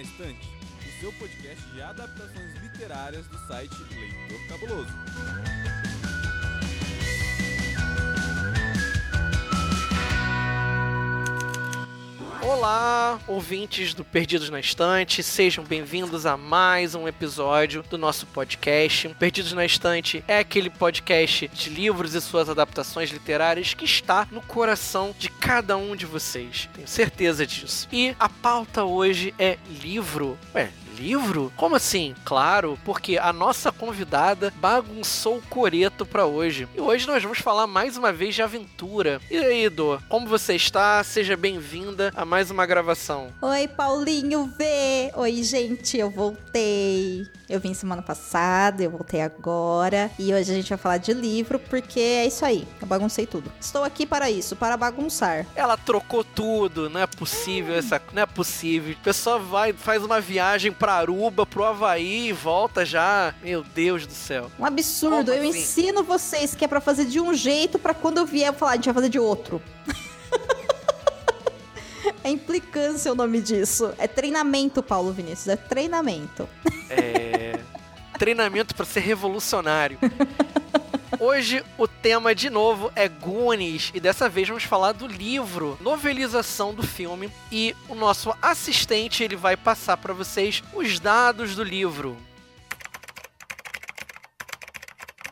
na 0.00 0.02
Estante, 0.02 0.48
o 0.86 1.00
seu 1.00 1.12
podcast 1.12 1.62
de 1.74 1.82
adaptações 1.82 2.54
literárias 2.62 3.26
do 3.26 3.38
site 3.46 3.74
Leitor 3.94 4.48
Cabuloso. 4.48 5.49
Olá, 12.52 13.20
ouvintes 13.28 13.94
do 13.94 14.04
Perdidos 14.04 14.50
na 14.50 14.58
Estante, 14.58 15.22
sejam 15.22 15.62
bem-vindos 15.62 16.26
a 16.26 16.36
mais 16.36 16.96
um 16.96 17.06
episódio 17.06 17.84
do 17.88 17.96
nosso 17.96 18.26
podcast. 18.26 19.08
Perdidos 19.20 19.52
na 19.52 19.64
Estante 19.64 20.24
é 20.26 20.40
aquele 20.40 20.68
podcast 20.68 21.46
de 21.46 21.70
livros 21.70 22.12
e 22.12 22.20
suas 22.20 22.48
adaptações 22.48 23.10
literárias 23.10 23.72
que 23.72 23.84
está 23.84 24.26
no 24.32 24.42
coração 24.42 25.14
de 25.16 25.28
cada 25.28 25.76
um 25.76 25.94
de 25.94 26.06
vocês. 26.06 26.68
Tenho 26.74 26.88
certeza 26.88 27.46
disso. 27.46 27.86
E 27.92 28.16
a 28.18 28.28
pauta 28.28 28.82
hoje 28.82 29.32
é 29.38 29.56
livro. 29.80 30.36
Ué, 30.52 30.72
livro? 31.00 31.50
Como 31.56 31.74
assim? 31.74 32.14
Claro, 32.24 32.78
porque 32.84 33.16
a 33.16 33.32
nossa 33.32 33.72
convidada 33.72 34.52
bagunçou 34.56 35.38
o 35.38 35.42
coreto 35.42 36.04
para 36.04 36.26
hoje. 36.26 36.68
E 36.76 36.80
hoje 36.80 37.06
nós 37.06 37.22
vamos 37.22 37.38
falar 37.38 37.66
mais 37.66 37.96
uma 37.96 38.12
vez 38.12 38.34
de 38.34 38.42
aventura. 38.42 39.20
E 39.30 39.36
aí, 39.38 39.68
Dô, 39.70 39.98
como 40.08 40.26
você 40.28 40.54
está? 40.54 41.02
Seja 41.02 41.36
bem-vinda 41.36 42.12
a 42.14 42.24
mais 42.24 42.50
uma 42.50 42.66
gravação. 42.66 43.32
Oi, 43.40 43.66
Paulinho 43.66 44.46
V! 44.58 45.12
Oi, 45.16 45.42
gente, 45.42 45.96
eu 45.96 46.10
voltei. 46.10 47.26
Eu 47.50 47.58
vim 47.58 47.74
semana 47.74 48.00
passada, 48.00 48.80
eu 48.80 48.90
voltei 48.92 49.20
agora. 49.20 50.08
E 50.16 50.32
hoje 50.32 50.52
a 50.52 50.54
gente 50.54 50.68
vai 50.68 50.78
falar 50.78 50.98
de 50.98 51.12
livro, 51.12 51.58
porque 51.58 51.98
é 51.98 52.24
isso 52.24 52.44
aí. 52.44 52.64
Eu 52.80 52.86
baguncei 52.86 53.26
tudo. 53.26 53.50
Estou 53.60 53.82
aqui 53.82 54.06
para 54.06 54.30
isso, 54.30 54.54
para 54.54 54.76
bagunçar. 54.76 55.44
Ela 55.56 55.76
trocou 55.76 56.22
tudo, 56.22 56.88
não 56.88 57.00
é 57.00 57.08
possível 57.08 57.74
essa. 57.74 58.00
Não 58.12 58.22
é 58.22 58.26
possível. 58.26 58.94
A 59.00 59.04
pessoa 59.04 59.40
vai, 59.40 59.72
faz 59.72 60.04
uma 60.04 60.20
viagem 60.20 60.70
pra 60.70 60.94
Aruba, 60.94 61.44
pro 61.44 61.64
Havaí 61.64 62.28
e 62.28 62.32
volta 62.32 62.84
já. 62.84 63.34
Meu 63.42 63.64
Deus 63.64 64.06
do 64.06 64.12
céu. 64.12 64.48
Um 64.56 64.64
absurdo. 64.64 65.32
Como 65.32 65.44
eu 65.44 65.50
assim? 65.50 65.58
ensino 65.58 66.04
vocês 66.04 66.54
que 66.54 66.64
é 66.64 66.68
pra 66.68 66.80
fazer 66.80 67.06
de 67.06 67.18
um 67.18 67.34
jeito, 67.34 67.80
pra 67.80 67.94
quando 67.94 68.18
eu 68.18 68.26
vier 68.26 68.50
eu 68.50 68.54
falar, 68.54 68.72
a 68.72 68.76
gente 68.76 68.84
vai 68.84 68.94
fazer 68.94 69.08
de 69.08 69.18
outro. 69.18 69.60
É 72.22 72.28
implicância 72.28 73.10
o 73.10 73.14
nome 73.14 73.40
disso. 73.40 73.92
É 73.98 74.06
treinamento, 74.06 74.82
Paulo 74.82 75.12
Vinícius. 75.12 75.48
É 75.48 75.56
treinamento. 75.56 76.48
É. 76.88 77.19
Treinamento 78.20 78.74
para 78.74 78.84
ser 78.84 79.00
revolucionário. 79.00 79.98
Hoje 81.18 81.64
o 81.78 81.88
tema 81.88 82.34
de 82.34 82.50
novo 82.50 82.92
é 82.94 83.08
Goonies 83.08 83.90
e 83.94 83.98
dessa 83.98 84.28
vez 84.28 84.46
vamos 84.46 84.64
falar 84.64 84.92
do 84.92 85.06
livro, 85.06 85.78
novelização 85.80 86.74
do 86.74 86.82
filme 86.82 87.32
e 87.50 87.74
o 87.88 87.94
nosso 87.94 88.34
assistente 88.42 89.24
ele 89.24 89.36
vai 89.36 89.56
passar 89.56 89.96
para 89.96 90.12
vocês 90.12 90.62
os 90.74 91.00
dados 91.00 91.56
do 91.56 91.64
livro. 91.64 92.14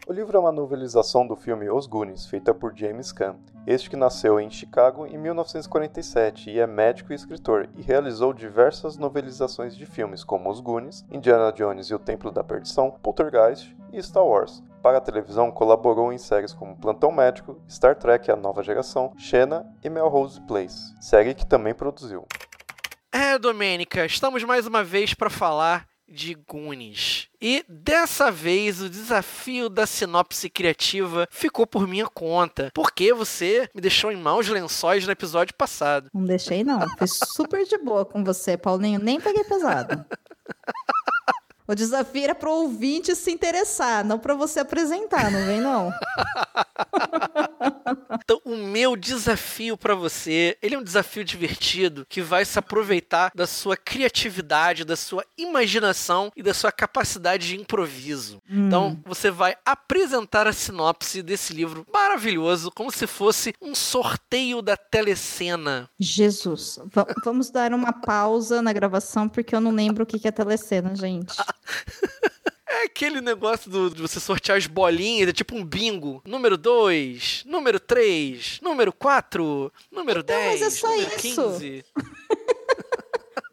O 0.08 0.12
livro 0.14 0.38
é 0.38 0.40
uma 0.40 0.50
novelização 0.50 1.26
do 1.26 1.36
filme 1.36 1.68
Os 1.68 1.86
Goonies, 1.86 2.24
feita 2.24 2.54
por 2.54 2.74
James 2.74 3.12
Caan. 3.12 3.36
Este 3.66 3.90
que 3.90 3.94
nasceu 3.96 4.40
em 4.40 4.48
Chicago 4.48 5.06
em 5.06 5.18
1947 5.18 6.48
e 6.48 6.58
é 6.58 6.66
médico 6.66 7.12
e 7.12 7.14
escritor, 7.14 7.68
e 7.76 7.82
realizou 7.82 8.32
diversas 8.32 8.96
novelizações 8.96 9.76
de 9.76 9.84
filmes 9.84 10.24
como 10.24 10.48
Os 10.48 10.60
Goonies, 10.60 11.04
Indiana 11.10 11.52
Jones 11.52 11.90
e 11.90 11.94
o 11.94 11.98
Templo 11.98 12.30
da 12.30 12.42
Perdição, 12.42 12.90
Poltergeist 13.02 13.76
e 13.92 14.02
Star 14.02 14.24
Wars. 14.24 14.62
Para 14.82 14.96
a 14.96 15.02
televisão, 15.02 15.50
colaborou 15.50 16.10
em 16.10 16.16
séries 16.16 16.54
como 16.54 16.74
Plantão 16.74 17.12
Médico, 17.12 17.60
Star 17.68 17.94
Trek 17.94 18.30
A 18.30 18.36
Nova 18.36 18.62
Geração, 18.62 19.12
Xena 19.18 19.66
e 19.84 19.90
Melrose 19.90 20.40
Place, 20.40 20.94
série 21.02 21.34
que 21.34 21.44
também 21.44 21.74
produziu. 21.74 22.24
É, 23.12 23.38
Domênica, 23.38 24.06
estamos 24.06 24.42
mais 24.42 24.66
uma 24.66 24.82
vez 24.82 25.12
para 25.12 25.28
falar 25.28 25.87
de 26.08 26.34
Goonies. 26.34 27.28
E 27.40 27.64
dessa 27.68 28.30
vez 28.30 28.80
o 28.80 28.88
desafio 28.88 29.68
da 29.68 29.86
sinopse 29.86 30.48
criativa 30.50 31.28
ficou 31.30 31.66
por 31.66 31.86
minha 31.86 32.06
conta, 32.06 32.70
porque 32.74 33.12
você 33.12 33.68
me 33.74 33.80
deixou 33.80 34.10
em 34.10 34.16
maus 34.16 34.48
lençóis 34.48 35.06
no 35.06 35.12
episódio 35.12 35.54
passado. 35.54 36.08
Não 36.12 36.24
deixei, 36.24 36.64
não. 36.64 36.80
Fui 36.96 37.06
super 37.06 37.64
de 37.64 37.78
boa 37.78 38.04
com 38.04 38.24
você, 38.24 38.56
Paulinho. 38.56 39.00
Nem 39.00 39.20
peguei 39.20 39.44
pesado. 39.44 40.04
O 41.68 41.74
desafio 41.74 42.24
era 42.24 42.34
pro 42.34 42.50
ouvinte 42.50 43.14
se 43.14 43.30
interessar, 43.30 44.02
não 44.02 44.18
pra 44.18 44.34
você 44.34 44.60
apresentar, 44.60 45.30
não 45.30 45.44
vem 45.44 45.60
não. 45.60 45.92
Então, 48.22 48.40
o 48.44 48.56
meu 48.56 48.96
desafio 48.96 49.76
para 49.76 49.94
você, 49.94 50.56
ele 50.62 50.74
é 50.74 50.78
um 50.78 50.82
desafio 50.82 51.24
divertido 51.24 52.06
que 52.08 52.20
vai 52.20 52.44
se 52.44 52.58
aproveitar 52.58 53.30
da 53.34 53.46
sua 53.46 53.76
criatividade, 53.76 54.84
da 54.84 54.96
sua 54.96 55.24
imaginação 55.36 56.30
e 56.36 56.42
da 56.42 56.52
sua 56.54 56.70
capacidade 56.72 57.46
de 57.48 57.56
improviso. 57.60 58.40
Então, 58.48 59.00
você 59.04 59.30
vai 59.30 59.56
apresentar 59.64 60.46
a 60.46 60.52
sinopse 60.52 61.22
desse 61.22 61.52
livro 61.52 61.86
maravilhoso, 61.92 62.70
como 62.74 62.90
se 62.90 63.06
fosse 63.06 63.54
um 63.60 63.74
sorteio 63.74 64.60
da 64.62 64.76
telecena. 64.76 65.88
Jesus, 65.98 66.78
va- 66.92 67.06
vamos 67.24 67.50
dar 67.50 67.72
uma 67.72 67.92
pausa 67.92 68.60
na 68.62 68.72
gravação 68.72 69.28
porque 69.28 69.54
eu 69.54 69.60
não 69.60 69.70
lembro 69.70 70.04
o 70.04 70.06
que 70.06 70.18
que 70.18 70.28
é 70.28 70.32
telecena, 70.32 70.94
gente. 70.94 71.34
É 72.70 72.84
aquele 72.84 73.20
negócio 73.22 73.70
do, 73.70 73.88
de 73.90 74.02
você 74.02 74.20
sortear 74.20 74.58
as 74.58 74.66
bolinhas, 74.66 75.28
é 75.28 75.32
tipo 75.32 75.56
um 75.56 75.64
bingo. 75.64 76.20
Número 76.26 76.56
2, 76.58 77.44
número 77.46 77.80
3, 77.80 78.60
número 78.62 78.92
4, 78.92 79.72
número 79.90 80.20
Então, 80.20 80.36
10, 80.36 80.60
mas 80.60 80.62
é 80.62 80.70
só 80.78 80.88
número 80.88 81.08
isso. 81.08 81.20
15. 81.20 81.84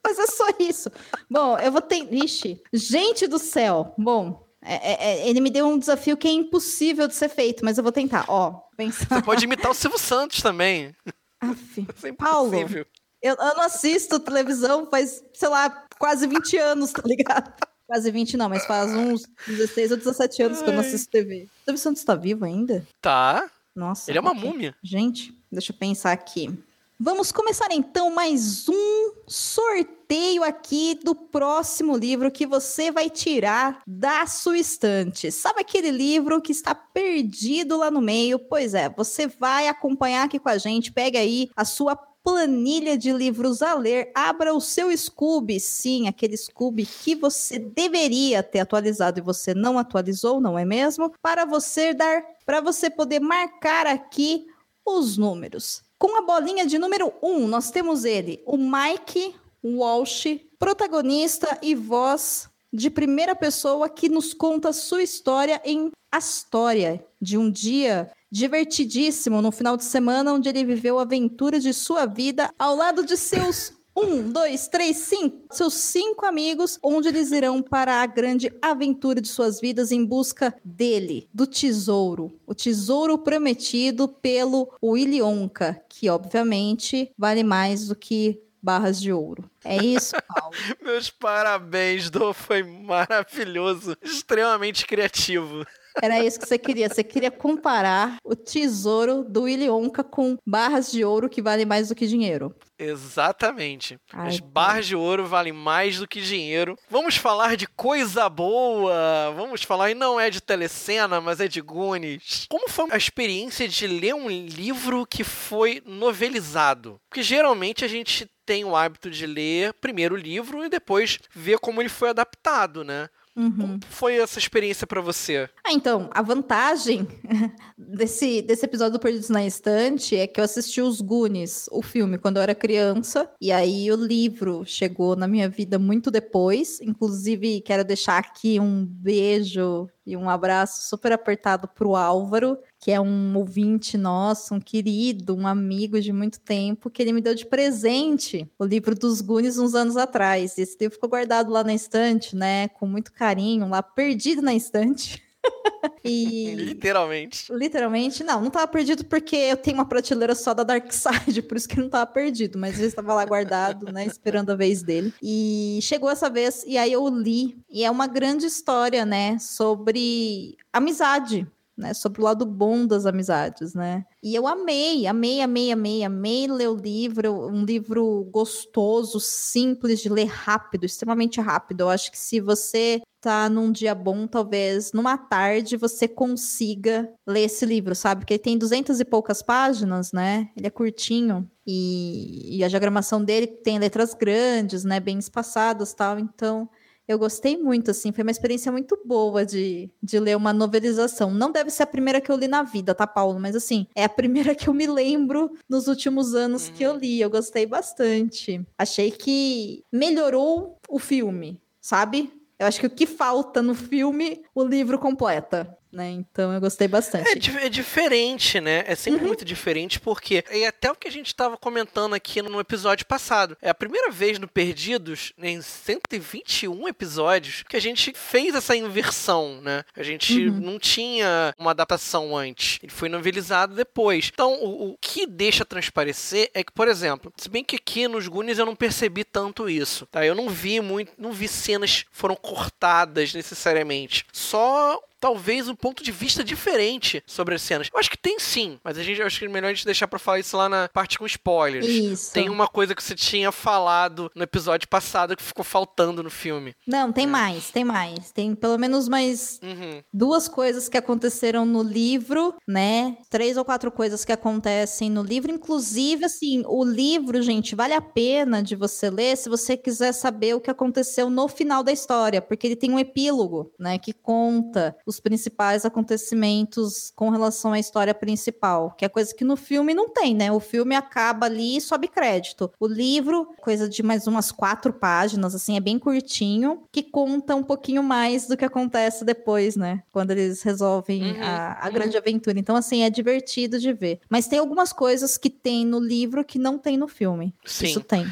Mas 0.08 0.20
é 0.20 0.28
só 0.28 0.46
isso. 0.60 0.92
Bom, 1.28 1.58
eu 1.58 1.72
vou 1.72 1.82
ter. 1.82 2.08
Ixi, 2.14 2.62
gente 2.72 3.26
do 3.26 3.40
céu. 3.40 3.96
Bom, 3.98 4.46
é- 4.62 4.92
é- 4.92 4.98
é- 5.24 5.28
ele 5.28 5.42
me 5.42 5.50
deu 5.50 5.68
um 5.68 5.80
desafio 5.80 6.16
que 6.16 6.28
é 6.28 6.32
impossível 6.32 7.08
de 7.08 7.16
ser 7.16 7.28
feito, 7.28 7.66
mas 7.66 7.80
eu 7.80 7.84
vou 7.84 7.92
tentar. 7.92 8.24
Ó, 8.28 8.52
pensar. 8.78 9.08
Você 9.10 9.22
pode 9.24 9.44
imitar 9.46 9.72
o 9.72 9.74
Silvio 9.74 9.98
Santos 9.98 10.44
também. 10.44 10.96
Aff. 11.42 11.88
Isso 11.98 12.06
é 12.08 12.14
Paulo. 12.14 12.54
Eu, 12.56 13.34
eu 13.36 13.56
não 13.56 13.64
assisto 13.64 14.20
televisão 14.20 14.88
faz, 14.92 15.24
sei 15.34 15.50
lá, 15.50 15.86
quase 15.98 16.28
20 16.28 16.56
anos, 16.58 16.92
tá 16.92 17.02
ligado? 17.04 17.52
Quase 17.88 18.10
20 18.10 18.38
não, 18.38 18.50
mas 18.50 18.66
faz 18.66 18.92
uns 18.96 19.26
16 19.48 19.92
ou 19.92 19.98
17 19.98 20.44
anos 20.44 20.62
que 20.62 20.70
eu 20.70 20.74
não 20.74 20.82
assisto 20.82 21.12
TV. 21.12 21.44
O 21.44 21.66
Silvio 21.66 21.82
Santos 21.82 22.04
tá 22.04 22.16
vivo 22.16 22.44
ainda? 22.44 22.86
Tá. 23.00 23.50
Nossa. 23.76 24.10
Ele 24.10 24.18
é 24.18 24.22
uma 24.22 24.32
ok. 24.32 24.44
múmia. 24.44 24.76
Gente, 24.84 25.38
deixa 25.52 25.72
eu 25.72 25.78
pensar 25.78 26.12
aqui. 26.12 26.50
Vamos 26.98 27.30
começar 27.30 27.68
então 27.72 28.10
mais 28.10 28.70
um 28.70 29.12
sorteio 29.28 30.46
aqui 30.46 30.98
do 31.04 31.14
próximo 31.14 31.98
livro 31.98 32.32
que 32.32 32.48
você 32.48 32.90
vai 32.90 33.10
tirar 33.10 33.82
da 33.86 34.26
sua 34.26 34.58
estante. 34.58 35.30
Sabe 35.30 35.60
aquele 35.60 35.92
livro 35.92 36.42
que 36.42 36.54
está 36.54 36.74
perdido 36.74 37.78
lá 37.78 37.92
no 37.92 38.00
meio? 38.00 38.40
Pois 38.40 38.74
é, 38.74 38.90
você 38.90 39.28
vai 39.28 39.68
acompanhar 39.68 40.24
aqui 40.24 40.40
com 40.40 40.48
a 40.48 40.58
gente. 40.58 40.94
Pega 40.94 41.20
aí 41.20 41.50
a 41.54 41.66
sua 41.66 41.98
planilha 42.26 42.98
de 42.98 43.14
livros 43.14 43.62
a 43.62 43.76
ler, 43.76 44.12
abra 44.16 44.52
o 44.52 44.60
seu 44.60 44.96
Scooby, 44.98 45.60
sim, 45.60 46.08
aquele 46.08 46.36
Scooby 46.36 46.84
que 46.84 47.14
você 47.14 47.60
deveria 47.60 48.42
ter 48.42 48.62
atualizado 48.62 49.20
e 49.20 49.22
você 49.22 49.54
não 49.54 49.78
atualizou, 49.78 50.42
não 50.42 50.58
é 50.58 50.66
mesmo? 50.66 51.14
Para 51.22 51.46
você 51.46 51.94
dar, 51.94 52.24
para 52.44 52.62
você 52.62 52.90
poder 52.90 53.20
marcar 53.20 53.86
aqui 53.86 54.48
os 54.84 55.18
números. 55.18 55.84
Com 56.00 56.18
a 56.18 56.26
bolinha 56.26 56.66
de 56.66 56.80
número 56.80 57.14
1, 57.22 57.30
um, 57.30 57.48
nós 57.48 57.70
temos 57.70 58.04
ele, 58.04 58.42
o 58.48 58.58
Mike 58.58 59.36
Walsh, 59.64 60.40
protagonista 60.58 61.60
e 61.62 61.76
voz 61.76 62.50
de 62.76 62.90
primeira 62.90 63.34
pessoa 63.34 63.88
que 63.88 64.10
nos 64.10 64.34
conta 64.34 64.74
sua 64.74 65.02
história 65.02 65.62
em 65.64 65.92
Astória, 66.12 67.04
de 67.22 67.38
um 67.38 67.50
dia 67.50 68.12
divertidíssimo 68.32 69.42
no 69.42 69.52
final 69.52 69.76
de 69.76 69.84
semana 69.84 70.34
onde 70.34 70.48
ele 70.48 70.64
viveu 70.64 71.00
aventuras 71.00 71.64
de 71.64 71.74
sua 71.74 72.06
vida 72.06 72.50
ao 72.60 72.76
lado 72.76 73.06
de 73.06 73.18
seus 73.18 73.74
um, 73.96 74.30
dois, 74.30 74.68
três, 74.68 74.98
cinco. 74.98 75.48
Seus 75.52 75.74
cinco 75.74 76.26
amigos, 76.26 76.78
onde 76.84 77.08
eles 77.08 77.32
irão 77.32 77.62
para 77.62 78.02
a 78.02 78.06
grande 78.06 78.52
aventura 78.62 79.22
de 79.22 79.30
suas 79.30 79.62
vidas 79.62 79.92
em 79.92 80.06
busca 80.06 80.54
dele, 80.64 81.30
do 81.34 81.48
tesouro. 81.48 82.38
O 82.46 82.54
tesouro 82.54 83.18
prometido 83.18 84.08
pelo 84.08 84.70
Willy 84.84 85.22
Wonka, 85.22 85.82
que 85.88 86.10
obviamente 86.10 87.10
vale 87.18 87.44
mais 87.44 87.88
do 87.88 87.96
que 87.96 88.42
barras 88.66 89.00
de 89.00 89.14
ouro. 89.14 89.50
É 89.64 89.78
isso, 89.78 90.16
Paulo. 90.28 90.56
Meus 90.82 91.10
parabéns, 91.12 92.10
Dô. 92.10 92.34
Foi 92.34 92.64
maravilhoso. 92.64 93.96
Extremamente 94.02 94.86
criativo. 94.88 95.64
Era 96.02 96.22
isso 96.22 96.38
que 96.40 96.46
você 96.46 96.58
queria. 96.58 96.90
Você 96.90 97.04
queria 97.04 97.32
comparar 97.32 98.18
o 98.24 98.36
tesouro 98.36 99.24
do 99.24 99.44
Willy 99.44 99.70
Wonka 99.70 100.04
com 100.04 100.38
barras 100.46 100.92
de 100.92 101.06
ouro 101.06 101.30
que 101.30 101.42
valem 101.42 101.66
mais 101.66 101.88
do 101.88 101.96
que 101.96 102.06
dinheiro. 102.06 102.54
Exatamente. 102.78 103.98
Ai, 104.12 104.28
As 104.28 104.40
barras 104.42 104.88
de 104.88 104.96
ouro 104.96 105.26
valem 105.26 105.54
mais 105.54 105.98
do 106.00 106.06
que 106.08 106.20
dinheiro. 106.20 106.78
Vamos 106.90 107.16
falar 107.16 107.56
de 107.56 107.66
coisa 107.66 108.28
boa. 108.28 109.32
Vamos 109.38 109.64
falar, 109.64 109.92
e 109.92 109.94
não 109.96 110.20
é 110.20 110.30
de 110.30 110.42
telecena, 110.42 111.22
mas 111.22 111.40
é 111.40 111.48
de 111.48 111.62
Goonies. 111.62 112.46
Como 112.50 112.68
foi 112.68 112.88
a 112.92 112.98
experiência 112.98 113.66
de 113.66 113.88
ler 113.88 114.14
um 114.14 114.28
livro 114.28 115.06
que 115.06 115.24
foi 115.24 115.82
novelizado? 115.86 117.00
Porque 117.10 117.24
geralmente 117.24 117.86
a 117.86 117.88
gente 117.88 118.30
tem 118.46 118.64
o 118.64 118.76
hábito 118.76 119.10
de 119.10 119.26
ler 119.26 119.74
primeiro 119.74 120.16
o 120.16 120.18
livro 120.18 120.64
e 120.64 120.70
depois 120.70 121.20
ver 121.34 121.60
como 121.60 121.82
ele 121.82 121.90
foi 121.90 122.10
adaptado, 122.10 122.84
né? 122.84 123.10
Uhum. 123.36 123.52
Como 123.52 123.80
foi 123.90 124.16
essa 124.16 124.40
experiência 124.40 124.88
para 124.88 125.02
você? 125.02 125.50
Ah, 125.64 125.74
então, 125.74 126.10
a 126.14 126.22
vantagem 126.22 127.06
desse, 127.78 128.42
desse 128.42 128.66
episódio 128.66 128.94
do 128.94 129.00
Perdidos 129.00 129.30
na 129.30 129.46
Estante 129.46 130.16
é 130.16 130.26
que 130.26 130.40
eu 130.40 130.44
assisti 130.44 130.82
os 130.82 131.02
Goonies, 131.02 131.68
o 131.70 131.82
filme, 131.82 132.18
quando 132.18 132.38
eu 132.38 132.44
era 132.44 132.56
criança, 132.56 133.30
e 133.42 133.52
aí 133.52 133.92
o 133.92 133.98
livro 133.98 134.64
chegou 134.66 135.18
na 135.18 135.28
minha 135.28 135.50
vida 135.50 135.78
muito 135.78 136.10
depois. 136.10 136.80
Inclusive, 136.80 137.60
quero 137.60 137.84
deixar 137.84 138.20
aqui 138.20 138.58
um 138.58 138.86
beijo 138.86 139.90
e 140.06 140.16
um 140.16 140.30
abraço 140.30 140.88
super 140.88 141.12
apertado 141.12 141.68
pro 141.68 141.96
Álvaro, 141.96 142.58
que 142.86 142.92
é 142.92 143.02
um 143.02 143.36
ouvinte 143.36 143.98
nosso, 143.98 144.54
um 144.54 144.60
querido, 144.60 145.36
um 145.36 145.48
amigo 145.48 146.00
de 146.00 146.14
muito 146.14 146.40
tempo, 146.40 146.88
que 146.88 147.02
ele 147.02 147.14
me 147.14 147.20
deu 147.20 147.34
de 147.34 147.44
presente 147.44 148.48
o 148.60 148.64
livro 148.64 148.94
dos 148.94 149.22
Goonies 149.22 149.58
uns 149.58 149.74
anos 149.74 149.98
atrás. 149.98 150.56
Esse 150.60 150.78
livro 150.80 150.94
ficou 150.94 151.10
guardado 151.10 151.52
lá 151.52 151.64
na 151.64 151.74
estante, 151.74 152.36
né, 152.36 152.68
com 152.68 152.86
muito 152.86 153.12
carinho, 153.12 153.68
lá 153.68 153.82
perdido 153.82 154.44
na 154.44 154.54
estante. 154.54 155.20
e 156.06 156.54
Literalmente. 156.54 157.52
Literalmente, 157.52 158.24
não, 158.24 158.40
não 158.40 158.52
tava 158.52 158.68
perdido 158.68 159.04
porque 159.04 159.36
eu 159.36 159.58
tenho 159.58 159.78
uma 159.78 159.90
prateleira 159.90 160.36
só 160.36 160.54
da 160.54 160.62
Dark 160.62 160.92
Side, 160.92 161.42
por 161.50 161.58
isso 161.58 161.68
que 161.68 161.80
não 161.80 161.90
tava 161.90 162.06
perdido, 162.06 162.60
mas 162.60 162.78
ele 162.78 162.90
estava 162.90 163.16
lá 163.16 163.26
guardado, 163.26 163.92
né, 163.92 164.06
esperando 164.06 164.52
a 164.52 164.56
vez 164.56 164.84
dele. 164.84 165.12
E 165.24 165.80
chegou 165.82 166.08
essa 166.08 166.30
vez 166.30 166.64
e 166.68 166.78
aí 166.78 166.94
eu 166.94 167.08
li, 167.08 167.58
e 167.68 167.84
é 167.84 167.90
uma 167.90 168.06
grande 168.06 168.46
história, 168.46 169.04
né, 169.08 169.40
sobre 169.40 170.56
amizade, 170.72 171.48
né, 171.78 171.94
sobre 171.94 172.22
o 172.22 172.24
lado 172.24 172.46
bom 172.46 172.88
das 172.88 173.06
amizades, 173.06 173.74
né? 173.74 174.06
E 174.24 174.34
eu 174.34 174.48
amei, 174.48 175.06
amei, 175.08 175.42
amei, 175.42 175.72
amei, 175.72 176.04
amei 176.04 176.48
ler 176.48 176.70
o 176.70 176.76
livro, 176.76 177.48
um 177.48 177.66
livro 177.66 178.28
gostoso, 178.32 179.20
simples 179.20 180.00
de 180.00 180.10
ler 180.10 180.28
rápido, 180.28 180.86
extremamente 180.86 181.42
rápido. 181.42 181.82
Eu 181.82 181.90
acho 181.90 182.12
que 182.12 182.18
se 182.18 182.40
você 182.40 183.02
tá 183.26 183.50
num 183.50 183.72
dia 183.72 183.96
bom, 183.96 184.28
talvez 184.28 184.94
numa 184.94 185.18
tarde 185.18 185.76
você 185.76 186.08
consiga 186.08 187.12
ler 187.26 187.46
esse 187.46 187.66
livro, 187.66 187.96
sabe? 187.96 188.22
Porque 188.22 188.36
ele 188.36 188.44
tem 188.44 188.58
duzentas 188.58 189.00
e 189.00 189.06
poucas 189.06 189.42
páginas, 189.42 190.12
né? 190.12 190.50
Ele 190.56 190.68
é 190.68 190.70
curtinho 190.70 191.50
e, 191.66 192.58
e 192.58 192.64
a 192.64 192.68
diagramação 192.68 193.24
dele 193.24 193.48
tem 193.48 193.80
letras 193.80 194.14
grandes, 194.14 194.84
né? 194.84 195.00
Bem 195.00 195.18
espaçadas, 195.18 195.94
tal. 195.94 196.20
Então 196.20 196.70
eu 197.08 197.20
gostei 197.20 197.56
muito, 197.58 197.92
assim, 197.92 198.12
foi 198.12 198.24
uma 198.24 198.32
experiência 198.32 198.72
muito 198.72 199.00
boa 199.06 199.46
de, 199.46 199.90
de 200.02 200.20
ler 200.20 200.36
uma 200.36 200.52
novelização. 200.52 201.32
Não 201.32 201.52
deve 201.52 201.70
ser 201.70 201.84
a 201.84 201.88
primeira 201.88 202.20
que 202.20 202.32
eu 202.32 202.36
li 202.36 202.48
na 202.48 202.64
vida, 202.64 202.96
tá, 202.96 203.06
Paulo? 203.06 203.40
Mas, 203.40 203.56
assim, 203.56 203.88
é 203.96 204.04
a 204.04 204.10
primeira 204.10 204.56
que 204.56 204.68
eu 204.68 204.74
me 204.74 204.88
lembro 204.88 205.52
nos 205.70 205.88
últimos 205.88 206.34
anos 206.34 206.70
que 206.70 206.84
eu 206.84 206.92
Uhum. 206.94 206.98
li. 206.98 207.22
Eu 207.22 207.30
gostei 207.30 207.66
bastante. 207.66 208.66
Achei 208.78 209.12
que 209.12 209.84
melhorou 209.92 210.78
o 210.90 211.00
filme, 211.00 211.60
sabe? 211.82 212.32
Eu 212.58 212.68
acho 212.68 212.80
que 212.80 212.88
o 212.88 212.90
que 212.90 213.06
falta 213.06 213.62
no 213.62 213.76
filme, 213.76 214.42
o 214.56 214.64
livro 214.64 214.98
completa, 214.98 215.78
né? 215.96 216.12
Então 216.12 216.54
eu 216.54 216.60
gostei 216.60 216.88
bastante. 216.88 217.30
É, 217.30 217.36
di- 217.36 217.58
é 217.58 217.70
diferente, 217.70 218.60
né? 218.60 218.84
É 218.86 218.96
sempre 218.96 219.22
Uhum. 219.22 219.28
muito 219.28 219.46
diferente, 219.46 220.00
porque 220.00 220.44
é 220.50 220.68
até 220.68 220.92
o 220.92 220.96
que 220.96 221.08
a 221.08 221.12
gente 221.12 221.28
estava 221.28 221.58
comentando 221.58 222.14
aqui 222.14 222.42
no 222.42 222.60
episódio 222.60 223.06
passado. 223.06 223.58
É 223.62 223.70
a 223.70 223.74
primeira 223.74 224.12
vez 224.12 224.38
no 224.38 224.48
Perdidos, 224.48 225.32
né, 225.38 225.50
em 225.52 225.62
121 225.62 226.88
episódios, 226.88 227.64
que 227.68 227.78
a 227.78 227.80
gente 227.82 228.14
fez 228.14 228.54
essa 228.56 228.76
inversão, 228.76 229.62
né? 229.62 229.84
A 229.96 230.04
gente 230.04 230.48
Uhum. 230.48 230.60
não 230.60 230.80
tinha 230.80 231.54
uma 231.58 231.72
adaptação 231.72 232.36
antes. 232.36 232.80
Ele 232.84 232.92
foi 232.92 233.10
novelizado 233.10 233.74
depois. 233.76 234.30
Então, 234.34 234.54
o, 234.62 234.92
o 234.92 234.98
que 235.00 235.26
deixa 235.26 235.64
transparecer 235.66 236.50
é 236.54 236.64
que, 236.64 236.72
por 236.72 236.88
exemplo, 236.88 237.32
se 237.38 237.50
bem 237.50 237.64
que 237.64 237.78
aqui 237.78 238.08
nos 238.08 238.28
Goonies 238.28 238.60
eu 238.60 238.66
não 238.66 238.76
percebi 238.76 239.24
tanto 239.24 239.70
isso, 239.70 240.06
tá? 240.08 240.26
Eu 240.26 240.36
não 240.36 240.50
vi 240.50 240.80
muito, 240.82 241.12
não 241.18 241.32
vi 241.32 241.48
cenas 241.48 242.04
que 242.04 242.10
foram 242.12 242.36
cortadas 242.36 243.34
necessariamente. 243.34 244.26
Só 244.34 245.02
talvez 245.26 245.68
um 245.68 245.74
ponto 245.74 246.04
de 246.04 246.12
vista 246.12 246.44
diferente 246.44 247.24
sobre 247.26 247.56
as 247.56 247.62
cenas. 247.64 247.90
Eu 247.92 248.00
acho 248.00 248.12
que 248.12 248.18
tem 248.18 248.38
sim, 248.40 248.78
mas 248.84 248.96
a 248.96 249.02
gente 249.02 249.20
acho 249.24 249.40
que 249.40 249.46
é 249.46 249.50
melhor 249.50 249.70
a 249.70 249.74
gente 249.74 249.84
deixar 249.84 250.08
pra 250.08 250.20
falar 250.20 250.38
isso 250.38 250.56
lá 250.56 250.70
na 250.70 250.88
parte 250.88 251.18
com 251.18 251.26
spoilers. 251.26 251.84
Isso. 251.88 252.32
Tem 252.32 252.48
uma 252.48 252.68
coisa 252.68 252.94
que 252.94 253.02
você 253.04 253.16
tinha 253.16 253.52
falado 253.52 254.30
no 254.36 254.44
episódio 254.44 254.88
passado 254.88 255.36
que 255.36 255.42
ficou 255.42 255.66
faltando 255.66 256.22
no 256.22 256.30
filme. 256.30 256.76
Não, 256.86 257.12
tem 257.12 257.26
mais, 257.26 257.72
tem 257.72 257.84
mais. 257.84 258.32
Tem 258.32 258.54
pelo 258.54 258.78
menos 258.78 259.08
mais 259.10 259.60
Uhum. 259.64 260.04
duas 260.14 260.48
coisas 260.48 260.88
que 260.88 260.96
aconteceram 260.98 261.66
no 261.66 261.82
livro, 261.82 262.54
né? 262.68 263.18
Três 263.28 263.58
ou 263.58 263.66
quatro 263.66 263.92
coisas 263.92 264.24
que 264.24 264.32
acontecem 264.32 265.10
no 265.10 265.24
livro. 265.24 265.52
Inclusive, 265.52 266.26
assim, 266.26 266.62
o 266.68 266.84
livro, 266.84 267.42
gente, 267.42 267.74
vale 267.74 267.96
a 267.96 268.02
pena 268.02 268.62
de 268.62 268.76
você 268.76 269.10
ler 269.10 269.36
se 269.38 269.50
você 269.50 269.76
quiser 269.76 270.12
saber 270.12 270.54
o 270.54 270.62
que 270.62 270.70
aconteceu 270.70 271.32
no 271.32 271.48
final 271.48 271.84
da 271.84 271.92
história, 271.92 272.44
porque 272.44 272.68
ele 272.68 272.76
tem 272.76 272.92
um 272.92 273.00
epílogo, 273.00 273.72
né? 273.80 273.98
Que 273.98 274.14
conta 274.14 274.96
os 275.06 275.15
principais 275.20 275.86
acontecimentos 275.86 277.12
com 277.16 277.30
relação 277.30 277.74
à 277.74 277.80
história 277.80 278.14
principal, 278.14 278.92
que 278.98 279.06
é 279.06 279.10
coisa 279.10 279.34
que 279.34 279.44
no 279.44 279.56
filme 279.56 279.94
não 279.94 280.10
tem, 280.10 280.34
né? 280.34 280.52
O 280.52 280.60
filme 280.60 280.96
acaba 280.96 281.46
ali 281.46 281.78
e 281.78 281.82
sobe 281.82 282.08
crédito. 282.08 282.72
O 282.80 282.88
livro, 282.88 283.50
coisa 283.62 283.90
de 283.90 284.02
mais 284.02 284.28
umas 284.28 284.52
quatro 284.52 284.94
páginas, 284.94 285.56
assim, 285.56 285.76
é 285.76 285.80
bem 285.80 286.00
curtinho, 286.00 286.84
que 286.92 287.04
conta 287.04 287.56
um 287.56 287.64
pouquinho 287.64 288.04
mais 288.04 288.48
do 288.48 288.58
que 288.58 288.66
acontece 288.66 289.26
depois, 289.26 289.76
né? 289.76 290.04
Quando 290.12 290.32
eles 290.32 290.62
resolvem 290.62 291.26
Uhum, 291.32 291.42
a, 291.42 291.80
a 291.82 291.88
uhum. 291.88 291.94
grande 291.94 292.18
aventura. 292.18 292.60
Então, 292.60 292.76
assim, 292.76 293.04
é 293.04 293.10
divertido 293.10 293.80
de 293.80 293.94
ver. 293.94 294.20
Mas 294.30 294.48
tem 294.48 294.60
algumas 294.60 294.94
coisas 294.94 295.38
que 295.38 295.50
tem 295.50 295.86
no 295.86 296.00
livro 296.00 296.44
que 296.44 296.60
não 296.60 296.78
tem 296.78 296.98
no 296.98 297.08
filme. 297.08 297.54
Sim. 297.66 297.86
Isso 297.86 298.02
tem. 298.02 298.26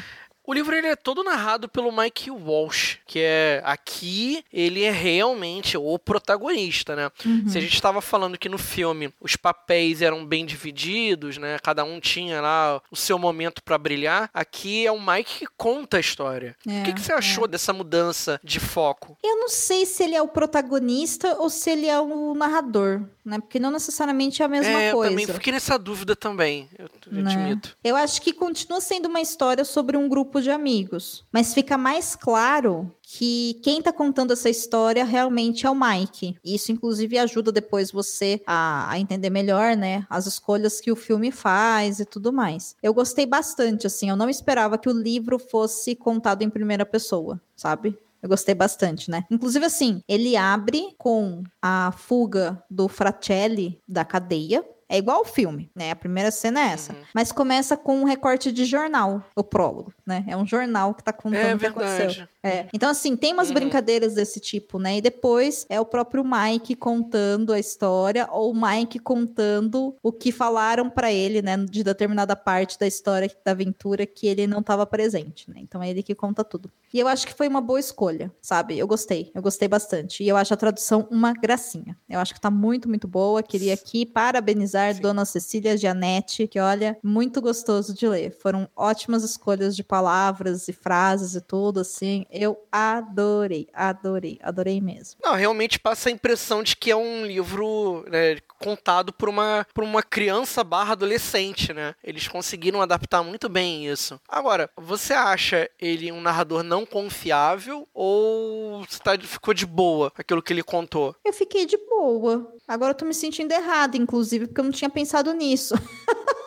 O 0.46 0.52
livro 0.52 0.74
ele 0.76 0.88
é 0.88 0.96
todo 0.96 1.24
narrado 1.24 1.68
pelo 1.68 1.90
Mike 1.90 2.30
Walsh, 2.30 2.98
que 3.06 3.18
é 3.18 3.62
aqui 3.64 4.44
ele 4.52 4.82
é 4.82 4.90
realmente 4.90 5.76
o 5.78 5.98
protagonista, 5.98 6.94
né? 6.94 7.10
Uhum. 7.24 7.48
Se 7.48 7.56
a 7.56 7.60
gente 7.60 7.74
estava 7.74 8.02
falando 8.02 8.36
que 8.36 8.48
no 8.48 8.58
filme 8.58 9.12
os 9.20 9.36
papéis 9.36 10.02
eram 10.02 10.24
bem 10.24 10.44
divididos, 10.44 11.38
né? 11.38 11.56
Cada 11.62 11.82
um 11.84 11.98
tinha 11.98 12.40
lá 12.42 12.80
o 12.90 12.96
seu 12.96 13.18
momento 13.18 13.62
para 13.62 13.78
brilhar. 13.78 14.28
Aqui 14.34 14.86
é 14.86 14.92
o 14.92 15.00
Mike 15.00 15.38
que 15.40 15.46
conta 15.56 15.96
a 15.96 16.00
história. 16.00 16.54
É, 16.68 16.80
o 16.80 16.84
que, 16.84 16.92
que 16.92 17.00
você 17.00 17.12
achou 17.12 17.48
dessa 17.48 17.72
mudança 17.72 18.38
de 18.44 18.60
foco? 18.60 19.16
Eu 19.22 19.38
não 19.38 19.48
sei 19.48 19.86
se 19.86 20.02
ele 20.02 20.14
é 20.14 20.20
o 20.20 20.28
protagonista 20.28 21.36
ou 21.38 21.48
se 21.48 21.70
ele 21.70 21.86
é 21.86 21.98
o 21.98 22.34
narrador, 22.34 23.02
né? 23.24 23.38
Porque 23.40 23.58
não 23.58 23.70
necessariamente 23.70 24.42
é 24.42 24.44
a 24.44 24.48
mesma 24.48 24.70
é, 24.70 24.92
coisa. 24.92 25.10
eu 25.12 25.16
também 25.16 25.26
fiquei 25.34 25.52
nessa 25.52 25.78
dúvida 25.78 26.14
também, 26.14 26.68
eu 26.78 26.88
eu 27.06 27.22
Né? 27.22 27.32
admito. 27.34 27.76
Eu 27.82 27.96
acho 27.96 28.20
que 28.20 28.32
continua 28.32 28.80
sendo 28.80 29.06
uma 29.06 29.20
história 29.20 29.64
sobre 29.64 29.96
um 29.96 30.08
grupo 30.08 30.33
de 30.40 30.50
amigos, 30.50 31.24
mas 31.32 31.54
fica 31.54 31.76
mais 31.76 32.14
claro 32.14 32.90
que 33.02 33.60
quem 33.62 33.80
tá 33.80 33.92
contando 33.92 34.32
essa 34.32 34.50
história 34.50 35.04
realmente 35.04 35.66
é 35.66 35.70
o 35.70 35.74
Mike. 35.74 36.36
Isso, 36.44 36.72
inclusive, 36.72 37.18
ajuda 37.18 37.52
depois 37.52 37.90
você 37.90 38.40
a, 38.46 38.90
a 38.90 38.98
entender 38.98 39.30
melhor, 39.30 39.76
né, 39.76 40.06
as 40.08 40.26
escolhas 40.26 40.80
que 40.80 40.90
o 40.90 40.96
filme 40.96 41.30
faz 41.30 42.00
e 42.00 42.04
tudo 42.04 42.32
mais. 42.32 42.76
Eu 42.82 42.94
gostei 42.94 43.26
bastante, 43.26 43.86
assim, 43.86 44.08
eu 44.08 44.16
não 44.16 44.28
esperava 44.28 44.78
que 44.78 44.88
o 44.88 44.92
livro 44.92 45.38
fosse 45.38 45.94
contado 45.94 46.42
em 46.42 46.50
primeira 46.50 46.84
pessoa, 46.84 47.40
sabe? 47.54 47.96
Eu 48.24 48.28
gostei 48.28 48.54
bastante, 48.54 49.10
né? 49.10 49.24
Inclusive, 49.30 49.66
assim, 49.66 50.02
ele 50.08 50.34
abre 50.34 50.94
com 50.96 51.44
a 51.60 51.92
fuga 51.92 52.64
do 52.70 52.88
Fratelli 52.88 53.78
da 53.86 54.02
cadeia. 54.02 54.64
É 54.88 54.98
igual 54.98 55.22
o 55.22 55.24
filme, 55.24 55.70
né? 55.74 55.90
A 55.90 55.96
primeira 55.96 56.30
cena 56.30 56.60
é 56.60 56.72
essa. 56.72 56.92
Uhum. 56.92 57.02
Mas 57.14 57.32
começa 57.32 57.76
com 57.76 58.00
um 58.00 58.04
recorte 58.04 58.52
de 58.52 58.64
jornal, 58.64 59.22
o 59.34 59.42
prólogo, 59.42 59.92
né? 60.06 60.24
É 60.28 60.36
um 60.36 60.46
jornal 60.46 60.94
que 60.94 61.02
tá 61.02 61.12
contando 61.12 61.36
É 61.36 61.54
o 61.54 61.58
que 61.58 61.66
aconteceu. 61.66 62.26
É. 62.44 62.66
Então, 62.74 62.90
assim, 62.90 63.16
tem 63.16 63.32
umas 63.32 63.48
Uhum. 63.48 63.54
brincadeiras 63.54 64.14
desse 64.14 64.38
tipo, 64.38 64.78
né? 64.78 64.98
E 64.98 65.00
depois 65.00 65.64
é 65.68 65.80
o 65.80 65.84
próprio 65.86 66.22
Mike 66.22 66.74
contando 66.76 67.52
a 67.52 67.58
história, 67.58 68.28
ou 68.30 68.52
o 68.52 68.54
Mike 68.54 68.98
contando 68.98 69.96
o 70.02 70.12
que 70.12 70.30
falaram 70.30 70.90
pra 70.90 71.10
ele, 71.10 71.40
né? 71.40 71.56
De 71.56 71.82
determinada 71.82 72.36
parte 72.36 72.78
da 72.78 72.86
história, 72.86 73.30
da 73.44 73.52
aventura, 73.52 74.04
que 74.06 74.26
ele 74.26 74.46
não 74.46 74.62
tava 74.62 74.84
presente, 74.86 75.48
né? 75.50 75.56
Então 75.60 75.82
é 75.82 75.88
ele 75.88 76.02
que 76.02 76.14
conta 76.14 76.44
tudo. 76.44 76.70
E 76.92 77.00
eu 77.00 77.08
acho 77.08 77.26
que 77.26 77.34
foi 77.34 77.48
uma 77.48 77.60
boa 77.60 77.80
escolha, 77.80 78.30
sabe? 78.40 78.78
Eu 78.78 78.86
gostei, 78.86 79.32
eu 79.34 79.42
gostei 79.42 79.66
bastante. 79.66 80.22
E 80.22 80.28
eu 80.28 80.36
acho 80.36 80.54
a 80.54 80.56
tradução 80.56 81.08
uma 81.10 81.32
gracinha. 81.32 81.96
Eu 82.08 82.20
acho 82.20 82.32
que 82.34 82.40
tá 82.40 82.50
muito, 82.50 82.88
muito 82.88 83.08
boa. 83.08 83.42
Queria 83.42 83.74
aqui 83.74 84.06
parabenizar 84.06 84.94
Sim. 84.94 85.00
Dona 85.00 85.24
Cecília 85.24 85.76
Gianetti, 85.76 86.46
que 86.46 86.60
olha, 86.60 86.96
muito 87.02 87.40
gostoso 87.40 87.94
de 87.94 88.06
ler. 88.06 88.30
Foram 88.30 88.68
ótimas 88.76 89.24
escolhas 89.24 89.74
de 89.74 89.82
palavras 89.82 90.68
e 90.68 90.72
frases 90.72 91.34
e 91.34 91.40
tudo, 91.40 91.80
assim. 91.80 92.26
Eu 92.36 92.66
adorei, 92.72 93.68
adorei, 93.72 94.40
adorei 94.42 94.80
mesmo. 94.80 95.20
Não, 95.22 95.34
realmente 95.34 95.78
passa 95.78 96.08
a 96.08 96.12
impressão 96.12 96.64
de 96.64 96.76
que 96.76 96.90
é 96.90 96.96
um 96.96 97.24
livro 97.24 98.04
né, 98.10 98.38
contado 98.58 99.12
por 99.12 99.28
uma, 99.28 99.64
por 99.72 99.84
uma 99.84 100.02
criança 100.02 100.64
barra 100.64 100.92
adolescente, 100.92 101.72
né? 101.72 101.94
Eles 102.02 102.26
conseguiram 102.26 102.82
adaptar 102.82 103.22
muito 103.22 103.48
bem 103.48 103.86
isso. 103.86 104.20
Agora, 104.28 104.68
você 104.76 105.12
acha 105.12 105.70
ele 105.80 106.10
um 106.10 106.20
narrador 106.20 106.64
não 106.64 106.84
confiável 106.84 107.86
ou 107.94 108.84
você 108.84 108.98
tá, 108.98 109.16
ficou 109.16 109.54
de 109.54 109.64
boa 109.64 110.12
aquilo 110.18 110.42
que 110.42 110.52
ele 110.52 110.64
contou? 110.64 111.14
Eu 111.24 111.32
fiquei 111.32 111.66
de 111.66 111.76
boa. 111.76 112.52
Agora 112.66 112.90
eu 112.90 112.96
tô 112.96 113.04
me 113.04 113.14
sentindo 113.14 113.52
errada, 113.52 113.96
inclusive, 113.96 114.48
porque 114.48 114.60
eu 114.60 114.64
não 114.64 114.72
tinha 114.72 114.90
pensado 114.90 115.32
nisso. 115.32 115.74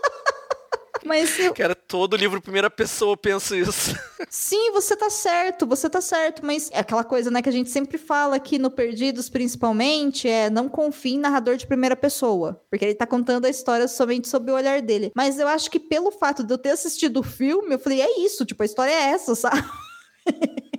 Mas 1.08 1.40
eu... 1.40 1.54
Cara, 1.54 1.74
todo 1.74 2.16
livro 2.16 2.42
primeira 2.42 2.70
pessoa 2.70 3.14
eu 3.14 3.18
penso 3.18 3.56
isso. 3.56 3.96
Sim, 4.30 4.72
você 4.72 4.96
tá 4.96 5.10
certo, 5.10 5.66
você 5.66 5.90
tá 5.90 6.02
certo, 6.02 6.46
mas 6.46 6.70
é 6.72 6.80
aquela 6.80 7.04
coisa, 7.04 7.32
né, 7.32 7.42
que 7.42 7.50
a 7.50 7.52
gente 7.52 7.70
sempre 7.70 7.98
fala 7.98 8.36
aqui 8.36 8.60
no 8.60 8.70
Perdidos, 8.70 9.30
principalmente, 9.30 10.28
é 10.28 10.50
não 10.50 10.68
confie 10.68 11.14
em 11.14 11.20
narrador 11.20 11.56
de 11.56 11.66
primeira 11.66 11.96
pessoa, 11.96 12.62
porque 12.70 12.84
ele 12.84 12.96
tá 12.96 13.08
contando 13.08 13.46
a 13.46 13.50
história 13.50 13.88
somente 13.88 14.28
sob 14.28 14.52
o 14.52 14.56
olhar 14.56 14.82
dele. 14.82 15.12
Mas 15.16 15.40
eu 15.40 15.48
acho 15.48 15.72
que 15.72 15.80
pelo 15.80 16.12
fato 16.12 16.44
de 16.44 16.54
eu 16.54 16.58
ter 16.58 16.72
assistido 16.72 17.22
o 17.22 17.24
filme, 17.24 17.76
eu 17.76 17.80
falei, 17.80 18.02
é 18.02 18.20
isso, 18.20 18.46
tipo, 18.46 18.62
a 18.62 18.66
história 18.66 18.92
é 18.92 19.12
essa, 19.12 19.34
sabe? 19.34 19.64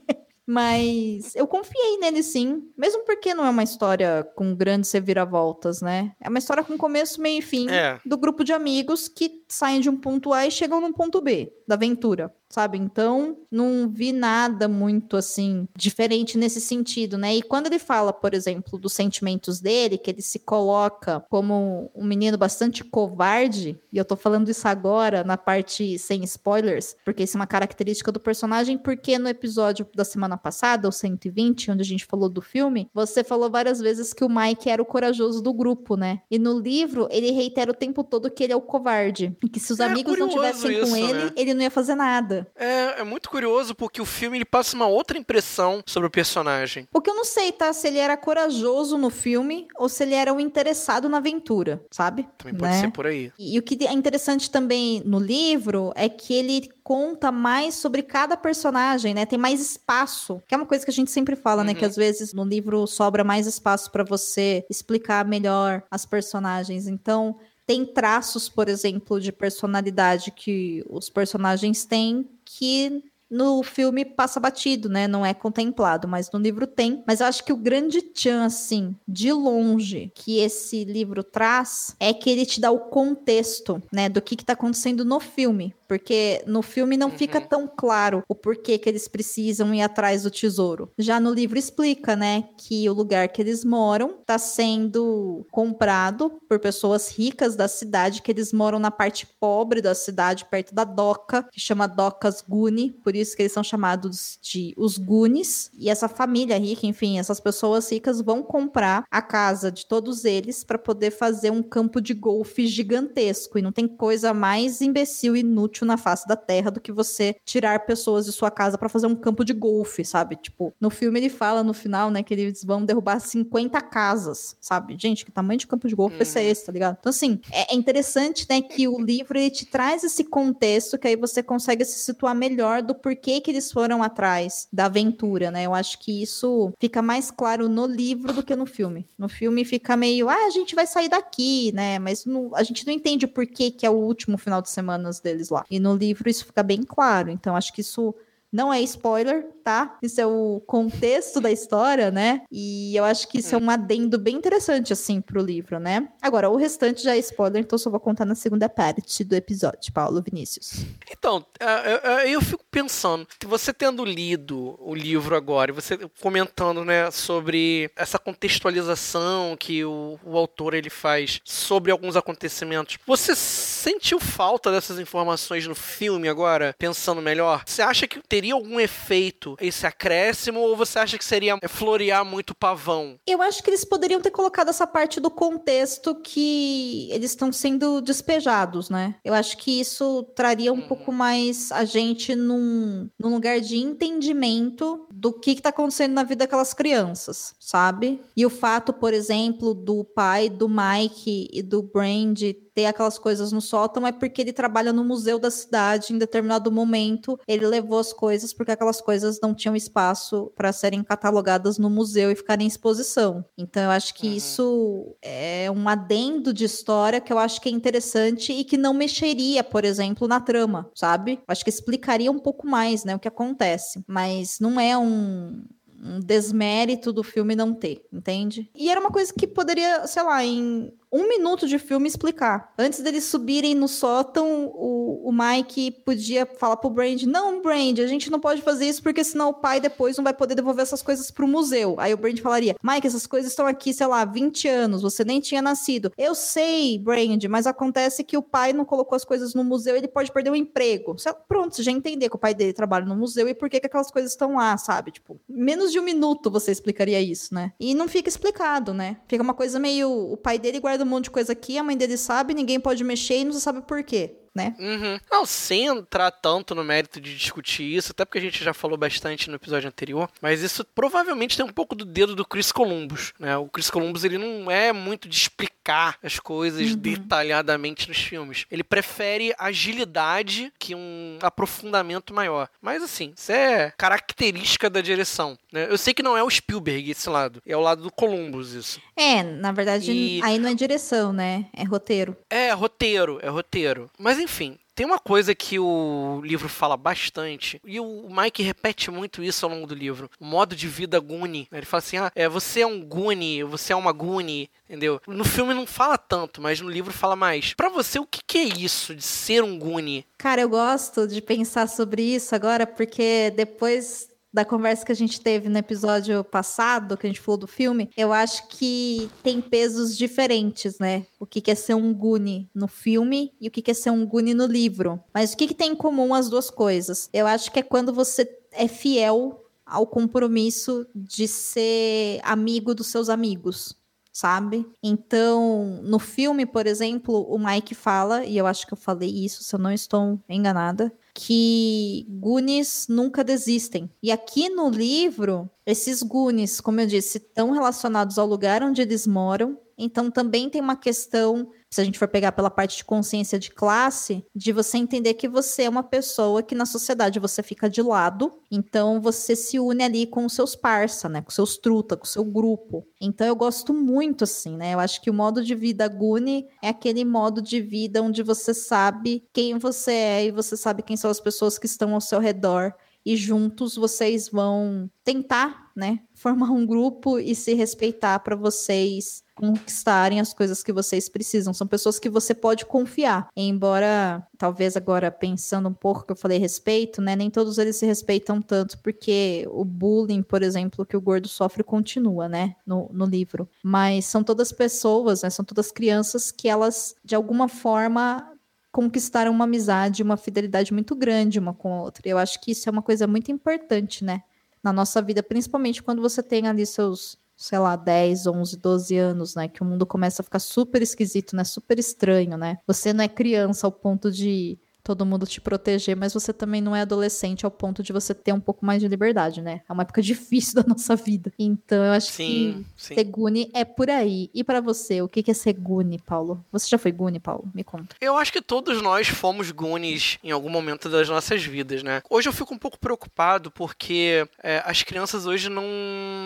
Mas 0.51 1.37
eu 1.37 1.47
confiei 1.47 1.99
nele 1.99 2.23
sim, 2.23 2.71
mesmo 2.75 3.05
porque 3.05 3.35
não 3.35 3.45
é 3.45 3.51
uma 3.51 3.63
história 3.63 4.27
com 4.35 4.55
grandes 4.55 4.91
reviravoltas, 4.91 5.83
né? 5.83 6.13
É 6.19 6.27
uma 6.31 6.39
história 6.39 6.65
com 6.65 6.79
começo, 6.79 7.21
meio 7.21 7.41
e 7.41 7.43
fim 7.43 7.69
É. 7.69 8.01
do 8.03 8.17
grupo 8.17 8.43
de 8.43 8.55
amigos 8.55 9.09
que 9.09 9.43
saem 9.47 9.79
de 9.79 9.91
um 9.91 9.97
ponto 9.99 10.33
A 10.33 10.47
e 10.47 10.51
chegam 10.51 10.81
num 10.81 10.93
ponto 10.93 11.21
B 11.21 11.53
da 11.67 11.75
aventura, 11.75 12.35
sabe? 12.49 12.79
Então, 12.79 13.37
não 13.51 13.89
vi 13.89 14.13
nada 14.13 14.69
muito 14.69 15.17
assim 15.17 15.69
diferente 15.77 16.39
nesse 16.39 16.61
sentido, 16.61 17.19
né? 17.19 17.37
E 17.37 17.43
quando 17.43 17.67
ele 17.67 17.79
fala, 17.79 18.13
por 18.13 18.35
exemplo, 18.35 18.79
dos 18.79 18.93
sentimentos 18.93 19.61
dele, 19.61 19.99
que 19.99 20.11
ele 20.11 20.23
se 20.23 20.39
coloca 20.39 21.25
como 21.29 21.91
um 21.95 22.05
menino 22.05 22.39
bastante 22.39 22.83
covarde, 22.83 23.79
e 23.93 23.99
eu 23.99 24.05
tô 24.05 24.17
falando 24.17 24.49
isso 24.49 24.67
agora 24.67 25.23
na 25.25 25.37
parte 25.37 25.99
sem 25.99 26.25
spoilers, 26.25 26.97
porque 27.05 27.23
isso 27.25 27.37
é 27.37 27.41
uma 27.41 27.47
característica 27.47 28.11
do 28.11 28.21
personagem, 28.21 28.79
porque 28.79 29.19
no 29.19 29.29
episódio 29.29 29.87
da 29.95 30.05
semana 30.05 30.37
passada, 30.37 30.89
o 30.89 30.93
120, 30.93 31.71
onde 31.71 31.83
a 31.83 31.85
gente 31.85 32.07
falou 32.07 32.29
do 32.29 32.41
filme, 32.41 32.89
você 32.95 33.23
falou 33.23 33.51
várias 33.51 33.79
vezes 33.79 34.13
que 34.13 34.25
o 34.25 34.29
Mike 34.29 34.71
era 34.71 34.83
o 34.83 34.87
corajoso 34.87 35.43
do 35.43 35.53
grupo, 35.53 35.97
né? 35.97 36.23
E 36.31 36.39
no 36.39 36.59
livro, 36.59 37.09
ele 37.11 37.31
reitera 37.31 37.71
o 37.71 37.75
tempo 37.75 38.03
todo 38.03 38.31
que 38.31 38.43
ele 38.45 38.53
é 38.53 38.57
o 38.57 38.61
covarde. 38.61 39.37
E 39.45 39.49
que 39.49 39.61
se 39.61 39.73
os 39.73 39.81
É 39.81 39.85
amigos 39.85 40.19
não 40.19 40.29
tivessem 40.29 40.81
com 40.81 40.87
isso, 40.87 40.97
ele, 40.97 41.25
né? 41.25 41.33
ele 41.37 41.55
não 41.55 41.63
ia 41.63 41.71
fazer 41.71 41.95
nada. 41.95 42.38
É, 42.57 43.01
é 43.01 43.05
muito 43.05 43.29
curioso 43.31 43.75
porque 43.75 44.01
o 44.01 44.05
filme 44.05 44.39
ele 44.39 44.45
passa 44.45 44.77
uma 44.77 44.87
outra 44.87 45.19
impressão 45.19 45.83
sobre 45.87 46.07
o 46.09 46.11
personagem. 46.11 46.87
O 46.93 47.01
que 47.01 47.11
eu 47.11 47.15
não 47.15 47.25
sei, 47.25 47.53
tá? 47.53 47.73
Se 47.73 47.87
ele 47.89 47.99
era 47.99 48.17
corajoso 48.17 48.97
no 48.99 49.11
filme 49.11 49.67
ou 49.77 49.89
se 49.89 50.03
ele 50.03 50.15
era 50.15 50.33
um 50.33 50.41
interessado 50.41 51.09
na 51.09 51.19
aventura, 51.19 51.83
sabe? 51.91 52.29
Também 52.39 52.55
pode 52.55 52.73
Né? 52.73 52.81
ser 52.81 52.91
por 52.91 53.07
aí. 53.07 53.33
E, 53.39 53.57
e 53.57 53.59
o 53.59 53.63
que 53.63 53.87
é 53.87 53.93
interessante 53.93 54.51
também 54.51 55.03
no 55.05 55.19
livro 55.19 55.93
é 55.95 56.09
que 56.09 56.35
ele 56.35 56.69
conta 56.83 57.31
mais 57.31 57.75
sobre 57.75 58.03
cada 58.03 58.37
personagem, 58.37 59.13
né? 59.13 59.27
Tem 59.27 59.39
mais 59.39 59.61
espaço, 59.61 60.43
que 60.49 60.55
é 60.55 60.57
uma 60.59 60.67
coisa 60.67 60.85
que 60.85 60.91
a 60.91 60.95
gente 60.95 61.11
sempre 61.11 61.37
fala, 61.37 61.63
né? 61.63 61.73
Uhum. 61.73 61.79
Que 61.79 61.85
às 61.85 61.97
vezes 61.97 62.33
no 62.33 62.45
livro 62.45 62.87
sobra 62.87 63.23
mais 63.23 63.47
espaço 63.47 63.91
para 63.91 64.05
você 64.05 64.65
explicar 64.71 65.25
melhor 65.25 65.83
as 65.91 66.07
personagens. 66.07 66.87
Então, 66.87 67.37
tem 67.69 67.85
traços, 67.85 68.49
por 68.49 68.67
exemplo, 68.67 69.21
de 69.21 69.31
personalidade 69.31 70.31
que 70.31 70.83
os 70.89 71.11
personagens 71.11 71.85
têm 71.85 72.27
que 72.43 73.05
no 73.31 73.63
filme 73.63 74.05
passa 74.05 74.41
batido, 74.41 74.89
né? 74.89 75.07
Não 75.07 75.25
é 75.25 75.35
contemplado, 75.35 76.09
mas 76.09 76.31
no 76.33 76.39
livro 76.39 76.67
tem. 76.67 77.03
Mas 77.07 77.21
eu 77.21 77.27
acho 77.27 77.45
que 77.45 77.53
o 77.53 77.57
grande 77.57 78.01
tchan, 78.01 78.45
assim, 78.45 78.95
de 79.07 79.33
longe, 79.33 80.11
que 80.15 80.39
esse 80.39 80.85
livro 80.85 81.23
traz, 81.23 81.95
é 82.01 82.13
que 82.15 82.31
ele 82.31 82.47
te 82.47 82.61
dá 82.61 82.71
o 82.71 82.81
contexto, 82.91 83.83
né? 83.93 84.09
Do 84.09 84.23
que, 84.23 84.37
que 84.37 84.45
tá 84.45 84.53
acontecendo 84.55 85.05
no 85.05 85.21
filme. 85.21 85.75
Porque 85.87 86.43
no 86.47 86.61
filme 86.63 86.97
não 86.99 87.11
fica 87.11 87.39
Uhum. 87.39 87.47
tão 87.47 87.67
claro 87.75 88.23
o 88.29 88.35
porquê 88.35 88.77
que 88.77 88.89
eles 88.89 89.09
precisam 89.09 89.75
ir 89.75 89.81
atrás 89.81 90.23
do 90.25 90.31
tesouro. 90.31 90.91
Já 90.99 91.19
no 91.19 91.33
livro 91.33 91.59
explica, 91.59 92.15
né? 92.15 92.45
Que 92.59 92.89
o 92.91 92.93
lugar 92.93 93.29
que 93.29 93.41
eles 93.41 93.65
moram 93.65 94.19
tá 94.27 94.39
sendo 94.39 95.47
comprado 95.51 96.31
por 96.49 96.59
pessoas 96.59 97.09
ricas 97.09 97.57
da 97.57 97.67
cidade, 97.69 98.21
que 98.23 98.31
eles 98.31 98.53
moram 98.53 98.79
na 98.79 98.91
parte 98.91 99.27
pobre 99.41 99.81
da 99.81 99.95
cidade, 99.95 100.45
perto 100.45 100.75
da 100.75 100.85
doca, 100.85 101.43
que 101.51 101.61
chama 101.61 101.87
Docas 101.87 102.43
Guni, 102.47 102.91
por 102.91 103.15
isso 103.21 103.37
que 103.37 103.43
eles 103.43 103.53
são 103.53 103.63
chamados 103.63 104.39
de 104.43 104.75
os 104.77 104.99
Gunis. 104.99 105.71
E 105.75 105.89
essa 105.91 106.09
família 106.09 106.59
rica, 106.59 106.87
enfim, 106.87 107.19
essas 107.19 107.41
pessoas 107.41 107.91
ricas 107.91 108.21
vão 108.21 108.43
comprar 108.43 109.05
a 109.11 109.21
casa 109.23 109.71
de 109.71 109.87
todos 109.87 110.25
eles 110.25 110.65
para 110.65 110.79
poder 110.79 111.11
fazer 111.11 111.51
um 111.51 111.63
campo 111.63 112.01
de 112.01 112.15
golfe 112.15 112.67
gigantesco. 112.67 113.59
E 113.59 113.63
não 113.63 113.73
tem 113.73 113.87
coisa 113.87 114.33
mais 114.35 114.81
imbecil 114.81 115.37
e 115.37 115.41
inútil 115.41 115.87
na 115.87 115.97
face 115.97 116.27
da 116.27 116.37
terra 116.37 116.71
do 116.71 116.81
que 116.81 116.93
você 116.93 117.37
tirar 117.45 117.87
pessoas 117.87 118.27
de 118.27 118.33
sua 118.33 118.51
casa 118.51 118.77
para 118.79 118.89
fazer 118.89 119.07
um 119.07 119.15
campo 119.17 119.45
de 119.45 119.53
golfe, 119.53 120.05
sabe? 120.05 120.37
Tipo, 120.37 120.73
no 120.81 120.91
filme 120.91 121.19
ele 121.21 121.29
fala 121.29 121.63
no 121.63 121.73
final, 121.75 122.11
né, 122.11 122.23
que 122.23 122.35
eles 122.35 122.63
vão 122.65 122.85
derrubar 122.85 123.21
50 123.21 123.81
casas, 123.81 124.57
sabe? 124.61 124.97
Gente, 124.99 125.25
que 125.25 125.31
tamanho 125.33 125.59
de 125.59 125.67
campo 125.67 125.89
de 125.89 125.95
golfe 125.95 126.17
vai 126.17 126.27
ser 126.27 126.41
Uhum. 126.41 126.45
esse, 126.51 126.65
tá 126.67 126.73
ligado? 126.73 126.97
Então, 127.01 127.11
assim, 127.11 127.41
é, 127.53 127.73
é 127.73 127.77
interessante, 127.77 128.47
né, 128.49 128.61
que 128.63 128.87
o 128.89 129.01
livro 129.01 129.39
ele 129.39 129.51
te 129.51 129.67
traz 129.67 130.05
esse 130.05 130.25
contexto 130.25 130.99
que 130.99 131.09
aí 131.09 131.17
você 131.17 131.43
consegue 131.43 131.85
se 131.85 131.99
situar 131.99 132.35
melhor 132.35 132.83
do 132.83 132.95
porquê 132.95 133.08
que 133.17 133.51
eles 133.51 133.71
foram 133.73 134.03
atrás 134.03 134.69
da 134.73 134.87
aventura, 134.87 135.51
né? 135.51 135.65
Eu 135.65 135.75
acho 135.75 135.99
que 135.99 136.23
isso 136.23 136.73
fica 136.79 137.01
mais 137.03 137.31
claro 137.31 137.69
no 137.69 137.87
livro 137.87 138.33
do 138.33 138.43
que 138.43 138.55
no 138.57 138.67
filme. 138.67 139.09
No 139.19 139.29
filme 139.29 139.65
fica 139.65 139.97
meio, 139.97 140.29
ah, 140.29 140.47
a 140.47 140.51
gente 140.51 140.75
vai 140.75 140.87
sair 140.87 141.09
daqui, 141.09 141.73
né? 141.73 141.99
Mas 141.99 142.25
não- 142.25 142.51
a 142.55 142.63
gente 142.63 142.87
não 142.87 142.93
entende 142.93 143.25
o 143.25 143.29
porquê 143.29 143.71
que 143.71 143.87
é 143.87 143.91
o 143.91 143.95
último 143.95 144.37
final 144.39 144.61
de 144.63 144.71
semanas 144.71 145.21
deles 145.21 145.49
lá. 145.51 145.65
E 145.71 145.79
no 145.81 145.95
livro 145.97 146.29
isso 146.29 146.45
fica 146.47 146.63
bem 146.63 146.83
claro. 146.83 147.31
Então, 147.31 147.55
acho 147.57 147.73
que 147.73 147.81
isso 147.81 148.15
não 148.53 148.73
é 148.73 148.81
spoiler, 148.83 149.47
tá? 149.63 149.99
Isso 150.03 150.21
é 150.21 150.27
o 150.27 150.63
contexto 150.67 151.41
da 151.41 151.51
história, 151.51 152.11
né? 152.11 152.43
E 152.51 152.97
eu 152.97 153.05
acho 153.05 153.29
que 153.29 153.39
isso 153.39 153.55
é 153.55 153.59
um 153.59 153.69
adendo 153.71 154.19
bem 154.19 154.37
interessante, 154.37 154.93
assim, 154.93 155.21
pro 155.21 155.43
livro, 155.43 155.79
né? 155.79 156.09
Agora, 156.23 156.49
o 156.49 156.57
restante 156.57 157.03
já 157.03 157.15
é 157.15 157.19
spoiler, 157.19 157.61
então 157.61 157.77
eu 157.77 157.81
só 157.81 157.91
vou 157.91 158.01
contar 158.01 158.25
na 158.25 158.35
segunda 158.35 158.69
parte 158.69 159.23
do 159.25 159.35
episódio, 159.35 159.93
Paulo 159.93 160.23
Vinícius. 160.23 160.85
Então, 161.11 161.45
é, 161.61 161.65
é, 161.65 162.01
é, 162.05 162.31
eu 162.31 162.41
fico 162.41 162.65
pensando, 162.71 163.27
você 163.47 163.73
tendo 163.73 164.05
lido 164.05 164.79
o 164.79 164.95
livro 164.95 165.37
agora, 165.37 165.71
e 165.71 165.75
você 165.75 165.99
comentando, 166.21 166.85
né, 166.85 167.11
sobre 167.11 167.91
essa 167.97 168.19
contextualização 168.19 169.57
que 169.59 169.85
o, 169.85 170.19
o 170.25 170.37
autor 170.37 170.75
ele 170.75 170.91
faz 170.91 171.41
sobre 171.45 171.91
alguns 171.91 172.17
acontecimentos, 172.17 172.99
você 173.07 173.35
sentiu 173.37 174.19
falta 174.19 174.71
dessas 174.71 174.99
informações 174.99 175.67
no 175.67 175.75
filme 175.75 176.29
agora, 176.29 176.75
pensando 176.79 177.21
melhor? 177.21 177.63
Você 177.67 177.83
acha 177.83 178.07
que 178.07 178.21
teria 178.39 178.55
algum 178.55 178.79
efeito 178.79 179.57
esse 179.61 179.85
acréscimo, 179.85 180.61
ou 180.61 180.77
você 180.77 181.01
acha 181.01 181.19
que 181.19 181.25
seria 181.25 181.59
florear 181.69 182.25
muito 182.25 182.55
pavão? 182.55 183.19
Eu 183.27 183.43
acho 183.43 183.61
que 183.65 183.69
eles 183.71 183.85
poderiam 183.85 184.21
ter 184.21 184.31
colocado 184.31 184.69
essa 184.69 184.87
parte 184.87 185.19
do 185.19 185.29
contexto 185.29 186.15
que 186.15 187.09
eles 187.11 187.33
estão 187.33 187.53
sendo 187.53 188.01
despejados, 188.01 188.89
né? 188.89 189.17
Eu 189.25 189.35
acho 189.35 189.57
que 189.59 189.81
isso 189.81 190.23
traria 190.37 190.73
um 190.73 190.77
Uhum. 190.79 190.87
pouco 190.87 191.11
mais 191.13 191.73
a 191.73 191.85
gente 191.85 192.37
num, 192.37 193.11
num 193.19 193.35
lugar 193.35 193.61
de 193.61 193.77
entendimento 193.77 195.07
do 195.13 195.33
que, 195.33 195.57
que 195.57 195.63
tá 195.63 195.71
acontecendo 195.71 196.13
na 196.13 196.23
vida 196.23 196.45
daquelas 196.45 196.73
crianças, 196.73 197.57
sabe? 197.59 198.21
E 198.37 198.47
o 198.47 198.51
fato, 198.51 198.93
por 198.93 199.13
exemplo, 199.13 199.75
do 199.75 200.05
pai 200.05 200.49
do 200.49 200.69
Mike 200.69 201.49
e 201.53 201.61
do 201.61 201.83
Brand 201.83 202.41
ter 202.79 202.85
aquelas 202.85 203.19
coisas 203.19 203.51
no 203.51 203.61
sótão 203.61 204.07
é 204.07 204.13
porque 204.13 204.41
ele 204.41 204.53
trabalha 204.53 204.93
no 204.93 205.03
museu 205.03 205.37
da 205.37 205.51
cidade 205.51 206.13
em 206.15 206.19
determinado 206.19 206.71
momento. 206.71 207.37
Ele 207.49 207.67
levou 207.67 207.99
as 207.99 208.13
coisas 208.13 208.53
porque 208.55 208.71
aquelas 208.71 209.01
coisas 209.01 209.41
não 209.43 209.53
tinham 209.53 209.75
espaço 209.75 210.53
para 210.55 210.73
serem 210.73 211.03
catalogadas 211.03 211.77
no 211.77 211.91
museu 211.91 212.31
e 212.31 212.37
ficarem 212.37 212.67
em 212.67 212.69
exposição. 212.69 213.45
Então 213.59 213.83
eu 213.83 213.91
acho 213.91 214.15
que 214.15 214.29
Uhum. 214.29 214.35
isso 214.35 215.17
é 215.21 215.69
um 215.75 215.89
adendo 215.89 216.53
de 216.55 216.65
história 216.65 217.21
que 217.21 217.33
eu 217.33 217.39
acho 217.41 217.61
que 217.61 217.69
é 217.69 217.73
interessante 217.73 218.53
e 218.53 218.63
que 218.63 218.77
não 218.77 218.95
mexeria, 218.95 219.65
por 219.65 219.85
exemplo, 219.85 220.29
na 220.29 220.39
trama, 220.41 220.89
sabe? 220.95 221.41
Acho 221.49 221.65
que 221.65 221.71
explicaria 221.71 222.31
um 222.31 222.39
pouco 222.39 222.65
mais, 222.65 223.03
né, 223.05 223.17
o 223.17 223.19
que 223.19 223.27
acontece, 223.27 224.05
mas 224.07 224.61
não 224.61 224.79
é 224.79 224.97
um 224.97 225.65
um 226.01 226.21
desmérito 226.21 227.13
do 227.13 227.25
filme 227.25 227.57
não 227.57 227.75
ter, 227.75 228.05
entende? 228.13 228.71
E 228.73 228.89
era 228.89 229.01
uma 229.01 229.11
coisa 229.11 229.35
que 229.37 229.49
poderia, 229.49 230.07
sei 230.07 230.23
lá, 230.23 230.45
em 230.45 230.93
um 231.13 231.29
minuto 231.29 231.67
de 231.67 231.79
filme 231.79 232.09
explicar. 232.09 232.73
Antes 232.79 233.01
deles 233.01 233.25
subirem 233.25 233.75
no 233.75 233.89
sótão, 233.89 234.67
o, 234.75 235.29
o 235.29 235.33
Mike 235.33 235.91
podia 236.05 236.47
falar 236.47 236.77
pro 236.77 236.91
Brand: 236.91 237.23
Não, 237.23 237.61
Brand, 237.63 237.99
a 237.99 238.07
gente 238.07 238.31
não 238.31 238.41
pode 238.41 238.63
fazer 238.63 238.87
isso 238.87 239.03
porque 239.03 239.25
senão 239.25 239.51
o 239.51 239.55
pai 239.55 239.81
depois 239.81 240.17
não 240.17 240.25
vai 240.25 240.35
poder 240.35 240.55
devolver 240.55 240.83
essas 240.83 241.03
coisas 241.03 241.31
pro 241.31 241.49
museu. 241.49 241.97
Aí 241.99 242.13
o 242.13 242.17
Brand 242.17 242.39
falaria: 242.39 242.77
Mike, 242.83 243.07
essas 243.07 243.27
coisas 243.27 243.53
estão 243.53 243.67
aqui, 243.67 243.93
sei 243.93 244.07
lá, 244.07 244.25
20 244.25 244.69
anos, 244.69 245.03
você 245.03 245.25
nem 245.25 245.41
tinha 245.41 245.63
nascido. 245.63 246.13
Eu 246.17 246.35
sei, 246.35 246.99
Brand, 246.99 247.43
mas 247.45 247.67
acontece 247.67 248.23
que 248.25 248.37
o 248.37 248.43
pai 248.43 248.73
não 248.73 248.85
colocou 248.85 249.17
as 249.17 249.25
coisas 249.25 249.55
no 249.55 249.65
museu, 249.65 249.97
ele 249.97 250.09
pode 250.09 250.33
perder 250.33 250.51
o 250.51 250.57
emprego. 250.57 251.17
Pronto, 251.49 251.75
você 251.75 251.83
já 251.83 251.91
entender 251.91 252.29
que 252.29 252.37
o 252.37 252.39
pai 252.39 252.55
dele 252.55 252.73
trabalha 252.73 253.07
no 253.07 253.17
museu 253.17 253.49
e 253.49 253.55
por 253.55 253.69
que, 253.69 253.81
que 253.81 253.87
aquelas 253.87 254.11
coisas 254.11 254.33
estão 254.33 254.57
lá, 254.57 254.77
sabe? 254.77 255.11
Tipo, 255.11 255.41
menos 255.49 255.93
de 255.93 255.99
um 255.99 256.03
minuto 256.03 256.51
você 256.51 256.71
explicaria 256.71 257.21
isso, 257.21 257.55
né? 257.55 257.73
E 257.81 257.95
não 257.95 258.09
fica 258.09 258.29
explicado, 258.29 258.93
né? 258.93 259.19
Fica 259.27 259.43
uma 259.43 259.55
coisa 259.55 259.79
meio. 259.79 260.11
O 260.11 260.37
pai 260.37 260.59
dele 260.59 260.81
guarda 260.81 260.98
um 261.03 261.07
monte 261.07 261.25
de 261.25 261.31
coisa 261.31 261.53
aqui, 261.53 261.79
a 261.79 261.83
mãe 261.83 261.97
dele 261.97 262.17
sabe, 262.17 262.55
ninguém 262.55 262.81
pode 262.81 263.03
mexer 263.05 263.39
e 263.39 263.45
não 263.45 263.53
sabe 263.53 263.83
por 263.83 264.03
quê, 264.03 264.33
né? 264.55 264.75
Uhum. 264.79 265.19
Não, 265.31 265.47
sem 265.47 265.87
entrar 265.87 266.31
tanto 266.31 266.75
no 266.75 266.85
mérito 266.85 267.21
de 267.21 267.37
discutir 267.37 267.85
isso, 267.85 268.13
até 268.13 268.25
porque 268.25 268.39
a 268.39 268.43
gente 268.43 268.63
já 268.63 268.75
falou 268.75 268.97
bastante 268.97 269.49
no 269.49 269.57
episódio 269.57 269.89
anterior, 269.89 270.31
mas 270.41 270.63
isso 270.63 270.85
provavelmente 270.95 271.57
tem 271.57 271.65
um 271.65 271.73
pouco 271.73 271.95
do 271.95 272.05
dedo 272.05 272.35
do 272.35 272.45
Chris 272.45 272.73
Columbus, 272.73 273.33
né? 273.39 273.57
O 273.57 273.69
Chris 273.69 273.91
Columbus, 273.91 274.25
ele 274.25 274.39
não 274.39 274.71
é 274.71 274.93
muito 274.93 275.29
de 275.29 275.37
explicar 275.37 275.78
explicar 275.89 276.19
as 276.23 276.39
coisas 276.39 276.91
Uhum. 276.91 276.97
detalhadamente 276.97 278.09
nos 278.09 278.19
filmes. 278.19 278.67
Ele 278.71 278.85
prefere 278.85 279.55
agilidade 279.59 280.71
que 280.79 280.95
um 280.95 281.39
aprofundamento 281.41 282.35
maior. 282.35 282.69
Mas 282.81 283.03
assim, 283.03 283.33
isso 283.37 283.51
é 283.53 283.93
característica 283.97 284.91
da 284.91 285.01
direção. 285.01 285.59
Né? 285.73 285.87
Eu 285.91 285.97
sei 285.99 286.13
que 286.13 286.23
não 286.23 286.37
é 286.37 286.43
o 286.43 286.51
Spielberg 286.51 287.11
esse 287.11 287.29
lado, 287.29 287.63
é 287.67 287.77
o 287.77 287.81
lado 287.81 288.03
do 288.03 288.13
Columbus 288.13 288.73
isso. 288.73 289.01
É, 289.17 289.43
na 289.43 289.73
verdade, 289.73 290.13
E- 290.13 290.41
aí 290.43 290.59
não 290.59 290.69
é 290.71 290.75
direção, 290.75 291.33
né? 291.33 291.67
É 291.75 291.85
roteiro. 291.85 292.37
É 292.51 292.71
roteiro, 292.73 293.39
é 293.43 293.49
roteiro. 293.49 294.11
Mas 294.19 294.39
enfim, 294.39 294.79
tem 294.99 295.07
uma 295.07 295.21
coisa 295.21 295.55
que 295.55 295.79
o 295.79 296.41
livro 296.43 296.69
fala 296.69 296.97
bastante, 296.97 297.81
e 297.85 298.01
o 298.01 298.29
Mike 298.29 298.65
repete 298.65 299.13
muito 299.13 299.45
isso 299.45 299.65
ao 299.65 299.71
longo 299.71 299.87
do 299.87 299.95
livro: 299.95 300.29
o 300.41 300.45
modo 300.45 300.75
de 300.75 300.89
vida 300.89 301.21
Goonie. 301.21 301.69
Ele 301.71 301.87
fala 301.87 302.01
assim: 302.01 302.17
ah, 302.17 302.33
é, 302.35 302.49
você 302.49 302.81
é 302.81 302.87
um 302.87 303.01
Goonie, 303.01 303.63
você 303.63 303.93
é 303.93 303.97
uma 303.97 304.11
Goonie, 304.11 304.69
entendeu? 304.89 305.21
No 305.25 305.45
filme 305.45 305.73
não 305.73 305.87
fala 305.87 306.19
tanto, 306.19 306.61
mas 306.61 306.81
no 306.81 306.91
livro 306.91 307.13
fala 307.13 307.37
mais. 307.37 307.75
Pra 307.75 307.89
você, 307.89 308.19
o 308.19 308.27
que, 308.27 308.41
que 308.45 308.59
é 308.59 308.65
isso 308.65 309.15
de 309.15 309.23
ser 309.23 309.63
um 309.63 309.79
Goonie? 309.79 310.27
Cara, 310.37 310.63
eu 310.63 310.69
gosto 310.69 311.29
de 311.29 311.41
pensar 311.41 311.89
sobre 311.89 312.23
isso 312.23 312.53
agora, 312.57 312.85
porque 312.85 313.53
depois 313.55 314.29
da 314.53 314.65
conversa 314.65 315.05
que 315.05 315.13
a 315.13 315.17
gente 315.17 315.41
teve 315.41 315.69
no 315.69 315.79
episódio 315.79 316.43
passado, 316.43 317.17
que 317.17 317.27
a 317.27 317.31
gente 317.31 317.41
falou 317.41 317.59
do 317.59 317.67
filme, 317.67 318.11
eu 318.17 318.33
acho 318.33 318.67
que 318.69 319.31
tem 319.43 319.61
pesos 319.61 320.17
diferentes, 320.17 320.99
né? 320.99 321.27
O 321.39 321.47
que 321.47 321.71
é 321.71 321.75
ser 321.75 321.95
um 321.95 322.13
Goonie 322.13 322.69
no 322.75 322.89
filme 322.89 323.53
e 323.61 323.69
o 323.69 323.71
que 323.71 323.83
que 323.83 323.91
é 323.91 323.95
ser 323.95 324.11
um 324.11 324.27
Goonie 324.27 324.55
no 324.55 324.67
livro. 324.67 325.21
Mas 325.33 325.53
o 325.53 325.57
que, 325.57 325.69
que 325.69 325.75
tem 325.75 325.93
em 325.93 325.97
comum 325.97 326.33
as 326.35 326.49
duas 326.49 326.71
coisas? 326.71 327.29
Eu 327.33 327.47
acho 327.47 327.71
que 327.71 327.81
é 327.81 327.83
quando 327.83 328.13
você 328.13 328.49
é 328.73 328.89
fiel 328.89 329.65
ao 329.85 330.07
compromisso 330.07 331.07
de 331.15 331.49
ser 331.49 332.41
amigo 332.43 332.95
dos 332.95 333.07
seus 333.09 333.29
amigos 333.29 333.97
sabe? 334.39 334.87
Então, 335.03 336.01
no 336.05 336.21
filme, 336.21 336.65
por 336.65 336.87
exemplo, 336.87 337.43
o 337.53 337.59
Mike 337.59 337.93
fala, 337.93 338.45
e 338.45 338.57
eu 338.57 338.69
acho 338.69 338.87
que 338.87 338.93
eu 338.93 338.97
falei 338.97 339.29
isso, 339.29 339.65
se 339.65 339.75
eu 339.75 339.81
não 339.81 339.91
estou 339.91 340.39
enganada, 340.49 341.13
que 341.35 342.27
Goonies 342.29 343.07
nunca 343.09 343.45
desistem. 343.45 344.11
E 344.23 344.31
aqui 344.31 344.69
no 344.69 344.91
livro, 344.91 345.71
esses 345.87 346.23
Goonies, 346.23 346.81
como 346.81 347.01
eu 347.01 347.07
disse, 347.07 347.39
estão 347.39 347.71
relacionados 347.71 348.39
ao 348.39 348.47
lugar 348.47 348.83
onde 348.83 349.03
eles 349.03 349.27
moram. 349.27 349.79
Então 349.99 350.31
também 350.31 350.71
tem 350.71 350.81
uma 350.81 350.97
questão, 350.97 351.69
se 351.91 352.01
a 352.01 352.05
gente 352.05 352.19
for 352.19 352.29
pegar 352.29 352.53
pela 352.53 352.71
parte 352.71 352.99
de 352.99 353.05
consciência 353.05 353.59
de 353.59 353.71
classe, 353.71 354.45
de 354.55 354.73
você 354.73 354.97
entender 354.97 355.35
que 355.35 355.49
você 355.49 355.83
é 355.83 355.89
uma 355.89 356.05
pessoa 356.05 356.63
que 356.63 356.75
na 356.75 356.87
sociedade 356.87 357.41
você 357.41 357.63
fica 357.63 357.91
de 357.91 358.01
lado, 358.01 358.53
então 358.71 359.21
você 359.21 359.57
se 359.57 359.81
une 359.81 360.05
ali 360.05 360.27
com 360.27 360.47
os 360.47 360.53
seus 360.53 360.77
parça, 360.77 361.29
né, 361.29 361.43
com 361.43 361.51
seus 361.51 361.77
truta, 361.77 362.17
com 362.17 362.25
o 362.25 362.29
seu 362.29 362.45
grupo. 362.45 363.05
Então 363.21 363.47
eu 363.47 363.57
gosto 363.57 363.93
muito 363.93 364.45
assim, 364.45 364.77
né? 364.77 364.95
Eu 364.95 365.01
acho 365.01 365.21
que 365.21 365.31
o 365.31 365.35
modo 365.35 365.65
de 365.65 365.75
vida 365.75 366.07
Guni 366.07 366.67
é 366.83 366.91
aquele 366.91 367.25
modo 367.25 367.61
de 367.61 367.81
vida 367.81 368.23
onde 368.23 368.43
você 368.43 368.73
sabe 368.73 369.45
quem 369.53 369.79
você 369.79 370.13
é 370.13 370.45
e 370.47 370.51
você 370.53 370.77
sabe 370.77 371.03
quem 371.03 371.17
são 371.17 371.31
as 371.31 371.41
pessoas 371.41 371.79
que 371.79 371.87
estão 371.87 372.15
ao 372.15 372.21
seu 372.21 372.39
redor 372.39 372.95
e 373.25 373.37
juntos 373.37 373.97
vocês 373.97 374.49
vão 374.49 375.11
tentar, 375.23 375.91
né, 375.95 376.21
formar 376.35 376.71
um 376.71 376.87
grupo 376.87 377.39
e 377.39 377.55
se 377.55 377.75
respeitar 377.75 378.39
para 378.39 378.57
vocês 378.57 379.43
conquistarem 379.59 380.41
as 380.41 380.55
coisas 380.55 380.83
que 380.83 380.93
vocês 380.93 381.29
precisam. 381.29 381.75
São 381.75 381.87
pessoas 381.87 382.19
que 382.19 382.31
você 382.31 382.55
pode 382.55 382.87
confiar. 382.87 383.49
Embora, 383.57 384.47
talvez 384.57 384.97
agora 384.97 385.31
pensando 385.31 385.89
um 385.89 385.95
pouco 385.95 386.25
que 386.25 386.33
eu 386.33 386.37
falei 386.37 386.59
respeito, 386.59 387.21
né, 387.21 387.35
nem 387.35 387.51
todos 387.51 387.77
eles 387.77 387.97
se 387.97 388.07
respeitam 388.07 388.63
tanto, 388.63 388.99
porque 388.99 389.67
o 389.71 389.85
bullying, 389.85 390.43
por 390.43 390.63
exemplo, 390.63 391.05
que 391.05 391.17
o 391.17 391.21
gordo 391.21 391.49
sofre 391.49 391.83
continua, 391.83 392.49
né, 392.49 392.77
no, 392.87 393.11
no 393.13 393.25
livro. 393.25 393.69
Mas 393.83 394.27
são 394.27 394.45
todas 394.45 394.71
pessoas, 394.71 395.43
né, 395.43 395.51
são 395.51 395.65
todas 395.65 395.91
crianças 395.91 396.53
que 396.53 396.69
elas, 396.69 397.17
de 397.25 397.35
alguma 397.35 397.69
forma, 397.69 398.53
conquistaram 398.93 399.53
uma 399.53 399.65
amizade, 399.65 400.23
uma 400.23 400.37
fidelidade 400.37 400.93
muito 400.93 401.15
grande 401.15 401.59
uma 401.59 401.75
com 401.75 401.93
a 401.93 402.03
outra. 402.03 402.23
E 402.27 402.31
eu 402.31 402.39
acho 402.39 402.61
que 402.61 402.71
isso 402.71 402.89
é 402.89 402.93
uma 402.93 403.03
coisa 403.03 403.27
muito 403.27 403.51
importante, 403.51 404.25
né? 404.25 404.43
Na 404.83 404.93
nossa 404.93 405.21
vida, 405.21 405.43
principalmente 405.43 406.03
quando 406.03 406.23
você 406.23 406.43
tem 406.43 406.67
ali 406.69 406.87
seus, 406.87 407.37
sei 407.59 407.79
lá, 407.81 407.97
10, 407.97 408.47
11, 408.47 408.77
12 408.77 409.17
anos, 409.19 409.57
né? 409.57 409.67
Que 409.69 409.83
o 409.83 409.85
mundo 409.85 410.07
começa 410.07 410.43
a 410.43 410.45
ficar 410.45 410.61
super 410.61 411.03
esquisito, 411.03 411.57
né? 411.57 411.65
Super 411.65 411.99
estranho, 411.99 412.57
né? 412.57 412.79
Você 412.87 413.13
não 413.13 413.25
é 413.25 413.29
criança 413.29 413.85
ao 413.87 413.93
ponto 413.93 414.31
de 414.31 414.79
todo 415.09 415.25
mundo 415.25 415.47
te 415.47 415.59
proteger, 415.59 416.15
mas 416.15 416.35
você 416.35 416.53
também 416.53 416.83
não 416.83 416.95
é 416.95 417.01
adolescente 417.01 417.65
ao 417.65 417.71
ponto 417.71 418.03
de 418.03 418.13
você 418.13 418.35
ter 418.35 418.53
um 418.53 418.61
pouco 418.61 418.85
mais 418.85 419.01
de 419.01 419.09
liberdade, 419.09 419.63
né? 419.63 419.81
É 419.89 419.93
uma 419.93 420.03
época 420.03 420.21
difícil 420.23 420.83
da 420.83 420.87
nossa 420.87 421.17
vida. 421.17 421.51
Então, 421.59 422.05
eu 422.05 422.13
acho 422.13 422.31
Sim, 422.31 422.85
que 422.95 423.03
sim. 423.03 423.15
ser 423.15 423.25
Guni 423.25 423.71
é 423.73 423.87
por 423.87 424.11
aí. 424.11 424.51
E 424.53 424.63
pra 424.63 424.83
você, 424.83 425.23
o 425.23 425.29
que 425.29 425.51
é 425.51 425.55
ser 425.55 425.73
Guni, 425.73 426.19
Paulo? 426.19 426.63
Você 426.71 426.87
já 426.91 426.99
foi 426.99 427.11
Guni, 427.11 427.41
Paulo? 427.41 427.71
Me 427.75 427.83
conta. 427.83 428.17
Eu 428.21 428.37
acho 428.37 428.53
que 428.53 428.61
todos 428.61 429.01
nós 429.01 429.29
fomos 429.29 429.71
Goonies 429.71 430.39
em 430.45 430.51
algum 430.51 430.69
momento 430.69 431.09
das 431.09 431.27
nossas 431.27 431.65
vidas, 431.65 432.03
né? 432.03 432.21
Hoje 432.29 432.51
eu 432.51 432.53
fico 432.53 432.75
um 432.75 432.79
pouco 432.79 432.99
preocupado 432.99 433.71
porque 433.71 434.47
é, 434.63 434.83
as 434.85 435.03
crianças 435.03 435.47
hoje 435.47 435.71
não, 435.71 435.87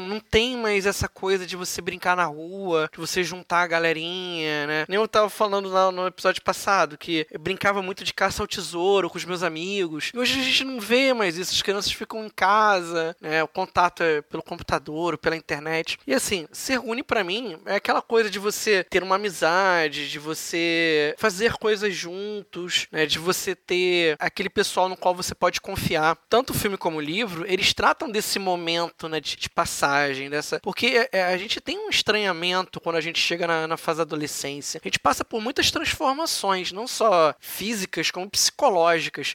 não 0.09 0.20
tem 0.20 0.57
mais 0.57 0.87
essa 0.87 1.09
coisa 1.09 1.44
de 1.44 1.57
você 1.57 1.83
brincar 1.83 2.16
na 2.16 2.27
rua, 2.27 2.88
de 2.92 3.01
você 3.01 3.25
juntar 3.25 3.62
a 3.62 3.66
galerinha, 3.66 4.68
né? 4.68 4.85
Nem 4.88 5.01
eu 5.01 5.09
tava 5.09 5.29
falando 5.29 5.68
lá 5.68 5.90
no 5.90 6.07
episódio 6.07 6.42
passado 6.42 6.96
que 6.96 7.27
eu 7.29 7.40
brincava 7.40 7.83
muito 7.83 8.05
de 8.05 8.14
caça 8.14 8.40
ao 8.40 8.46
tesouro 8.53 9.09
com 9.09 9.17
os 9.17 9.25
meus 9.25 9.43
amigos. 9.43 10.11
E 10.15 10.19
hoje 10.19 10.38
a 10.38 10.43
gente 10.43 10.65
não 10.65 10.79
vê 10.79 11.12
mais 11.15 11.37
isso. 11.37 11.53
As 11.53 11.62
crianças 11.62 11.93
ficam 11.93 12.25
em 12.25 12.29
casa, 12.29 13.17
né? 13.21 13.43
O 13.43 13.49
contato 13.49 14.03
é 14.03 14.21
pelo 14.21 14.43
computador, 14.43 15.17
pela 15.17 15.37
internet. 15.37 15.99
E 16.07 16.15
assim, 16.15 16.47
ser 16.53 16.79
Goonie 16.79 17.03
pra 17.03 17.25
mim 17.25 17.59
é 17.67 17.77
aquela 17.77 18.03
coisa 18.03 18.29
de 18.29 18.38
você 18.38 18.85
ter 18.85 19.03
uma 19.03 19.17
amizade, 19.17 20.11
de 20.11 20.19
você 20.19 21.15
fazer 21.19 21.55
coisas 21.55 21.95
juntos, 21.95 22.87
né? 22.93 23.07
De 23.07 23.19
você 23.19 23.55
ter 23.55 24.17
aquele 24.19 24.51
pessoal 24.51 24.88
no 24.88 24.97
qual 24.97 25.15
você 25.15 25.35
pode 25.35 25.61
confiar. 25.61 26.17
Tanto 26.29 26.51
o 26.51 26.55
filme 26.55 26.77
como 26.77 26.99
o 26.99 27.01
livro, 27.01 27.45
eles 27.49 27.73
tratam 27.73 28.11
desse 28.11 28.38
momento, 28.38 29.09
né? 29.09 29.21
De, 29.21 29.37
de 29.37 29.49
passagem, 29.49 30.29
dessa. 30.29 30.61
Porque 30.61 31.09
é, 31.11 31.25
a 31.25 31.37
gente 31.38 31.61
tem 31.61 31.79
um 31.79 31.88
estranhamento 31.88 32.81
quando 32.81 32.97
a 32.97 33.01
gente 33.01 33.19
chega 33.19 33.47
na, 33.47 33.67
na 33.67 33.77
fase 33.77 33.99
da 33.99 34.03
adolescência. 34.03 34.81
A 34.83 34.87
gente 34.87 34.99
passa 34.99 35.25
por 35.25 35.41
muitas 35.41 35.71
transformações, 35.71 36.73
não 36.73 36.87
só 36.87 37.35
físicas, 37.41 38.11
como 38.11 38.29
psicológicas. 38.29 38.41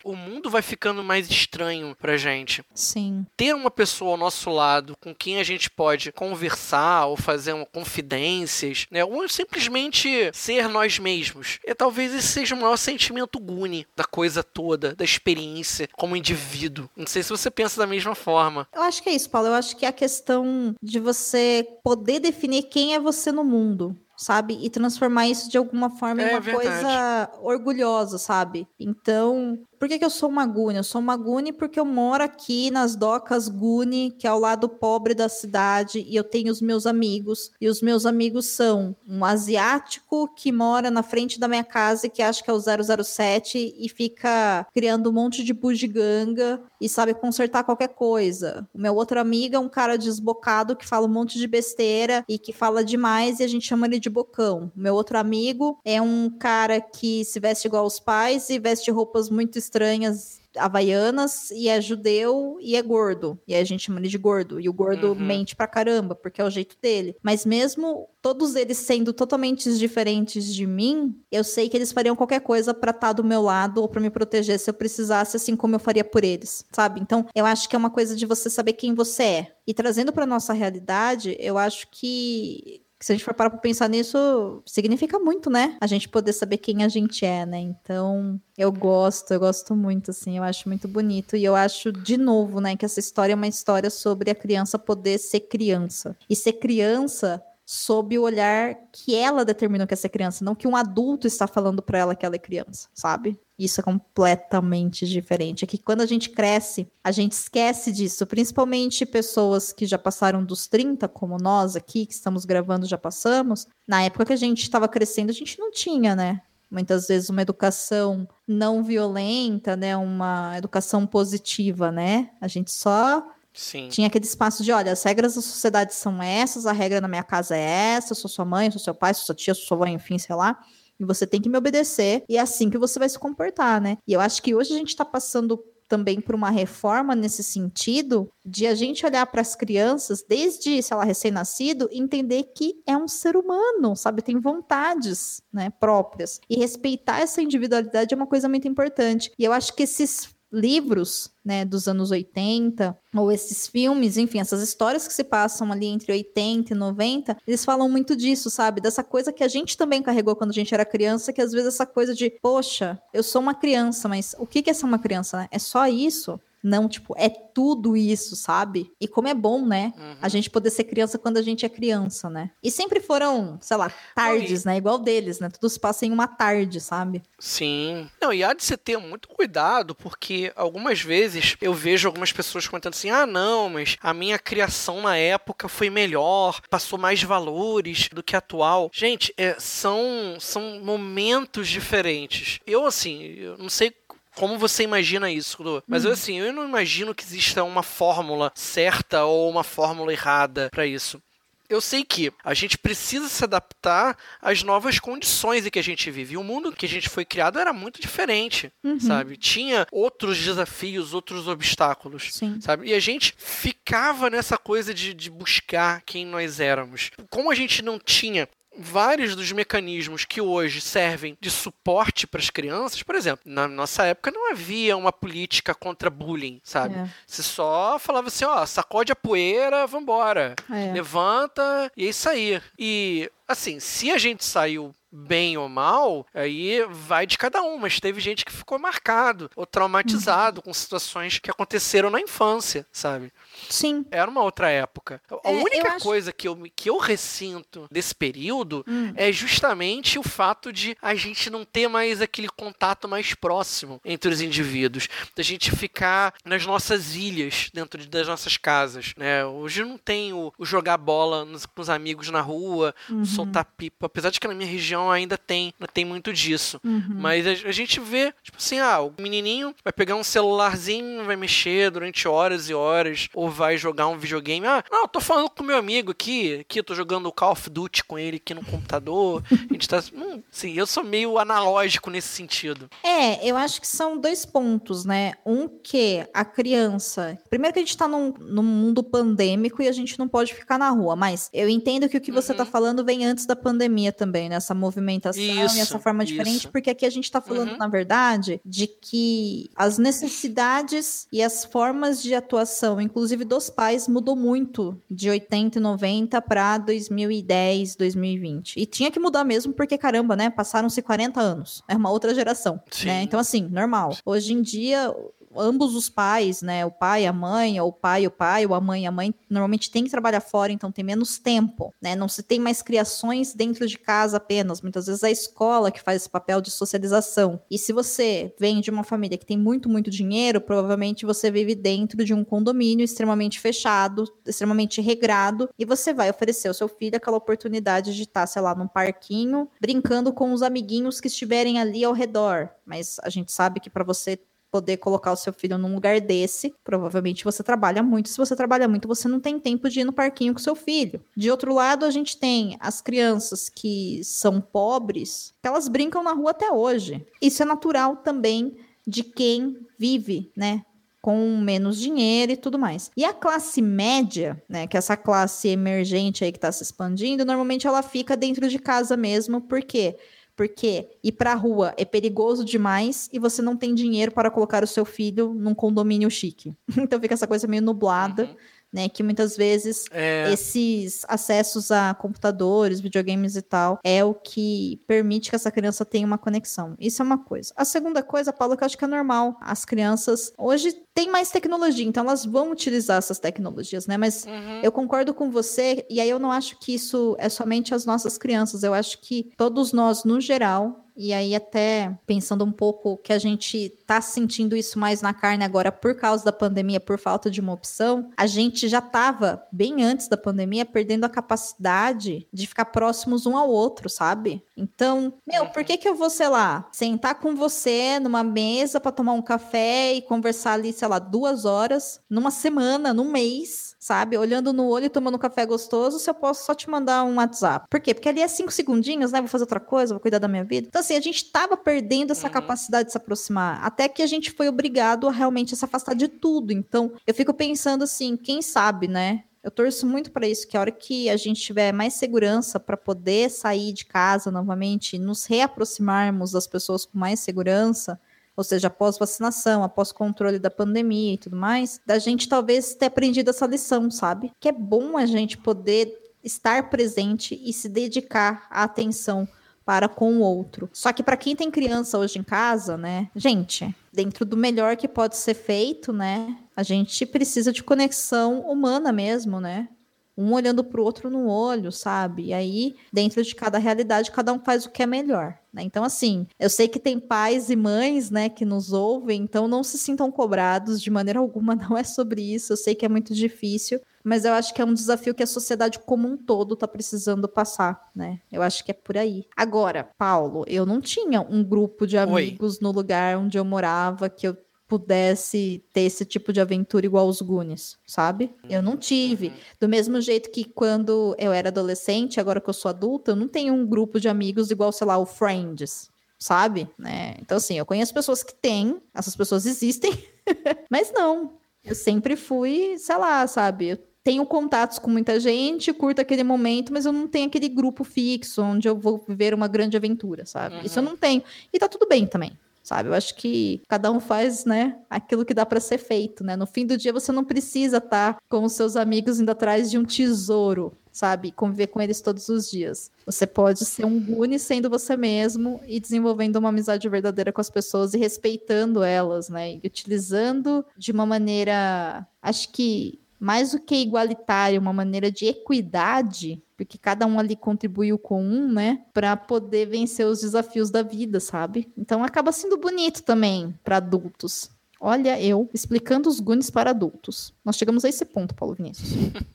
O 0.03 0.15
mundo 0.15 0.49
vai 0.49 0.61
ficando 0.61 1.03
mais 1.03 1.29
estranho 1.29 1.95
pra 1.99 2.17
gente 2.17 2.63
Sim. 2.73 3.25
ter 3.35 3.53
uma 3.53 3.71
pessoa 3.71 4.11
ao 4.11 4.17
nosso 4.17 4.49
lado 4.49 4.95
com 4.99 5.13
quem 5.13 5.39
a 5.39 5.43
gente 5.43 5.69
pode 5.69 6.11
conversar 6.11 7.05
ou 7.05 7.17
fazer 7.17 7.53
uma 7.53 7.65
confidências, 7.65 8.87
né? 8.91 9.03
Ou 9.03 9.27
simplesmente 9.29 10.31
ser 10.33 10.67
nós 10.67 10.99
mesmos. 10.99 11.59
E 11.63 11.73
talvez 11.73 12.13
esse 12.13 12.27
seja 12.27 12.55
o 12.55 12.59
maior 12.59 12.77
sentimento 12.77 13.39
gune 13.39 13.87
da 13.95 14.03
coisa 14.03 14.43
toda, 14.43 14.95
da 14.95 15.03
experiência 15.03 15.89
como 15.93 16.15
indivíduo. 16.15 16.89
Não 16.95 17.07
sei 17.07 17.23
se 17.23 17.29
você 17.29 17.49
pensa 17.49 17.79
da 17.79 17.87
mesma 17.87 18.13
forma. 18.13 18.67
Eu 18.73 18.81
acho 18.81 19.01
que 19.01 19.09
é 19.09 19.13
isso, 19.13 19.29
Paulo. 19.29 19.47
Eu 19.47 19.53
acho 19.53 19.75
que 19.75 19.85
é 19.85 19.89
a 19.89 19.93
questão 19.93 20.75
de 20.81 20.99
você 20.99 21.67
poder 21.83 22.19
definir 22.19 22.63
quem 22.63 22.93
é 22.93 22.99
você 22.99 23.31
no 23.31 23.43
mundo, 23.43 23.95
sabe? 24.17 24.57
E 24.61 24.69
transformar 24.69 25.27
isso 25.27 25.49
de 25.49 25.57
alguma 25.57 25.89
forma 25.91 26.21
em 26.21 26.25
É 26.25 26.31
uma 26.31 26.39
verdade. 26.41 26.67
coisa 26.67 27.31
orgulhosa, 27.41 28.17
sabe? 28.17 28.67
Então, 28.79 29.59
por 29.79 29.87
que, 29.87 29.99
que 29.99 30.05
eu 30.05 30.09
sou 30.09 30.29
uma 30.29 30.45
Gune? 30.45 30.77
Eu 30.77 30.83
sou 30.83 30.99
uma 30.99 31.15
Gune 31.15 31.53
porque 31.53 31.79
eu 31.79 31.85
moro 31.85 32.23
aqui 32.23 32.71
nas 32.71 32.95
docas 32.95 33.47
Gune, 33.47 34.11
que 34.17 34.25
é 34.25 34.29
ao 34.29 34.39
lado 34.39 34.67
pobre 34.67 35.13
da 35.13 35.29
cidade, 35.29 36.05
e 36.07 36.15
eu 36.15 36.23
tenho 36.23 36.51
os 36.51 36.61
meus 36.61 36.85
amigos. 36.85 37.51
E 37.61 37.67
os 37.67 37.81
meus 37.81 38.05
amigos 38.05 38.47
são 38.47 38.95
um 39.07 39.23
asiático 39.23 40.27
que 40.35 40.51
mora 40.51 40.89
na 40.89 41.03
frente 41.03 41.39
da 41.39 41.47
minha 41.47 41.63
casa 41.63 42.09
que 42.09 42.21
acha 42.21 42.43
que 42.43 42.49
é 42.49 42.53
o 42.53 42.59
007 42.59 43.75
e 43.77 43.89
fica 43.89 44.65
criando 44.73 45.09
um 45.09 45.13
monte 45.13 45.43
de 45.43 45.53
bugiganga 45.53 46.61
e 46.79 46.89
sabe 46.89 47.13
consertar 47.13 47.63
qualquer 47.63 47.89
coisa. 47.89 48.67
O 48.73 48.79
meu 48.79 48.95
outro 48.95 49.19
amigo 49.19 49.55
é 49.55 49.59
um 49.59 49.69
cara 49.69 49.97
desbocado 49.97 50.75
que 50.75 50.85
fala 50.85 51.05
um 51.07 51.11
monte 51.11 51.37
de 51.37 51.47
besteira 51.47 52.23
e 52.27 52.37
que 52.37 52.53
fala 52.53 52.83
demais 52.83 53.39
e 53.39 53.43
a 53.43 53.47
gente 53.47 53.67
chama 53.67 53.85
ele 53.85 53.99
de 53.99 54.09
bocão. 54.09 54.71
O 54.75 54.79
meu 54.79 54.95
outro 54.95 55.17
amigo 55.17 55.79
é 55.83 56.01
um 56.01 56.29
cara 56.29 56.79
que 56.79 57.23
se 57.25 57.39
veste 57.39 57.67
igual 57.67 57.83
aos 57.83 57.99
pais 57.99 58.49
e 58.49 58.59
veste 58.59 58.91
roupas 58.91 59.29
muito 59.29 59.57
estranhas 59.67 60.39
havaianas 60.57 61.51
e 61.51 61.67
é 61.69 61.79
judeu 61.79 62.57
e 62.59 62.75
é 62.75 62.81
gordo. 62.81 63.39
E 63.47 63.53
a 63.53 63.63
gente 63.63 63.83
chama 63.83 63.99
ele 63.99 64.07
de 64.07 64.17
gordo. 64.17 64.59
E 64.59 64.67
o 64.67 64.73
gordo 64.73 65.09
Uhum. 65.09 65.15
mente 65.15 65.55
pra 65.55 65.67
caramba, 65.67 66.15
porque 66.15 66.41
é 66.41 66.43
o 66.43 66.49
jeito 66.49 66.75
dele. 66.81 67.15
Mas 67.21 67.45
mesmo 67.45 68.09
todos 68.21 68.55
eles 68.55 68.77
sendo 68.77 69.13
totalmente 69.13 69.71
diferentes 69.77 70.51
de 70.53 70.65
mim, 70.65 71.15
eu 71.31 71.43
sei 71.43 71.69
que 71.69 71.77
eles 71.77 71.91
fariam 71.91 72.15
qualquer 72.15 72.39
coisa 72.41 72.73
pra 72.73 72.91
estar 72.91 73.13
do 73.13 73.23
meu 73.23 73.41
lado 73.43 73.81
ou 73.81 73.87
pra 73.87 74.01
me 74.01 74.09
proteger 74.09 74.57
se 74.59 74.69
eu 74.69 74.73
precisasse, 74.73 75.37
assim 75.37 75.55
como 75.55 75.75
eu 75.75 75.79
faria 75.79 76.03
por 76.03 76.23
eles, 76.23 76.65
sabe? 76.71 76.99
Então, 77.01 77.25
eu 77.35 77.45
acho 77.45 77.69
que 77.69 77.75
é 77.75 77.79
uma 77.79 77.91
coisa 77.91 78.15
de 78.15 78.25
você 78.25 78.49
saber 78.49 78.73
quem 78.73 78.95
você 78.95 79.23
é. 79.23 79.51
E 79.67 79.73
trazendo 79.73 80.11
pra 80.11 80.25
nossa 80.25 80.53
realidade, 80.53 81.35
eu 81.39 81.57
acho 81.57 81.87
que 81.91 82.81
se 82.99 83.11
a 83.11 83.15
gente 83.15 83.23
for 83.23 83.33
parar 83.33 83.51
pra 83.51 83.59
pensar 83.59 83.87
nisso, 83.87 84.61
significa 84.65 85.19
muito, 85.19 85.49
né? 85.49 85.77
A 85.79 85.87
gente 85.87 86.09
poder 86.09 86.33
saber 86.33 86.57
quem 86.57 86.83
a 86.83 86.87
gente 86.87 87.25
é, 87.25 87.45
né? 87.45 87.59
Então, 87.59 88.41
eu 88.57 88.71
gosto, 88.71 89.31
eu 89.31 89.39
gosto 89.39 89.75
muito, 89.75 90.11
assim, 90.11 90.37
eu 90.37 90.43
acho 90.43 90.67
muito 90.67 90.87
bonito. 90.87 91.35
E 91.35 91.43
eu 91.43 91.55
acho, 91.55 91.91
de 91.91 92.17
novo, 92.17 92.59
né, 92.59 92.75
que 92.75 92.85
essa 92.85 92.99
história 92.99 93.33
é 93.33 93.35
uma 93.35 93.47
história 93.47 93.89
sobre 93.89 94.31
a 94.31 94.35
criança 94.35 94.79
poder 94.79 95.19
ser 95.19 95.41
criança. 95.41 96.17
E 96.29 96.35
ser 96.35 96.53
criança 96.53 97.41
sob 97.69 98.17
o 98.17 98.21
olhar 98.21 98.77
que 98.93 99.13
ela 99.13 99.43
determinou 99.43 99.85
que 99.85 99.93
essa 99.93 100.07
criança, 100.07 100.45
não 100.45 100.55
que 100.55 100.65
um 100.65 100.73
adulto 100.73 101.27
está 101.27 101.45
falando 101.45 101.81
para 101.81 101.99
ela 101.99 102.15
que 102.15 102.25
ela 102.25 102.35
é 102.35 102.39
criança, 102.39 102.87
sabe? 102.93 103.37
Isso 103.59 103.81
é 103.81 103.83
completamente 103.83 105.05
diferente. 105.05 105.65
É 105.65 105.67
que 105.67 105.77
quando 105.77 105.99
a 105.99 106.05
gente 106.05 106.29
cresce, 106.29 106.89
a 107.03 107.11
gente 107.11 107.33
esquece 107.33 107.91
disso, 107.91 108.25
principalmente 108.25 109.05
pessoas 109.05 109.73
que 109.73 109.85
já 109.85 109.97
passaram 109.97 110.45
dos 110.45 110.65
30, 110.67 111.09
como 111.09 111.37
nós 111.37 111.75
aqui, 111.75 112.05
que 112.05 112.13
estamos 112.13 112.45
gravando, 112.45 112.85
já 112.85 112.97
passamos. 112.97 113.67
Na 113.85 114.01
época 114.01 114.27
que 114.27 114.33
a 114.33 114.37
gente 114.37 114.63
estava 114.63 114.87
crescendo, 114.87 115.31
a 115.31 115.33
gente 115.33 115.59
não 115.59 115.69
tinha, 115.69 116.15
né? 116.15 116.41
Muitas 116.71 117.09
vezes 117.09 117.29
uma 117.29 117.41
educação 117.41 118.25
não 118.47 118.81
violenta, 118.81 119.75
né? 119.75 119.97
Uma 119.97 120.57
educação 120.57 121.05
positiva, 121.05 121.91
né? 121.91 122.29
A 122.39 122.47
gente 122.47 122.71
só 122.71 123.27
Sim. 123.57 123.89
tinha 123.89 124.05
aquele 124.05 124.23
espaço 124.23 124.63
de, 124.63 124.71
olha, 124.71 124.91
as 124.91 125.01
regras 125.01 125.33
da 125.33 125.41
sociedade 125.41 125.95
são 125.95 126.21
essas, 126.21 126.67
a 126.67 126.71
regra 126.71 127.01
na 127.01 127.07
minha 127.07 127.23
casa 127.23 127.57
é 127.57 127.95
essa, 127.95 128.13
sou 128.13 128.29
sua 128.29 128.45
mãe, 128.45 128.69
sou 128.69 128.79
seu 128.79 128.93
pai, 128.93 129.15
sou 129.15 129.25
sua 129.25 129.35
tia, 129.35 129.55
sou 129.55 129.65
sua 129.65 129.77
mãe, 129.77 129.93
enfim, 129.93 130.19
sei 130.19 130.35
lá. 130.35 130.59
E 130.99 131.03
você 131.03 131.25
tem 131.25 131.41
que 131.41 131.49
me 131.49 131.57
obedecer, 131.57 132.23
e 132.29 132.37
é 132.37 132.39
assim 132.39 132.69
que 132.69 132.77
você 132.77 132.99
vai 132.99 133.09
se 133.09 133.17
comportar, 133.17 133.81
né? 133.81 133.97
E 134.07 134.13
eu 134.13 134.21
acho 134.21 134.41
que 134.43 134.53
hoje 134.53 134.73
a 134.73 134.77
gente 134.77 134.89
está 134.89 135.03
passando 135.03 135.59
também 135.87 136.19
por 136.19 136.35
uma 136.35 136.49
reforma 136.49 137.15
nesse 137.15 137.43
sentido 137.43 138.29
de 138.45 138.67
a 138.67 138.75
gente 138.75 139.05
olhar 139.05 139.25
para 139.25 139.41
as 139.41 139.55
crianças 139.55 140.23
desde, 140.27 140.81
sei 140.83 140.97
lá, 140.97 141.03
recém-nascido, 141.03 141.89
entender 141.91 142.43
que 142.55 142.75
é 142.85 142.95
um 142.95 143.07
ser 143.07 143.35
humano, 143.35 143.95
sabe, 143.95 144.21
tem 144.21 144.39
vontades, 144.39 145.41
né, 145.51 145.69
próprias. 145.79 146.39
E 146.49 146.57
respeitar 146.57 147.21
essa 147.21 147.41
individualidade 147.41 148.13
é 148.13 148.17
uma 148.17 148.27
coisa 148.27 148.49
muito 148.49 148.67
importante. 148.67 149.31
E 149.37 149.43
eu 149.43 149.53
acho 149.53 149.73
que 149.73 149.83
esses 149.83 150.29
livros, 150.51 151.29
né, 151.43 151.65
dos 151.65 151.87
anos 151.87 152.11
80, 152.11 152.97
ou 153.15 153.31
esses 153.31 153.67
filmes, 153.67 154.17
enfim, 154.17 154.39
essas 154.39 154.61
histórias 154.61 155.07
que 155.07 155.13
se 155.13 155.23
passam 155.23 155.71
ali 155.71 155.87
entre 155.87 156.11
80 156.11 156.73
e 156.73 156.75
90, 156.75 157.37
eles 157.45 157.65
falam 157.65 157.89
muito 157.89 158.15
disso, 158.15 158.49
sabe? 158.49 158.81
Dessa 158.81 159.03
coisa 159.03 159.33
que 159.33 159.43
a 159.43 159.47
gente 159.47 159.77
também 159.77 160.01
carregou 160.01 160.35
quando 160.35 160.51
a 160.51 160.53
gente 160.53 160.73
era 160.73 160.85
criança, 160.85 161.33
que 161.33 161.41
às 161.41 161.51
vezes 161.51 161.67
essa 161.67 161.85
coisa 161.85 162.13
de, 162.13 162.29
poxa, 162.41 163.01
eu 163.13 163.23
sou 163.23 163.41
uma 163.41 163.53
criança, 163.53 164.07
mas 164.07 164.35
o 164.39 164.45
que 164.45 164.69
é 164.69 164.73
ser 164.73 164.85
uma 164.85 164.99
criança? 164.99 165.37
Né? 165.37 165.47
É 165.51 165.59
só 165.59 165.87
isso? 165.87 166.39
Não, 166.63 166.87
tipo, 166.87 167.13
é 167.17 167.29
tudo 167.29 167.95
isso, 167.95 168.35
sabe? 168.35 168.91
E 168.99 169.07
como 169.07 169.27
é 169.27 169.33
bom, 169.33 169.65
né? 169.65 169.93
Uhum. 169.97 170.17
A 170.21 170.29
gente 170.29 170.49
poder 170.49 170.69
ser 170.69 170.83
criança 170.85 171.17
quando 171.17 171.37
a 171.37 171.41
gente 171.41 171.65
é 171.65 171.69
criança, 171.69 172.29
né? 172.29 172.51
E 172.63 172.71
sempre 172.71 172.99
foram, 172.99 173.57
sei 173.61 173.77
lá, 173.77 173.91
tardes, 174.15 174.65
né? 174.65 174.77
Igual 174.77 174.99
deles, 174.99 175.39
né? 175.39 175.49
Tudo 175.49 175.69
se 175.69 175.79
passa 175.79 176.05
em 176.05 176.11
uma 176.11 176.27
tarde, 176.27 176.79
sabe? 176.81 177.21
Sim. 177.39 178.09
Não, 178.21 178.33
e 178.33 178.43
há 178.43 178.53
de 178.53 178.63
se 178.63 178.75
ter 178.75 178.97
muito 178.97 179.27
cuidado, 179.27 179.93
porque 179.95 180.51
algumas 180.55 181.01
vezes 181.01 181.55
eu 181.61 181.73
vejo 181.73 182.07
algumas 182.07 182.31
pessoas 182.31 182.67
comentando 182.67 182.93
assim: 182.93 183.09
ah, 183.09 183.25
não, 183.25 183.69
mas 183.69 183.97
a 184.01 184.13
minha 184.13 184.39
criação 184.39 185.01
na 185.01 185.17
época 185.17 185.67
foi 185.67 185.89
melhor, 185.89 186.61
passou 186.69 186.97
mais 186.97 187.21
valores 187.21 188.09
do 188.11 188.23
que 188.23 188.35
a 188.35 188.39
atual. 188.47 188.89
Gente, 188.93 189.33
é, 189.37 189.55
são, 189.59 190.37
são 190.39 190.79
momentos 190.81 191.67
diferentes. 191.67 192.59
Eu, 192.65 192.85
assim, 192.85 193.21
eu 193.21 193.57
não 193.57 193.69
sei 193.69 193.91
como 194.37 194.57
você 194.57 194.83
imagina 194.83 195.31
isso, 195.31 195.61
Lu? 195.63 195.83
Mas 195.87 196.05
eu, 196.05 196.11
assim, 196.11 196.39
eu 196.39 196.53
não 196.53 196.63
imagino 196.67 197.13
que 197.15 197.23
exista 197.23 197.63
uma 197.63 197.83
fórmula 197.83 198.51
certa 198.55 199.25
ou 199.25 199.49
uma 199.49 199.63
fórmula 199.63 200.11
errada 200.13 200.69
para 200.71 200.85
isso. 200.85 201.21
Eu 201.69 201.81
sei 201.81 202.05
que 202.05 202.31
a 202.45 202.53
gente 202.53 202.77
precisa 202.77 203.27
se 203.27 203.43
adaptar 203.43 204.15
às 204.41 204.63
novas 204.63 204.99
condições 204.99 205.65
em 205.65 205.69
que 205.69 205.77
a 205.77 205.83
gente 205.83 206.09
vive. 206.09 206.35
E 206.35 206.37
o 206.37 206.43
mundo 206.43 206.71
que 206.71 206.85
a 206.85 206.89
gente 206.89 207.09
foi 207.09 207.25
criado 207.25 207.59
era 207.59 207.73
muito 207.73 207.99
diferente, 208.01 208.71
Uhum. 208.81 208.97
sabe? 209.01 209.35
Tinha 209.35 209.85
outros 209.91 210.37
desafios, 210.41 211.13
outros 211.13 211.45
obstáculos, 211.45 212.29
Sim. 212.31 212.61
sabe? 212.61 212.87
E 212.87 212.93
a 212.93 213.01
gente 213.01 213.33
ficava 213.37 214.29
nessa 214.29 214.57
coisa 214.57 214.93
de, 214.93 215.13
de 215.13 215.29
buscar 215.29 216.01
quem 216.05 216.25
nós 216.25 216.61
éramos. 216.61 217.11
Como 217.29 217.51
a 217.51 217.55
gente 217.55 217.81
não 217.81 217.99
tinha 217.99 218.47
vários 218.77 219.35
dos 219.35 219.51
mecanismos 219.51 220.25
que 220.25 220.41
hoje 220.41 220.81
servem 220.81 221.37
de 221.39 221.49
suporte 221.49 222.27
para 222.27 222.39
as 222.39 222.49
crianças, 222.49 223.03
por 223.03 223.15
exemplo, 223.15 223.41
na 223.45 223.67
nossa 223.67 224.05
época 224.05 224.31
não 224.31 224.51
havia 224.51 224.95
uma 224.95 225.11
política 225.11 225.73
contra 225.73 226.09
bullying, 226.09 226.61
sabe? 226.63 226.95
É. 226.95 227.09
Você 227.25 227.43
só 227.43 227.97
falava 227.99 228.27
assim, 228.27 228.45
ó, 228.45 228.65
sacode 228.65 229.11
a 229.11 229.15
poeira, 229.15 229.87
vambora. 229.87 230.55
É. 230.69 230.93
Levanta 230.93 231.91
e 231.95 232.05
é 232.05 232.09
isso 232.09 232.29
aí. 232.29 232.61
E 232.77 233.29
assim, 233.47 233.79
se 233.79 234.11
a 234.11 234.17
gente 234.17 234.43
saiu 234.43 234.93
bem 235.11 235.57
ou 235.57 235.69
mal, 235.69 236.27
aí 236.33 236.85
vai 236.89 237.25
de 237.25 237.37
cada 237.37 237.61
um, 237.61 237.77
mas 237.77 237.99
teve 237.99 238.19
gente 238.19 238.43
que 238.43 238.51
ficou 238.51 238.77
marcado 238.77 239.49
ou 239.55 239.65
traumatizado 239.65 240.61
com 240.61 240.73
situações 240.73 241.39
que 241.39 241.49
aconteceram 241.49 242.09
na 242.09 242.19
infância, 242.19 242.85
sabe? 242.91 243.31
Sim. 243.69 244.05
Era 244.11 244.29
uma 244.29 244.41
outra 244.41 244.69
época. 244.69 245.21
A 245.43 245.49
É, 245.49 245.53
única 245.53 245.93
acho- 245.93 246.03
coisa 246.05 246.31
que 246.31 246.47
eu, 246.47 246.55
que 246.75 246.89
eu 246.89 246.97
ressinto 246.97 247.87
desse 247.91 248.13
período 248.15 248.83
Hum. 248.87 249.13
é 249.15 249.31
justamente 249.31 250.17
o 250.19 250.23
fato 250.23 250.71
de 250.71 250.95
a 251.01 251.15
gente 251.15 251.49
não 251.49 251.65
ter 251.65 251.87
mais 251.87 252.21
aquele 252.21 252.47
contato 252.49 253.07
mais 253.07 253.33
próximo 253.33 253.99
entre 254.05 254.31
os 254.31 254.41
indivíduos, 254.41 255.07
da 255.35 255.43
gente 255.43 255.71
ficar 255.71 256.33
nas 256.45 256.65
nossas 256.65 257.15
ilhas, 257.15 257.69
dentro 257.73 257.99
de- 258.01 258.07
das 258.07 258.27
nossas 258.27 258.57
casas, 258.57 259.13
né? 259.17 259.45
Hoje 259.45 259.83
não 259.83 259.97
tem 259.97 260.33
o, 260.33 260.53
o 260.57 260.65
jogar 260.65 260.97
bola 260.97 261.45
nos- 261.45 261.65
com 261.65 261.81
os 261.81 261.89
amigos 261.89 262.29
na 262.29 262.41
rua, 262.41 262.93
Uhum. 263.09 263.25
soltar 263.25 263.65
pipa, 263.65 264.05
apesar 264.05 264.29
de 264.29 264.39
que 264.39 264.47
na 264.47 264.53
minha 264.53 264.69
região 264.69 265.09
ainda 265.11 265.37
tem, 265.37 265.73
ainda 265.79 265.91
tem 265.91 266.05
muito 266.05 266.31
disso. 266.33 266.79
Uhum. 266.83 267.03
Mas 267.19 267.45
a, 267.45 267.51
a 267.69 267.71
gente 267.71 267.99
vê, 267.99 268.33
tipo 268.43 268.57
assim, 268.57 268.79
ah, 268.79 268.99
o 269.01 269.13
menininho 269.19 269.73
vai 269.83 269.93
pegar 269.93 270.15
um 270.15 270.23
celularzinho, 270.23 271.23
vai 271.25 271.35
mexer 271.35 271.89
durante 271.91 272.27
horas 272.27 272.69
e 272.69 272.73
horas, 272.73 273.27
ou 273.33 273.46
vai 273.49 273.77
jogar 273.77 274.07
um 274.07 274.17
videogame. 274.17 274.65
Ah, 274.65 274.83
não, 274.91 275.03
eu 275.03 275.07
tô 275.07 275.19
falando 275.19 275.49
com 275.49 275.63
meu 275.63 275.77
amigo 275.77 276.11
aqui, 276.11 276.65
eu 276.75 276.83
tô 276.83 276.93
jogando 276.95 277.31
Call 277.31 277.51
of 277.51 277.69
Duty 277.69 278.03
com 278.03 278.17
ele 278.19 278.37
aqui 278.37 278.53
no 278.53 278.63
computador. 278.65 279.43
a 279.51 279.73
gente 279.73 279.87
tá. 279.87 280.03
Hum, 280.13 280.41
sim, 280.51 280.73
eu 280.73 280.85
sou 280.87 281.03
meio 281.03 281.37
analógico 281.37 282.09
nesse 282.09 282.29
sentido. 282.29 282.89
É, 283.03 283.47
eu 283.47 283.55
acho 283.57 283.79
que 283.81 283.87
são 283.87 284.17
dois 284.17 284.45
pontos, 284.45 285.05
né? 285.05 285.33
Um 285.45 285.67
que 285.67 286.25
a 286.33 286.43
criança. 286.45 287.37
Primeiro 287.49 287.73
que 287.73 287.79
a 287.79 287.83
gente 287.83 287.97
tá 287.97 288.07
num, 288.07 288.33
num 288.39 288.63
mundo 288.63 289.03
pandêmico 289.03 289.81
e 289.81 289.87
a 289.87 289.91
gente 289.91 290.17
não 290.19 290.27
pode 290.27 290.53
ficar 290.53 290.77
na 290.77 290.89
rua, 290.89 291.15
mas 291.15 291.49
eu 291.53 291.67
entendo 291.69 292.07
que 292.09 292.17
o 292.17 292.21
que 292.21 292.31
você 292.31 292.53
tá 292.53 292.63
Uhum. 292.63 292.69
falando 292.69 293.05
vem 293.05 293.25
antes 293.25 293.45
da 293.45 293.55
pandemia 293.55 294.11
também, 294.11 294.49
né? 294.49 294.55
Essa 294.55 294.73
movimentação 294.73 295.41
e 295.41 295.63
Isso, 295.65 295.79
essa 295.79 295.99
forma 295.99 296.25
diferente, 296.25 296.57
isso. 296.59 296.69
porque 296.71 296.89
aqui 296.89 297.05
a 297.05 297.09
gente 297.09 297.31
tá 297.31 297.39
falando, 297.41 297.71
Uhum. 297.71 297.77
na 297.77 297.87
verdade, 297.87 298.59
de 298.65 298.87
que 298.87 299.69
as 299.75 299.97
necessidades 299.97 301.27
e 301.31 301.41
as 301.41 301.65
formas 301.65 302.21
de 302.21 302.33
atuação, 302.33 302.99
inclusive 303.01 303.36
dos 303.45 303.69
pais, 303.69 304.07
mudou 304.07 304.35
muito 304.35 304.99
de 305.09 305.29
80 305.29 305.77
e 305.77 305.81
90 305.81 306.41
para 306.41 306.77
2010, 306.77 307.95
2020. 307.95 308.75
E 308.77 308.85
tinha 308.85 309.11
que 309.11 309.19
mudar 309.19 309.43
mesmo, 309.43 309.73
porque 309.73 309.97
caramba, 309.97 310.35
né? 310.35 310.49
Passaram-se 310.49 311.01
40 311.01 311.39
anos. 311.39 311.83
É 311.87 311.95
uma 311.95 312.09
outra 312.11 312.33
geração, 312.33 312.79
né? 313.05 313.21
Então, 313.23 313.39
assim, 313.39 313.61
normal. 313.63 314.15
Hoje 314.25 314.53
em 314.53 314.61
dia, 314.61 315.13
ambos 315.59 315.95
os 315.95 316.09
pais, 316.09 316.61
né? 316.61 316.85
O 316.85 316.91
pai, 316.91 317.25
a 317.25 317.33
mãe, 317.33 317.79
ou 317.79 317.89
o 317.89 317.93
pai, 317.93 318.25
o 318.27 318.31
pai, 318.31 318.65
ou 318.65 318.73
a 318.73 318.81
mãe, 318.81 319.07
a 319.07 319.11
mãe, 319.11 319.33
normalmente 319.49 319.91
tem 319.91 320.03
que 320.03 320.09
trabalhar 320.09 320.41
fora, 320.41 320.71
então 320.71 320.91
tem 320.91 321.03
menos 321.03 321.37
tempo, 321.39 321.93
né? 322.01 322.15
Não 322.15 322.27
se 322.27 322.43
tem 322.43 322.59
mais 322.59 322.81
criações 322.81 323.53
dentro 323.53 323.87
de 323.87 323.97
casa 323.97 324.37
apenas. 324.37 324.81
Muitas 324.81 325.07
vezes 325.07 325.23
é 325.23 325.27
a 325.27 325.31
escola 325.31 325.91
que 325.91 326.01
faz 326.01 326.21
esse 326.21 326.29
papel 326.29 326.61
de 326.61 326.71
socialização. 326.71 327.61
E 327.69 327.77
se 327.77 327.93
você 327.93 328.53
vem 328.59 328.81
de 328.81 328.89
uma 328.89 329.03
família 329.03 329.37
que 329.37 329.45
tem 329.45 329.57
muito, 329.57 329.89
muito 329.89 330.09
dinheiro, 330.09 330.61
provavelmente 330.61 331.25
você 331.25 331.49
vive 331.51 331.75
dentro 331.75 332.23
de 332.23 332.33
um 332.33 332.43
condomínio 332.43 333.03
extremamente 333.03 333.59
fechado, 333.59 334.25
extremamente 334.45 335.01
regrado, 335.01 335.69
e 335.77 335.85
você 335.85 336.13
vai 336.13 336.29
oferecer 336.29 336.67
ao 336.67 336.73
seu 336.73 336.87
filho 336.87 337.17
aquela 337.17 337.37
oportunidade 337.37 338.15
de 338.15 338.23
estar, 338.23 338.47
sei 338.47 338.61
lá, 338.61 338.75
num 338.75 338.87
parquinho, 338.87 339.69
brincando 339.79 340.33
com 340.33 340.51
os 340.53 340.61
amiguinhos 340.61 341.19
que 341.19 341.27
estiverem 341.27 341.79
ali 341.79 342.03
ao 342.03 342.13
redor. 342.13 342.69
Mas 342.85 343.17
a 343.23 343.29
gente 343.29 343.51
sabe 343.51 343.79
que 343.79 343.89
para 343.89 344.03
você 344.03 344.39
poder 344.71 344.97
colocar 344.97 345.31
o 345.31 345.35
seu 345.35 345.53
filho 345.53 345.77
num 345.77 345.93
lugar 345.93 346.19
desse, 346.19 346.73
provavelmente 346.83 347.43
você 347.43 347.63
trabalha 347.63 348.03
muito. 348.03 348.29
Se 348.29 348.37
você 348.37 348.55
trabalha 348.55 348.87
muito, 348.87 349.07
você 349.07 349.27
não 349.27 349.39
tem 349.39 349.59
tempo 349.59 349.89
de 349.89 350.01
ir 350.01 350.03
no 350.03 350.13
parquinho 350.13 350.53
com 350.53 350.59
seu 350.59 350.75
filho. 350.75 351.21
De 351.35 351.49
outro 351.49 351.73
lado, 351.73 352.05
a 352.05 352.11
gente 352.11 352.37
tem 352.37 352.77
as 352.79 353.01
crianças 353.01 353.69
que 353.69 354.21
são 354.23 354.59
pobres, 354.59 355.53
que 355.61 355.67
elas 355.67 355.87
brincam 355.87 356.23
na 356.23 356.33
rua 356.33 356.51
até 356.51 356.71
hoje. 356.71 357.25
Isso 357.41 357.61
é 357.63 357.65
natural 357.65 358.17
também 358.17 358.77
de 359.05 359.23
quem 359.23 359.77
vive, 359.97 360.51
né? 360.55 360.83
Com 361.21 361.57
menos 361.57 361.99
dinheiro 361.99 362.51
e 362.51 362.57
tudo 362.57 362.77
mais. 362.77 363.09
E 363.15 363.25
a 363.25 363.33
classe 363.33 363.81
média, 363.81 364.61
né? 364.67 364.85
Que 364.85 364.97
é 364.97 364.99
essa 364.99 365.17
classe 365.17 365.69
emergente 365.69 366.43
aí 366.43 366.51
que 366.51 366.59
tá 366.59 366.71
se 366.71 366.83
expandindo, 366.83 367.45
normalmente 367.45 367.87
ela 367.87 368.01
fica 368.01 368.35
dentro 368.35 368.67
de 368.67 368.77
casa 368.77 369.15
mesmo, 369.17 369.61
por 369.61 369.81
quê? 369.81 370.17
Porque 370.57 371.07
ir 371.23 371.33
pra 371.33 371.53
rua 371.53 371.93
é 371.97 372.03
perigoso 372.03 372.65
demais 372.65 373.29
e 373.31 373.37
você 373.37 373.61
não 373.61 373.77
tem 373.77 373.93
dinheiro 373.93 374.31
para 374.31 374.49
colocar 374.49 374.83
o 374.83 374.87
seu 374.87 375.05
filho 375.05 375.53
num 375.53 375.75
condomínio 375.75 376.29
chique. 376.31 376.75
Então 376.97 377.21
fica 377.21 377.35
essa 377.35 377.47
coisa 377.47 377.67
meio 377.67 377.83
nublada, 377.83 378.43
Uhum. 378.45 378.55
Né? 378.97 379.07
Que 379.07 379.21
muitas 379.21 379.55
vezes 379.55 380.05
É, 380.11 380.51
esses 380.51 381.23
acessos 381.27 381.91
a 381.91 382.13
computadores, 382.15 382.99
videogames 382.99 383.55
e 383.55 383.61
tal, 383.61 383.99
é 384.03 384.25
o 384.25 384.33
que 384.33 384.99
permite 385.07 385.49
que 385.49 385.55
essa 385.55 385.71
criança 385.71 386.03
tenha 386.03 386.25
uma 386.25 386.37
conexão. 386.37 386.95
Isso 386.99 387.21
é 387.21 387.25
uma 387.25 387.37
coisa. 387.37 387.71
A 387.75 387.85
segunda 387.85 388.23
coisa, 388.23 388.51
Paulo, 388.51 388.75
que 388.75 388.83
eu 388.83 388.87
acho 388.87 388.97
que 388.97 389.05
é 389.05 389.07
normal. 389.07 389.55
As 389.61 389.85
crianças 389.85 390.51
hoje 390.57 390.91
têm 391.13 391.29
mais 391.29 391.51
tecnologia, 391.51 392.05
então 392.05 392.23
elas 392.23 392.43
vão 392.43 392.71
utilizar 392.71 393.17
essas 393.17 393.39
tecnologias, 393.39 394.07
né? 394.07 394.17
Mas 394.17 394.45
uhum. 394.45 394.81
eu 394.81 394.91
concordo 394.91 395.33
com 395.33 395.51
você, 395.51 396.05
e 396.09 396.19
aí 396.19 396.29
eu 396.29 396.39
não 396.39 396.51
acho 396.51 396.79
que 396.79 396.93
isso 396.93 397.35
é 397.39 397.49
somente 397.49 397.93
as 397.93 398.05
nossas 398.05 398.37
crianças, 398.37 398.83
eu 398.83 398.93
acho 398.93 399.21
que 399.21 399.51
todos 399.57 399.93
nós, 399.93 400.23
no 400.23 400.41
geral, 400.41 401.06
e 401.17 401.33
aí 401.33 401.55
até 401.55 402.15
pensando 402.27 402.63
um 402.63 402.71
pouco 402.71 403.17
que 403.17 403.33
a 403.33 403.39
gente 403.39 403.89
tá 404.05 404.21
sentindo 404.21 404.75
isso 404.75 404.99
mais 404.99 405.21
na 405.21 405.33
carne 405.33 405.65
agora 405.65 405.91
por 405.91 406.15
causa 406.15 406.45
da 406.45 406.53
pandemia, 406.53 406.99
por 406.99 407.17
falta 407.17 407.49
de 407.49 407.59
uma 407.59 407.73
opção, 407.73 408.29
a 408.37 408.45
gente 408.45 408.87
já 408.87 409.01
tava 409.01 409.63
bem 409.71 410.03
antes 410.03 410.27
da 410.27 410.37
pandemia 410.37 410.85
perdendo 410.85 411.23
a 411.23 411.29
capacidade 411.29 412.47
de 412.53 412.67
ficar 412.67 412.85
próximos 412.85 413.47
um 413.47 413.57
ao 413.57 413.67
outro, 413.69 414.07
sabe? 414.07 414.63
Então, 414.77 415.33
meu, 415.45 415.65
por 415.67 415.83
que 415.83 415.97
que 415.97 416.07
eu 416.07 416.13
vou, 416.15 416.29
sei 416.29 416.47
lá, 416.47 416.87
sentar 416.91 417.35
com 417.35 417.55
você 417.55 418.19
numa 418.19 418.43
mesa 418.43 418.99
para 418.99 419.11
tomar 419.11 419.33
um 419.33 419.41
café 419.41 420.13
e 420.13 420.21
conversar 420.21 420.73
ali, 420.73 420.93
sei 420.93 421.07
lá, 421.07 421.17
duas 421.19 421.65
horas, 421.65 422.19
numa 422.29 422.51
semana, 422.51 423.13
num 423.13 423.31
mês, 423.31 423.95
sabe? 423.99 424.37
Olhando 424.37 424.71
no 424.71 424.87
olho 424.87 425.05
e 425.05 425.09
tomando 425.09 425.35
um 425.35 425.39
café 425.39 425.65
gostoso, 425.65 426.19
se 426.19 426.29
eu 426.29 426.33
posso 426.35 426.65
só 426.65 426.75
te 426.75 426.89
mandar 426.89 427.23
um 427.23 427.35
WhatsApp. 427.37 427.87
Por 427.89 427.99
quê? 427.99 428.13
Porque 428.13 428.29
ali 428.29 428.41
é 428.41 428.47
cinco 428.47 428.71
segundinhos, 428.71 429.31
né? 429.31 429.39
Vou 429.39 429.47
fazer 429.49 429.63
outra 429.63 429.79
coisa, 429.79 430.13
vou 430.13 430.21
cuidar 430.21 430.39
da 430.39 430.47
minha 430.47 430.63
vida. 430.63 430.87
Então, 430.87 431.01
assim, 431.01 431.15
a 431.15 431.21
gente 431.21 431.51
tava 431.51 431.75
perdendo 431.75 432.31
essa 432.31 432.47
Uhum. 432.47 432.53
capacidade 432.53 433.07
de 433.07 433.11
se 433.11 433.17
aproximar. 433.17 433.83
Até 433.83 434.07
que 434.07 434.21
a 434.21 434.27
gente 434.27 434.51
foi 434.51 434.69
obrigado 434.69 435.27
a 435.27 435.31
realmente 435.31 435.75
se 435.75 435.83
afastar 435.83 436.13
de 436.15 436.27
tudo. 436.27 436.71
Então, 436.71 437.11
eu 437.25 437.33
fico 437.33 437.53
pensando 437.53 438.03
assim, 438.03 438.37
quem 438.37 438.61
sabe, 438.61 439.07
né? 439.07 439.43
Eu 439.67 439.71
torço 439.71 440.07
muito 440.07 440.31
para 440.31 440.47
isso, 440.47 440.65
que 440.65 440.77
a 440.77 440.79
hora 440.79 440.91
que 440.91 441.29
a 441.29 441.35
gente 441.35 441.59
tiver 441.59 441.91
mais 441.91 442.13
segurança 442.13 442.79
para 442.79 442.95
poder 442.95 443.51
sair 443.51 443.91
de 443.91 444.05
casa 444.05 444.49
novamente, 444.49 445.19
nos 445.19 445.43
reaproximarmos 445.43 446.53
das 446.53 446.65
pessoas 446.65 447.05
com 447.05 447.19
mais 447.19 447.41
segurança, 447.41 448.17
ou 448.55 448.63
seja, 448.63 448.87
após 448.87 449.17
vacinação, 449.17 449.83
após 449.83 450.13
controle 450.13 450.57
da 450.57 450.71
pandemia 450.71 451.33
e 451.33 451.37
tudo 451.37 451.57
mais, 451.57 451.99
da 452.05 452.17
gente 452.17 452.47
talvez 452.47 452.95
ter 452.95 453.07
aprendido 453.07 453.49
essa 453.49 453.67
lição, 453.67 454.09
sabe? 454.09 454.53
Que 454.57 454.69
é 454.69 454.71
bom 454.71 455.17
a 455.17 455.25
gente 455.25 455.57
poder 455.57 456.17
estar 456.41 456.89
presente 456.89 457.61
e 457.61 457.73
se 457.73 457.89
dedicar 457.89 458.67
à 458.71 458.83
atenção 458.83 459.45
para 459.83 460.07
com 460.07 460.37
o 460.37 460.43
outro. 460.43 460.89
Só 460.93 461.11
que 461.11 461.21
para 461.21 461.35
quem 461.35 461.57
tem 461.57 461.69
criança 461.69 462.17
hoje 462.17 462.39
em 462.39 462.43
casa, 462.43 462.95
né, 462.95 463.29
gente, 463.35 463.93
dentro 464.13 464.45
do 464.45 464.55
melhor 464.55 464.95
que 464.95 465.09
pode 465.09 465.35
ser 465.35 465.55
feito, 465.55 466.13
né, 466.13 466.57
a 466.77 466.83
gente 466.83 467.25
precisa 467.25 467.73
de 467.73 467.83
conexão 467.83 468.59
humana 468.59 469.11
mesmo, 469.11 469.59
né? 469.59 469.89
Um 470.37 470.53
olhando 470.53 470.83
para 470.83 471.01
o 471.01 471.03
outro 471.03 471.27
no 471.27 471.47
olho, 471.49 471.91
sabe? 471.91 472.45
E 472.45 472.53
aí, 472.53 472.95
dentro 473.11 473.41
de 473.41 473.55
cada 473.55 473.79
realidade, 473.79 474.29
cada 474.29 474.53
um 474.53 474.59
faz 474.59 474.85
o 474.85 474.91
que 474.91 475.01
é 475.01 475.07
melhor. 475.07 475.57
Né? 475.73 475.81
Então, 475.81 476.03
assim, 476.03 476.45
eu 476.59 476.69
sei 476.69 476.87
que 476.87 476.99
tem 476.99 477.19
pais 477.19 477.71
e 477.71 477.75
mães, 477.75 478.29
né, 478.29 478.47
que 478.47 478.63
nos 478.63 478.93
ouvem, 478.93 479.41
então 479.41 479.67
não 479.67 479.83
se 479.83 479.97
sintam 479.97 480.31
cobrados 480.31 481.01
de 481.01 481.09
maneira 481.09 481.39
alguma, 481.39 481.73
não 481.89 481.97
é 481.97 482.03
sobre 482.03 482.43
isso. 482.43 482.73
Eu 482.73 482.77
sei 482.77 482.93
que 482.93 483.05
é 483.05 483.09
muito 483.09 483.33
difícil, 483.33 483.99
mas 484.23 484.45
eu 484.45 484.53
acho 484.53 484.71
que 484.71 484.81
é 484.81 484.85
um 484.85 484.93
desafio 484.93 485.33
que 485.33 485.41
a 485.41 485.47
sociedade 485.47 485.97
como 485.97 486.27
um 486.27 486.37
todo 486.37 486.75
tá 486.75 486.87
precisando 486.87 487.49
passar, 487.49 488.11
né? 488.15 488.39
Eu 488.51 488.61
acho 488.61 488.85
que 488.85 488.91
é 488.91 488.93
por 488.93 489.17
aí. 489.17 489.45
Agora, 489.55 490.07
Paulo, 490.15 490.63
eu 490.67 490.85
não 490.85 491.01
tinha 491.01 491.41
um 491.41 491.63
grupo 491.63 492.05
de 492.05 492.17
Oi. 492.17 492.21
amigos 492.21 492.79
no 492.79 492.91
lugar 492.91 493.37
onde 493.37 493.57
eu 493.57 493.65
morava 493.65 494.29
que 494.29 494.47
eu 494.47 494.55
pudesse 494.87 495.83
ter 495.91 496.01
esse 496.01 496.23
tipo 496.23 496.53
de 496.53 496.61
aventura 496.61 497.05
igual 497.05 497.27
os 497.27 497.41
Goonies, 497.41 497.97
sabe? 498.05 498.49
Eu 498.69 498.81
não 498.81 498.95
tive. 498.95 499.51
Do 499.79 499.89
mesmo 499.89 500.19
jeito 500.21 500.49
que 500.49 500.63
quando 500.63 501.35
eu 501.37 501.51
era 501.51 501.69
adolescente, 501.69 502.39
agora 502.39 502.61
que 502.61 502.69
eu 502.69 502.73
sou 502.73 502.89
adulta, 502.89 503.31
eu 503.31 503.35
não 503.35 503.47
tenho 503.47 503.73
um 503.73 503.85
grupo 503.85 504.19
de 504.19 504.29
amigos 504.29 504.71
igual, 504.71 504.91
sei 504.91 505.05
lá, 505.05 505.17
o 505.17 505.25
Friends, 505.25 506.09
sabe? 506.39 506.87
Né? 506.97 507.35
Então, 507.41 507.57
assim, 507.57 507.77
eu 507.77 507.85
conheço 507.85 508.13
pessoas 508.13 508.43
que 508.43 508.55
têm, 508.55 509.01
essas 509.13 509.35
pessoas 509.35 509.65
existem, 509.65 510.11
mas 510.89 511.11
não. 511.13 511.53
Eu 511.83 511.95
sempre 511.95 512.35
fui, 512.35 512.97
sei 512.97 513.17
lá, 513.17 513.45
sabe? 513.45 513.89
Eu 513.89 513.97
tenho 514.23 514.45
contatos 514.45 514.99
com 514.99 515.09
muita 515.09 515.39
gente, 515.39 515.93
curto 515.93 516.21
aquele 516.21 516.43
momento, 516.43 516.91
mas 516.91 517.05
eu 517.05 517.13
não 517.13 517.27
tenho 517.27 517.47
aquele 517.47 517.69
grupo 517.69 518.03
fixo 518.03 518.61
onde 518.61 518.87
eu 518.87 518.95
vou 518.97 519.23
viver 519.25 519.53
uma 519.53 519.67
grande 519.67 519.95
aventura, 519.95 520.45
sabe? 520.45 520.85
Isso 520.85 520.99
eu 520.99 521.03
não 521.03 521.15
tenho. 521.15 521.43
E 521.71 521.79
tá 521.79 521.87
tudo 521.87 522.05
bem 522.07 522.25
também. 522.25 522.51
Sabe, 522.87 523.09
eu 523.09 523.13
acho 523.13 523.35
que 523.35 523.81
cada 523.89 524.09
um 524.09 524.17
faz, 524.17 524.63
né, 524.63 524.97
aquilo 525.09 525.43
que 525.43 525.53
dá 525.53 525.65
para 525.65 525.77
ser 525.77 525.97
feito, 525.97 526.41
né? 526.41 526.55
No 526.55 526.65
fim 526.65 526.85
do 526.85 526.95
dia 526.95 527.11
você 527.11 527.33
não 527.33 527.43
precisa 527.43 527.97
estar 527.97 528.37
com 528.47 528.63
os 528.63 528.71
seus 528.71 528.95
amigos 528.95 529.41
indo 529.41 529.49
atrás 529.49 529.91
de 529.91 529.97
um 529.97 530.05
tesouro, 530.05 530.97
sabe? 531.11 531.51
Conviver 531.51 531.87
com 531.87 532.01
eles 532.01 532.21
todos 532.21 532.47
os 532.47 532.71
dias. 532.71 533.11
Você 533.25 533.45
pode 533.45 533.83
ser 533.83 534.05
um 534.05 534.17
Gune 534.17 534.57
sendo 534.57 534.89
você 534.89 535.17
mesmo 535.17 535.81
e 535.85 535.99
desenvolvendo 535.99 536.55
uma 536.55 536.69
amizade 536.69 537.09
verdadeira 537.09 537.51
com 537.51 537.59
as 537.59 537.69
pessoas 537.69 538.13
e 538.13 538.17
respeitando 538.17 539.03
elas, 539.03 539.49
né? 539.49 539.73
E 539.73 539.81
utilizando 539.83 540.85
de 540.97 541.11
uma 541.11 541.25
maneira, 541.25 542.25
acho 542.41 542.71
que 542.71 543.19
mais 543.39 543.71
do 543.71 543.79
que 543.79 543.95
igualitária, 543.95 544.79
uma 544.79 544.93
maneira 544.93 545.31
de 545.31 545.45
equidade, 545.45 546.61
porque 546.75 546.97
cada 546.97 547.25
um 547.25 547.39
ali 547.39 547.55
contribuiu 547.55 548.17
com 548.17 548.43
um, 548.43 548.71
né, 548.71 549.01
para 549.13 549.35
poder 549.37 549.87
vencer 549.87 550.25
os 550.25 550.41
desafios 550.41 550.89
da 550.89 551.01
vida, 551.03 551.39
sabe? 551.39 551.91
Então 551.97 552.23
acaba 552.23 552.51
sendo 552.51 552.77
bonito 552.77 553.23
também 553.23 553.73
para 553.83 553.97
adultos. 553.97 554.69
Olha 554.99 555.39
eu 555.39 555.69
explicando 555.73 556.27
os 556.27 556.39
Goonies 556.39 556.69
para 556.71 556.89
adultos. 556.89 557.53
Nós 557.63 557.75
chegamos 557.77 558.03
a 558.03 558.09
esse 558.09 558.25
ponto, 558.25 558.55
Paulo 558.55 558.73
Vinícius. 558.73 559.11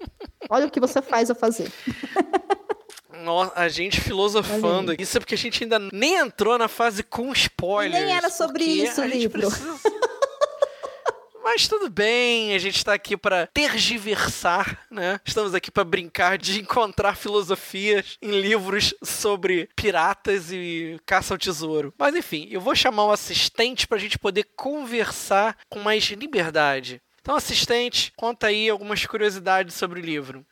Olha 0.49 0.67
o 0.67 0.71
que 0.71 0.79
você 0.81 1.03
faz 1.03 1.31
a 1.31 1.35
fazer. 1.35 1.73
No- 3.25 3.53
a 3.55 3.69
gente 3.69 4.01
filosofando. 4.01 4.95
Isso 5.01 5.17
é 5.17 5.21
porque 5.21 5.35
a 5.35 5.39
gente 5.39 5.63
ainda 5.65 5.79
nem 5.93 6.17
entrou 6.17 6.57
na 6.59 6.69
fase 6.69 7.03
com 7.03 7.33
spoilers. 7.33 8.05
Nem 8.05 8.15
era 8.15 8.31
sobre 8.31 8.65
isso 8.65 9.01
o 9.01 9.05
livro. 9.05 9.41
precisa- 9.41 9.79
Mas 11.43 11.67
tudo 11.67 11.91
bem, 11.91 12.55
a 12.55 12.59
gente 12.59 12.85
tá 12.85 12.95
aqui 12.95 13.17
pra 13.17 13.49
tergiversar, 13.49 14.87
né? 14.89 15.21
Estamos 15.25 15.55
aqui 15.55 15.73
pra 15.73 15.83
brincar 15.83 16.39
de 16.39 16.61
encontrar 16.61 17.17
filosofias 17.17 18.17
em 18.23 18.41
livros 18.41 18.95
sobre 19.03 19.69
piratas 19.75 20.53
e 20.53 21.01
caça 21.05 21.35
ao 21.35 21.39
tesouro. 21.39 21.93
Mas 21.99 22.15
enfim, 22.15 22.47
eu 22.49 22.61
vou 22.61 22.77
chamar 22.77 23.07
um 23.07 23.11
assistente 23.11 23.89
pra 23.89 23.99
gente 23.99 24.21
poder 24.21 24.45
conversar 24.57 25.57
com 25.69 25.81
mais 25.81 26.05
liberdade. 26.05 27.03
Então, 27.21 27.35
assistente, 27.35 28.13
conta 28.17 28.47
aí 28.47 28.71
algumas 28.71 29.05
curiosidades 29.05 29.75
sobre 29.75 30.01
o 30.01 30.05
livro. 30.05 30.47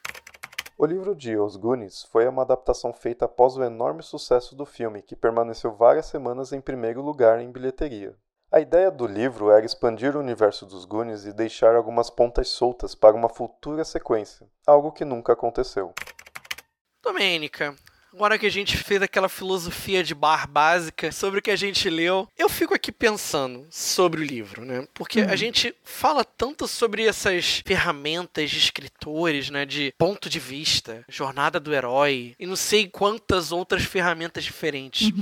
O 0.76 0.86
livro 0.86 1.14
de 1.14 1.36
Os 1.36 1.56
Goonies 1.56 2.02
foi 2.10 2.26
uma 2.26 2.42
adaptação 2.42 2.92
feita 2.92 3.26
após 3.26 3.56
o 3.56 3.62
enorme 3.62 4.02
sucesso 4.02 4.56
do 4.56 4.66
filme, 4.66 5.02
que 5.02 5.14
permaneceu 5.14 5.72
várias 5.72 6.06
semanas 6.06 6.52
em 6.52 6.60
primeiro 6.60 7.00
lugar 7.00 7.40
em 7.40 7.52
bilheteria. 7.52 8.16
A 8.52 8.58
ideia 8.58 8.90
do 8.90 9.06
livro 9.06 9.52
era 9.52 9.64
expandir 9.64 10.16
o 10.16 10.18
universo 10.18 10.66
dos 10.66 10.84
Goonies 10.84 11.24
e 11.24 11.32
deixar 11.32 11.76
algumas 11.76 12.10
pontas 12.10 12.48
soltas 12.48 12.96
para 12.96 13.14
uma 13.14 13.28
futura 13.28 13.84
sequência, 13.84 14.44
algo 14.66 14.90
que 14.90 15.04
nunca 15.04 15.34
aconteceu. 15.34 15.94
Domênica, 17.00 17.76
agora 18.12 18.36
que 18.36 18.46
a 18.46 18.50
gente 18.50 18.76
fez 18.76 19.00
aquela 19.00 19.28
filosofia 19.28 20.02
de 20.02 20.16
bar 20.16 20.48
básica 20.48 21.12
sobre 21.12 21.38
o 21.38 21.42
que 21.42 21.52
a 21.52 21.56
gente 21.56 21.88
leu, 21.88 22.26
eu 22.36 22.48
fico 22.48 22.74
aqui 22.74 22.90
pensando 22.90 23.68
sobre 23.70 24.20
o 24.20 24.24
livro, 24.24 24.64
né? 24.64 24.84
Porque 24.94 25.20
a 25.20 25.36
gente 25.36 25.72
fala 25.84 26.24
tanto 26.24 26.66
sobre 26.66 27.06
essas 27.06 27.62
ferramentas 27.64 28.50
de 28.50 28.58
escritores, 28.58 29.48
né? 29.48 29.64
De 29.64 29.94
ponto 29.96 30.28
de 30.28 30.40
vista, 30.40 31.04
jornada 31.08 31.60
do 31.60 31.72
herói 31.72 32.34
e 32.36 32.46
não 32.46 32.56
sei 32.56 32.88
quantas 32.88 33.52
outras 33.52 33.84
ferramentas 33.84 34.42
diferentes. 34.42 35.12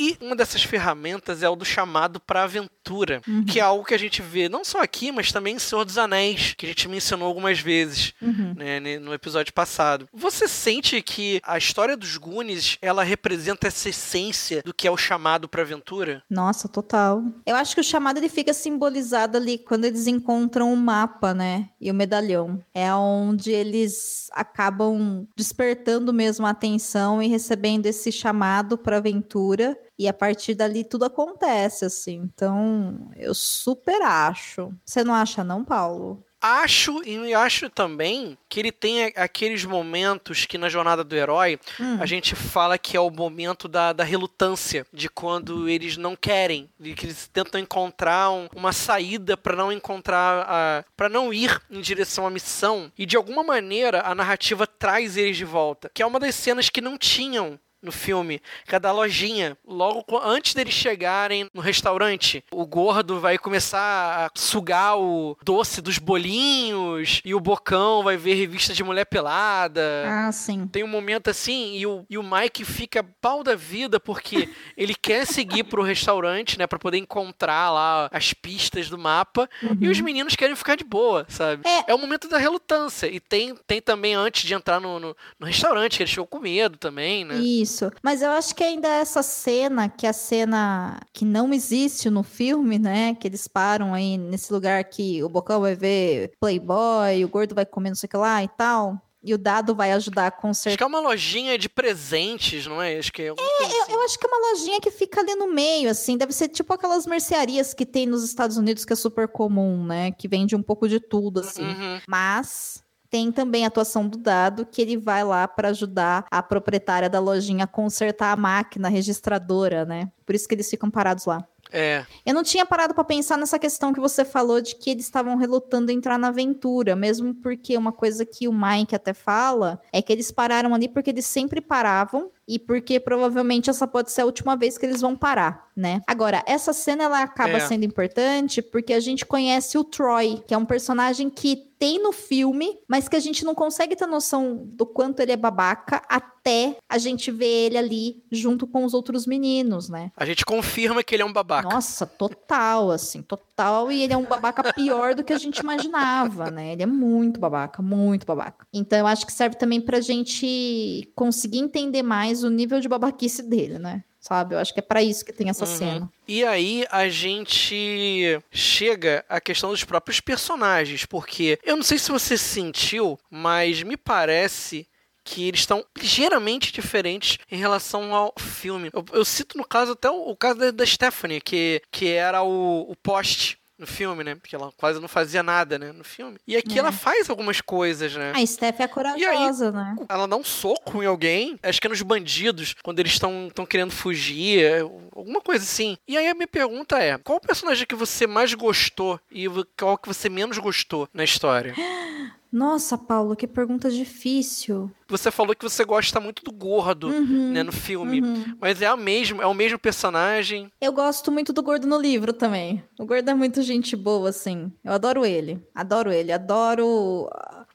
E 0.00 0.16
uma 0.18 0.34
dessas 0.34 0.62
ferramentas 0.62 1.42
é 1.42 1.48
o 1.48 1.54
do 1.54 1.64
chamado 1.64 2.18
para 2.18 2.44
aventura, 2.44 3.20
que 3.46 3.60
é 3.60 3.62
algo 3.62 3.84
que 3.84 3.92
a 3.92 3.98
gente 3.98 4.22
vê 4.22 4.48
não 4.48 4.64
só 4.64 4.80
aqui, 4.80 5.12
mas 5.12 5.30
também 5.30 5.56
em 5.56 5.58
Senhor 5.58 5.84
dos 5.84 5.98
Anéis, 5.98 6.54
que 6.56 6.64
a 6.64 6.68
gente 6.70 6.88
mencionou 6.88 7.28
algumas 7.28 7.60
vezes 7.60 8.14
Uhum. 8.22 8.54
né, 8.56 8.80
no 8.98 9.12
episódio 9.12 9.52
passado. 9.52 10.08
Você 10.12 10.48
sente 10.48 11.00
que 11.02 11.40
a 11.44 11.58
história 11.58 11.96
dos 11.96 12.16
Goonies, 12.16 12.78
ela 12.80 13.02
representa 13.02 13.66
essa 13.66 13.88
essência 13.90 14.62
do 14.64 14.72
que 14.72 14.86
é 14.88 14.90
o 14.90 14.96
chamado 14.96 15.48
para 15.48 15.62
aventura? 15.62 16.22
Nossa, 16.30 16.66
total. 16.68 17.22
Eu 17.44 17.56
acho 17.56 17.74
que 17.74 17.80
o 17.80 17.84
chamado 17.84 18.18
ele 18.18 18.28
fica 18.28 18.54
simbolizado 18.54 19.36
ali 19.36 19.58
quando 19.58 19.84
eles 19.84 20.06
encontram 20.06 20.72
o 20.72 20.76
mapa, 20.76 21.34
né? 21.34 21.68
E 21.80 21.90
o 21.90 21.94
medalhão. 21.94 22.62
É 22.72 22.92
onde 22.94 23.50
eles 23.50 24.28
acabam 24.32 25.26
despertando 25.36 26.12
mesmo 26.12 26.46
a 26.46 26.50
atenção 26.50 27.22
e 27.22 27.28
recebendo 27.28 27.86
esse 27.86 28.10
chamado 28.12 28.78
para 28.78 28.96
aventura. 28.98 29.76
E 30.00 30.08
a 30.08 30.14
partir 30.14 30.54
dali 30.54 30.82
tudo 30.82 31.04
acontece, 31.04 31.84
assim. 31.84 32.14
Então, 32.14 33.10
eu 33.16 33.34
super 33.34 34.00
acho. 34.00 34.72
Você 34.82 35.04
não 35.04 35.12
acha, 35.12 35.44
não, 35.44 35.62
Paulo? 35.62 36.24
Acho, 36.40 37.02
e 37.04 37.34
acho 37.34 37.68
também 37.68 38.38
que 38.48 38.58
ele 38.58 38.72
tem 38.72 39.12
aqueles 39.14 39.62
momentos 39.66 40.46
que 40.46 40.56
na 40.56 40.70
jornada 40.70 41.04
do 41.04 41.14
herói 41.14 41.60
hum. 41.78 41.98
a 42.00 42.06
gente 42.06 42.34
fala 42.34 42.78
que 42.78 42.96
é 42.96 43.00
o 43.00 43.10
momento 43.10 43.68
da, 43.68 43.92
da 43.92 44.02
relutância, 44.02 44.86
de 44.90 45.10
quando 45.10 45.68
eles 45.68 45.98
não 45.98 46.16
querem, 46.16 46.70
de 46.80 46.94
que 46.94 47.04
eles 47.04 47.28
tentam 47.30 47.60
encontrar 47.60 48.30
um, 48.30 48.48
uma 48.56 48.72
saída 48.72 49.36
para 49.36 49.54
não 49.54 49.70
encontrar, 49.70 50.86
para 50.96 51.10
não 51.10 51.30
ir 51.30 51.60
em 51.70 51.82
direção 51.82 52.26
à 52.26 52.30
missão, 52.30 52.90
e 52.96 53.04
de 53.04 53.18
alguma 53.18 53.42
maneira 53.42 54.00
a 54.00 54.14
narrativa 54.14 54.66
traz 54.66 55.18
eles 55.18 55.36
de 55.36 55.44
volta, 55.44 55.90
que 55.92 56.02
é 56.02 56.06
uma 56.06 56.18
das 56.18 56.34
cenas 56.34 56.70
que 56.70 56.80
não 56.80 56.96
tinham 56.96 57.60
no 57.82 57.92
filme, 57.92 58.40
que 58.66 58.74
é 58.74 58.80
da 58.80 58.92
lojinha. 58.92 59.56
Logo 59.66 60.18
antes 60.18 60.54
deles 60.54 60.74
chegarem 60.74 61.48
no 61.52 61.60
restaurante, 61.60 62.44
o 62.50 62.66
gordo 62.66 63.20
vai 63.20 63.38
começar 63.38 64.26
a 64.26 64.30
sugar 64.38 64.98
o 64.98 65.36
doce 65.42 65.80
dos 65.80 65.98
bolinhos 65.98 67.20
e 67.24 67.34
o 67.34 67.40
bocão 67.40 68.02
vai 68.02 68.16
ver 68.16 68.34
revista 68.34 68.72
de 68.72 68.84
mulher 68.84 69.04
pelada. 69.06 70.04
Ah, 70.06 70.32
sim. 70.32 70.66
Tem 70.66 70.84
um 70.84 70.88
momento 70.88 71.30
assim 71.30 71.76
e 71.76 71.86
o, 71.86 72.04
e 72.08 72.18
o 72.18 72.22
Mike 72.22 72.64
fica 72.64 73.02
pau 73.20 73.42
da 73.42 73.54
vida 73.54 73.98
porque 73.98 74.48
ele 74.76 74.94
quer 74.94 75.26
seguir 75.26 75.64
pro 75.64 75.82
restaurante, 75.82 76.58
né, 76.58 76.66
para 76.66 76.78
poder 76.78 76.98
encontrar 76.98 77.70
lá 77.70 78.08
as 78.12 78.32
pistas 78.32 78.88
do 78.88 78.98
mapa 78.98 79.48
uhum. 79.62 79.78
e 79.80 79.88
os 79.88 80.00
meninos 80.00 80.36
querem 80.36 80.56
ficar 80.56 80.76
de 80.76 80.84
boa, 80.84 81.26
sabe? 81.28 81.62
É, 81.66 81.92
é 81.92 81.94
o 81.94 81.98
momento 81.98 82.28
da 82.28 82.38
relutância. 82.38 83.06
E 83.06 83.20
tem, 83.20 83.54
tem 83.66 83.80
também 83.80 84.14
antes 84.14 84.44
de 84.44 84.54
entrar 84.54 84.80
no, 84.80 84.98
no, 84.98 85.16
no 85.38 85.46
restaurante, 85.46 85.96
que 85.96 86.02
eles 86.02 86.10
ficam 86.10 86.26
com 86.26 86.38
medo 86.38 86.76
também, 86.76 87.24
né? 87.24 87.36
Isso. 87.36 87.69
Isso. 87.70 87.90
Mas 88.02 88.20
eu 88.22 88.30
acho 88.30 88.54
que 88.54 88.64
ainda 88.64 88.88
essa 88.88 89.22
cena, 89.22 89.88
que 89.88 90.06
é 90.06 90.10
a 90.10 90.14
cena 90.14 91.00
que 91.12 91.24
não 91.24 91.52
existe 91.52 92.10
no 92.10 92.22
filme, 92.22 92.78
né? 92.78 93.14
Que 93.14 93.28
eles 93.28 93.46
param 93.46 93.94
aí 93.94 94.18
nesse 94.18 94.52
lugar 94.52 94.82
que 94.84 95.22
o 95.22 95.28
Bocão 95.28 95.60
vai 95.60 95.74
ver 95.74 96.32
Playboy, 96.40 97.24
o 97.24 97.28
gordo 97.28 97.54
vai 97.54 97.64
comer 97.64 97.90
não 97.90 97.96
sei 97.96 98.06
o 98.06 98.10
que 98.10 98.16
lá 98.16 98.42
e 98.42 98.48
tal. 98.48 99.00
E 99.22 99.34
o 99.34 99.38
dado 99.38 99.74
vai 99.74 99.92
ajudar 99.92 100.28
a 100.28 100.30
consertar. 100.30 100.70
Acho 100.70 100.78
que 100.78 100.82
é 100.82 100.86
uma 100.86 101.00
lojinha 101.00 101.58
de 101.58 101.68
presentes, 101.68 102.66
não 102.66 102.80
é? 102.80 102.98
Acho 102.98 103.12
que 103.12 103.20
é, 103.20 103.26
é 103.26 103.30
assim. 103.30 103.76
eu, 103.76 103.96
eu, 103.96 104.02
acho 104.02 104.18
que 104.18 104.26
é 104.26 104.28
uma 104.28 104.50
lojinha 104.50 104.80
que 104.80 104.90
fica 104.90 105.20
ali 105.20 105.34
no 105.34 105.52
meio, 105.52 105.90
assim. 105.90 106.16
Deve 106.16 106.32
ser 106.32 106.48
tipo 106.48 106.72
aquelas 106.72 107.06
mercearias 107.06 107.74
que 107.74 107.84
tem 107.84 108.06
nos 108.06 108.24
Estados 108.24 108.56
Unidos, 108.56 108.86
que 108.86 108.94
é 108.94 108.96
super 108.96 109.28
comum, 109.28 109.84
né? 109.84 110.10
Que 110.12 110.26
vende 110.26 110.56
um 110.56 110.62
pouco 110.62 110.88
de 110.88 110.98
tudo, 110.98 111.40
assim. 111.40 111.64
Uhum. 111.64 112.00
Mas 112.08 112.82
tem 113.10 113.32
também 113.32 113.64
a 113.64 113.68
atuação 113.68 114.06
do 114.06 114.16
dado, 114.16 114.64
que 114.64 114.80
ele 114.80 114.96
vai 114.96 115.24
lá 115.24 115.46
para 115.48 115.70
ajudar 115.70 116.24
a 116.30 116.42
proprietária 116.42 117.10
da 117.10 117.18
lojinha 117.18 117.64
a 117.64 117.66
consertar 117.66 118.32
a 118.32 118.36
máquina 118.36 118.88
registradora, 118.88 119.84
né? 119.84 120.10
Por 120.24 120.34
isso 120.34 120.46
que 120.46 120.54
eles 120.54 120.70
ficam 120.70 120.88
parados 120.88 121.26
lá. 121.26 121.44
É. 121.72 122.04
Eu 122.26 122.34
não 122.34 122.42
tinha 122.42 122.66
parado 122.66 122.94
para 122.94 123.04
pensar 123.04 123.36
nessa 123.36 123.58
questão 123.58 123.92
que 123.92 124.00
você 124.00 124.24
falou 124.24 124.60
de 124.60 124.74
que 124.74 124.90
eles 124.90 125.04
estavam 125.04 125.36
relutando 125.36 125.90
em 125.90 125.96
entrar 125.96 126.18
na 126.18 126.28
aventura, 126.28 126.96
mesmo 126.96 127.34
porque 127.34 127.76
uma 127.76 127.92
coisa 127.92 128.24
que 128.24 128.48
o 128.48 128.52
Mike 128.52 128.94
até 128.94 129.12
fala 129.12 129.80
é 129.92 130.02
que 130.02 130.12
eles 130.12 130.30
pararam 130.30 130.74
ali 130.74 130.88
porque 130.88 131.10
eles 131.10 131.26
sempre 131.26 131.60
paravam 131.60 132.30
e 132.50 132.58
porque 132.58 132.98
provavelmente 132.98 133.70
essa 133.70 133.86
pode 133.86 134.10
ser 134.10 134.22
a 134.22 134.26
última 134.26 134.56
vez 134.56 134.76
que 134.76 134.84
eles 134.84 135.00
vão 135.00 135.14
parar, 135.14 135.70
né? 135.76 136.00
Agora, 136.04 136.42
essa 136.46 136.72
cena 136.72 137.04
ela 137.04 137.22
acaba 137.22 137.58
é. 137.58 137.60
sendo 137.60 137.84
importante 137.84 138.60
porque 138.60 138.92
a 138.92 138.98
gente 138.98 139.24
conhece 139.24 139.78
o 139.78 139.84
Troy, 139.84 140.42
que 140.48 140.52
é 140.52 140.58
um 140.58 140.64
personagem 140.64 141.30
que 141.30 141.70
tem 141.80 141.98
no 141.98 142.12
filme, 142.12 142.78
mas 142.86 143.08
que 143.08 143.16
a 143.16 143.20
gente 143.20 143.42
não 143.42 143.54
consegue 143.54 143.96
ter 143.96 144.06
noção 144.06 144.60
do 144.66 144.84
quanto 144.84 145.20
ele 145.20 145.32
é 145.32 145.36
babaca 145.36 146.02
até 146.06 146.76
a 146.86 146.98
gente 146.98 147.30
ver 147.30 147.46
ele 147.46 147.78
ali 147.78 148.22
junto 148.30 148.66
com 148.66 148.84
os 148.84 148.92
outros 148.92 149.26
meninos, 149.26 149.88
né? 149.88 150.12
A 150.14 150.26
gente 150.26 150.44
confirma 150.44 151.02
que 151.02 151.14
ele 151.14 151.22
é 151.22 151.24
um 151.24 151.32
babaca. 151.32 151.70
Nossa, 151.70 152.04
total, 152.04 152.90
assim, 152.90 153.22
total. 153.22 153.90
E 153.90 154.02
ele 154.02 154.12
é 154.12 154.16
um 154.16 154.26
babaca 154.26 154.74
pior 154.74 155.14
do 155.14 155.24
que 155.24 155.32
a 155.32 155.38
gente 155.38 155.60
imaginava, 155.60 156.50
né? 156.50 156.72
Ele 156.72 156.82
é 156.82 156.86
muito 156.86 157.40
babaca, 157.40 157.80
muito 157.80 158.26
babaca. 158.26 158.66
Então 158.74 158.98
eu 158.98 159.06
acho 159.06 159.24
que 159.24 159.32
serve 159.32 159.56
também 159.56 159.80
pra 159.80 160.02
gente 160.02 161.10
conseguir 161.14 161.60
entender 161.60 162.02
mais 162.02 162.39
o 162.42 162.50
nível 162.50 162.80
de 162.80 162.88
babaquice 162.88 163.42
dele, 163.42 163.78
né? 163.78 164.04
sabe? 164.20 164.54
Eu 164.54 164.58
acho 164.58 164.72
que 164.72 164.80
é 164.80 164.82
para 164.82 165.02
isso 165.02 165.24
que 165.24 165.32
tem 165.32 165.48
essa 165.48 165.64
uhum. 165.64 165.76
cena. 165.76 166.12
E 166.28 166.44
aí 166.44 166.84
a 166.90 167.08
gente 167.08 168.38
chega 168.50 169.24
à 169.28 169.40
questão 169.40 169.70
dos 169.70 169.82
próprios 169.82 170.20
personagens, 170.20 171.06
porque 171.06 171.58
eu 171.64 171.74
não 171.74 171.82
sei 171.82 171.98
se 171.98 172.10
você 172.10 172.36
sentiu, 172.36 173.18
mas 173.30 173.82
me 173.82 173.96
parece 173.96 174.86
que 175.24 175.46
eles 175.46 175.60
estão 175.60 175.84
ligeiramente 175.96 176.72
diferentes 176.72 177.38
em 177.50 177.56
relação 177.56 178.14
ao 178.14 178.34
filme. 178.38 178.90
Eu, 178.92 179.04
eu 179.12 179.24
cito 179.24 179.56
no 179.56 179.64
caso 179.64 179.92
até 179.92 180.10
o, 180.10 180.30
o 180.30 180.36
caso 180.36 180.58
da, 180.58 180.70
da, 180.70 180.86
Stephanie, 180.86 181.40
que, 181.40 181.82
que 181.90 182.08
era 182.08 182.42
o, 182.42 182.90
o 182.90 182.96
poste 182.96 183.58
no 183.80 183.86
filme, 183.86 184.22
né? 184.22 184.34
Porque 184.34 184.54
ela 184.54 184.70
quase 184.76 185.00
não 185.00 185.08
fazia 185.08 185.42
nada, 185.42 185.78
né? 185.78 185.90
No 185.90 186.04
filme. 186.04 186.38
E 186.46 186.56
aqui 186.56 186.76
é. 186.76 186.78
ela 186.78 186.92
faz 186.92 187.30
algumas 187.30 187.60
coisas, 187.60 188.14
né? 188.14 188.32
A 188.34 188.46
Steph 188.46 188.80
é 188.80 188.86
corajosa, 188.86 189.66
aí, 189.68 189.72
né? 189.72 189.96
Ela 190.08 190.28
dá 190.28 190.36
um 190.36 190.44
soco 190.44 191.02
em 191.02 191.06
alguém, 191.06 191.58
acho 191.62 191.80
que 191.80 191.86
é 191.86 191.90
nos 191.90 192.02
bandidos, 192.02 192.74
quando 192.82 193.00
eles 193.00 193.12
estão 193.12 193.50
querendo 193.68 193.90
fugir, 193.90 194.62
é, 194.62 194.80
alguma 194.80 195.40
coisa 195.40 195.64
assim. 195.64 195.96
E 196.06 196.16
aí 196.16 196.28
a 196.28 196.34
minha 196.34 196.46
pergunta 196.46 196.98
é: 196.98 197.16
qual 197.18 197.40
personagem 197.40 197.86
que 197.86 197.94
você 197.94 198.26
mais 198.26 198.52
gostou 198.52 199.18
e 199.30 199.46
qual 199.76 199.96
que 199.96 200.08
você 200.08 200.28
menos 200.28 200.58
gostou 200.58 201.08
na 201.12 201.24
história? 201.24 201.74
Nossa, 202.52 202.98
Paulo, 202.98 203.36
que 203.36 203.46
pergunta 203.46 203.90
difícil. 203.90 204.90
Você 205.08 205.30
falou 205.30 205.54
que 205.54 205.62
você 205.62 205.84
gosta 205.84 206.20
muito 206.20 206.42
do 206.42 206.52
gordo, 206.52 207.08
uhum, 207.08 207.52
né, 207.52 207.62
no 207.62 207.72
filme. 207.72 208.20
Uhum. 208.20 208.56
Mas 208.60 208.82
é 208.82 208.86
a 208.86 208.96
mesmo, 208.96 209.40
é 209.40 209.46
o 209.46 209.54
mesmo 209.54 209.78
personagem. 209.78 210.70
Eu 210.80 210.92
gosto 210.92 211.30
muito 211.30 211.52
do 211.52 211.62
gordo 211.62 211.86
no 211.86 212.00
livro 212.00 212.32
também. 212.32 212.82
O 212.98 213.06
gordo 213.06 213.28
é 213.28 213.34
muito 213.34 213.62
gente 213.62 213.94
boa, 213.94 214.30
assim. 214.30 214.72
Eu 214.84 214.92
adoro 214.92 215.24
ele. 215.24 215.64
Adoro 215.74 216.12
ele. 216.12 216.32
Adoro 216.32 217.28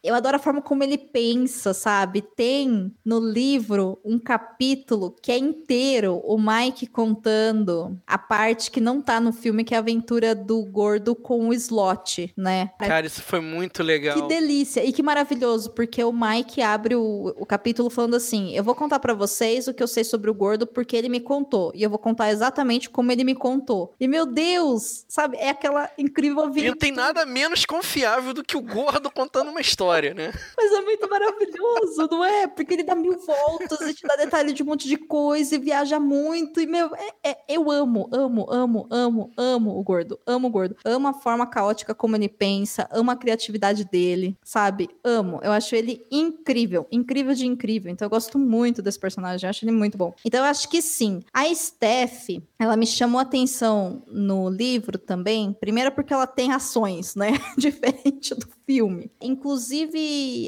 eu 0.05 0.13
adoro 0.13 0.35
a 0.35 0.39
forma 0.39 0.61
como 0.61 0.83
ele 0.83 0.97
pensa, 0.97 1.73
sabe? 1.73 2.21
Tem 2.21 2.93
no 3.03 3.19
livro 3.19 3.99
um 4.05 4.19
capítulo 4.19 5.15
que 5.21 5.31
é 5.31 5.37
inteiro 5.37 6.21
o 6.23 6.37
Mike 6.37 6.85
contando 6.87 7.99
a 8.05 8.17
parte 8.17 8.69
que 8.69 8.79
não 8.79 9.01
tá 9.01 9.19
no 9.19 9.33
filme, 9.33 9.63
que 9.63 9.73
é 9.73 9.77
a 9.77 9.79
aventura 9.79 10.35
do 10.35 10.63
gordo 10.63 11.15
com 11.15 11.49
o 11.49 11.53
slot, 11.53 12.31
né? 12.37 12.69
Cara, 12.77 13.07
isso 13.07 13.23
foi 13.23 13.39
muito 13.39 13.81
legal. 13.81 14.15
Que 14.15 14.27
delícia 14.27 14.85
e 14.85 14.93
que 14.93 15.01
maravilhoso, 15.01 15.71
porque 15.71 16.03
o 16.03 16.13
Mike 16.13 16.61
abre 16.61 16.95
o, 16.95 17.33
o 17.37 17.45
capítulo 17.45 17.89
falando 17.89 18.15
assim: 18.15 18.55
Eu 18.55 18.63
vou 18.63 18.75
contar 18.75 18.99
para 18.99 19.13
vocês 19.13 19.67
o 19.67 19.73
que 19.73 19.81
eu 19.81 19.87
sei 19.87 20.03
sobre 20.03 20.29
o 20.29 20.33
gordo, 20.33 20.67
porque 20.67 20.95
ele 20.95 21.09
me 21.09 21.19
contou. 21.19 21.71
E 21.73 21.81
eu 21.81 21.89
vou 21.89 21.99
contar 21.99 22.31
exatamente 22.31 22.89
como 22.89 23.11
ele 23.11 23.23
me 23.23 23.33
contou. 23.33 23.93
E 23.99 24.07
meu 24.07 24.25
Deus, 24.25 25.05
sabe? 25.07 25.37
É 25.37 25.49
aquela 25.49 25.89
incrível 25.97 26.51
vida. 26.51 26.67
E 26.67 26.69
não 26.69 26.77
tem 26.77 26.91
nada 26.91 27.25
menos 27.25 27.65
confiável 27.65 28.33
do 28.33 28.43
que 28.43 28.55
o 28.55 28.61
gordo 28.61 29.09
contando 29.09 29.49
uma 29.49 29.61
história 29.61 29.94
história, 29.95 30.13
né? 30.13 30.33
Mas 30.57 30.71
é 30.71 30.81
muito 30.81 31.09
maravilhoso, 31.09 32.07
não 32.11 32.23
é? 32.23 32.47
Porque 32.47 32.73
ele 32.73 32.83
dá 32.83 32.95
mil 32.95 33.17
voltas 33.19 33.81
e 33.81 33.93
te 33.93 34.05
dá 34.05 34.15
detalhe 34.15 34.51
de 34.51 34.61
um 34.61 34.65
monte 34.65 34.87
de 34.87 34.97
coisa 34.97 35.55
e 35.55 35.59
viaja 35.59 35.99
muito. 35.99 36.59
E, 36.59 36.65
meu, 36.65 36.93
é, 36.95 37.31
é, 37.31 37.37
eu 37.47 37.71
amo, 37.71 38.09
amo, 38.11 38.45
amo, 38.49 38.87
amo, 38.89 39.31
amo 39.37 39.79
o 39.79 39.83
gordo. 39.83 40.19
Amo 40.25 40.47
o 40.47 40.51
gordo. 40.51 40.75
Amo 40.83 41.07
a 41.07 41.13
forma 41.13 41.47
caótica 41.47 41.93
como 41.93 42.15
ele 42.15 42.27
pensa, 42.27 42.87
amo 42.91 43.11
a 43.11 43.15
criatividade 43.15 43.85
dele, 43.85 44.37
sabe? 44.43 44.89
Amo. 45.03 45.39
Eu 45.41 45.51
acho 45.51 45.75
ele 45.75 46.05
incrível, 46.11 46.85
incrível 46.91 47.33
de 47.33 47.45
incrível. 47.45 47.91
Então 47.91 48.05
eu 48.05 48.09
gosto 48.09 48.37
muito 48.37 48.81
desse 48.81 48.99
personagem, 48.99 49.47
eu 49.47 49.49
acho 49.49 49.63
ele 49.63 49.71
muito 49.71 49.97
bom. 49.97 50.13
Então 50.25 50.41
eu 50.41 50.45
acho 50.45 50.69
que 50.69 50.81
sim. 50.81 51.21
A 51.33 51.45
Steph, 51.53 52.29
ela 52.59 52.75
me 52.75 52.85
chamou 52.85 53.19
a 53.19 53.23
atenção 53.23 54.03
no 54.07 54.49
livro 54.49 54.97
também, 54.97 55.53
primeiro 55.53 55.91
porque 55.91 56.13
ela 56.13 56.27
tem 56.27 56.51
ações, 56.51 57.15
né? 57.15 57.33
Diferente 57.57 58.35
do 58.35 58.47
filme. 58.65 59.11
Inclusive, 59.21 59.74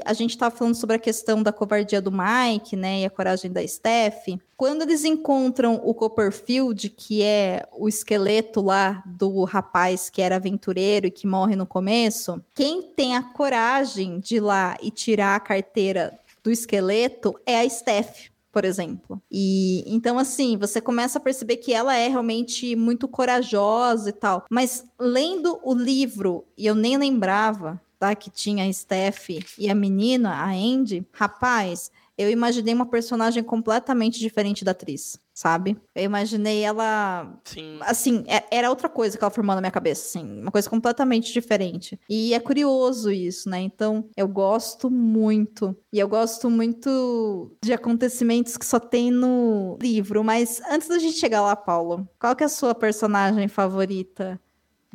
a 0.06 0.14
gente 0.14 0.32
estava 0.32 0.56
falando 0.56 0.76
sobre 0.76 0.96
a 0.96 1.00
questão 1.00 1.44
da 1.44 1.52
covardia 1.52 2.02
do 2.02 2.12
Mike, 2.12 2.76
né, 2.76 3.02
e 3.02 3.06
a 3.06 3.10
coragem 3.10 3.52
da 3.52 3.66
Steph. 3.68 4.28
Quando 4.56 4.84
eles 4.84 5.04
encontram 5.04 5.82
o 5.84 5.94
Copperfield, 5.94 6.90
que 6.90 7.22
é 7.22 7.68
o 7.72 7.88
esqueleto 7.88 8.62
lá 8.62 9.04
do 9.06 9.44
rapaz 9.44 10.10
que 10.10 10.22
era 10.22 10.36
aventureiro 10.36 11.08
e 11.08 11.12
que 11.12 11.28
morre 11.28 11.56
no 11.56 11.66
começo, 11.66 12.42
quem 12.56 12.82
tem 12.82 13.16
a 13.16 13.24
coragem 13.24 14.20
de 14.20 14.38
ir 14.38 14.40
lá 14.40 14.76
e 14.82 14.90
tirar 14.90 15.36
a 15.36 15.40
carteira 15.40 16.20
do 16.44 16.52
esqueleto 16.52 17.40
é 17.46 17.60
a 17.60 17.70
Steph 17.70 18.30
por 18.58 18.66
exemplo. 18.66 19.22
E 19.32 19.84
então 19.86 20.18
assim, 20.18 20.58
você 20.58 20.82
começa 20.82 21.20
a 21.20 21.22
perceber 21.22 21.58
que 21.58 21.72
ela 21.72 21.96
é 21.96 22.08
realmente 22.08 22.76
muito 22.76 23.08
corajosa 23.08 24.10
e 24.10 24.14
tal. 24.14 24.46
Mas 24.50 24.84
lendo 25.00 25.60
o 25.64 25.76
livro, 25.76 26.44
e 26.58 26.66
eu 26.66 26.74
nem 26.74 26.98
lembrava 26.98 27.80
tá? 28.00 28.16
Que 28.16 28.30
tinha 28.30 28.66
a 28.66 28.74
Steph 28.74 29.30
e 29.58 29.70
a 29.70 29.76
menina, 29.76 30.34
a 30.34 30.50
Andy. 30.52 31.06
Rapaz, 31.12 31.92
eu 32.18 32.32
imaginei 32.32 32.74
uma 32.74 32.86
personagem 32.86 33.44
completamente 33.44 34.20
diferente 34.20 34.66
da 34.66 34.72
atriz, 34.72 35.20
sabe? 35.34 35.78
Eu 35.94 36.04
imaginei 36.04 36.64
ela. 36.64 37.40
Sim. 37.44 37.78
Assim, 37.82 38.24
é, 38.28 38.44
era 38.52 38.72
outra 38.72 38.90
coisa 38.90 39.16
que 39.16 39.24
ela 39.24 39.30
formou 39.30 39.54
na 39.54 39.62
minha 39.62 39.72
cabeça, 39.72 40.08
assim. 40.08 40.42
Uma 40.42 40.52
coisa 40.52 40.68
completamente 40.68 41.32
diferente. 41.32 42.00
E 42.10 42.34
é 42.34 42.40
curioso 42.40 43.12
isso, 43.12 43.48
né? 43.48 43.60
Então, 43.60 44.10
eu 44.18 44.28
gosto 44.28 44.90
muito. 44.90 45.78
E 45.94 46.00
eu 46.00 46.08
gosto 46.08 46.50
muito 46.50 47.56
de 47.64 47.72
acontecimentos 47.72 48.58
que 48.58 48.66
só 48.66 48.80
tem 48.80 49.12
no 49.12 49.78
livro. 49.80 50.24
Mas 50.24 50.60
antes 50.72 50.88
da 50.88 50.98
gente 50.98 51.20
chegar 51.20 51.44
lá, 51.44 51.56
Paulo, 51.56 52.10
qual 52.20 52.36
que 52.36 52.44
é 52.44 52.48
a 52.48 52.50
sua 52.50 52.74
personagem 52.74 53.48
favorita 53.48 54.42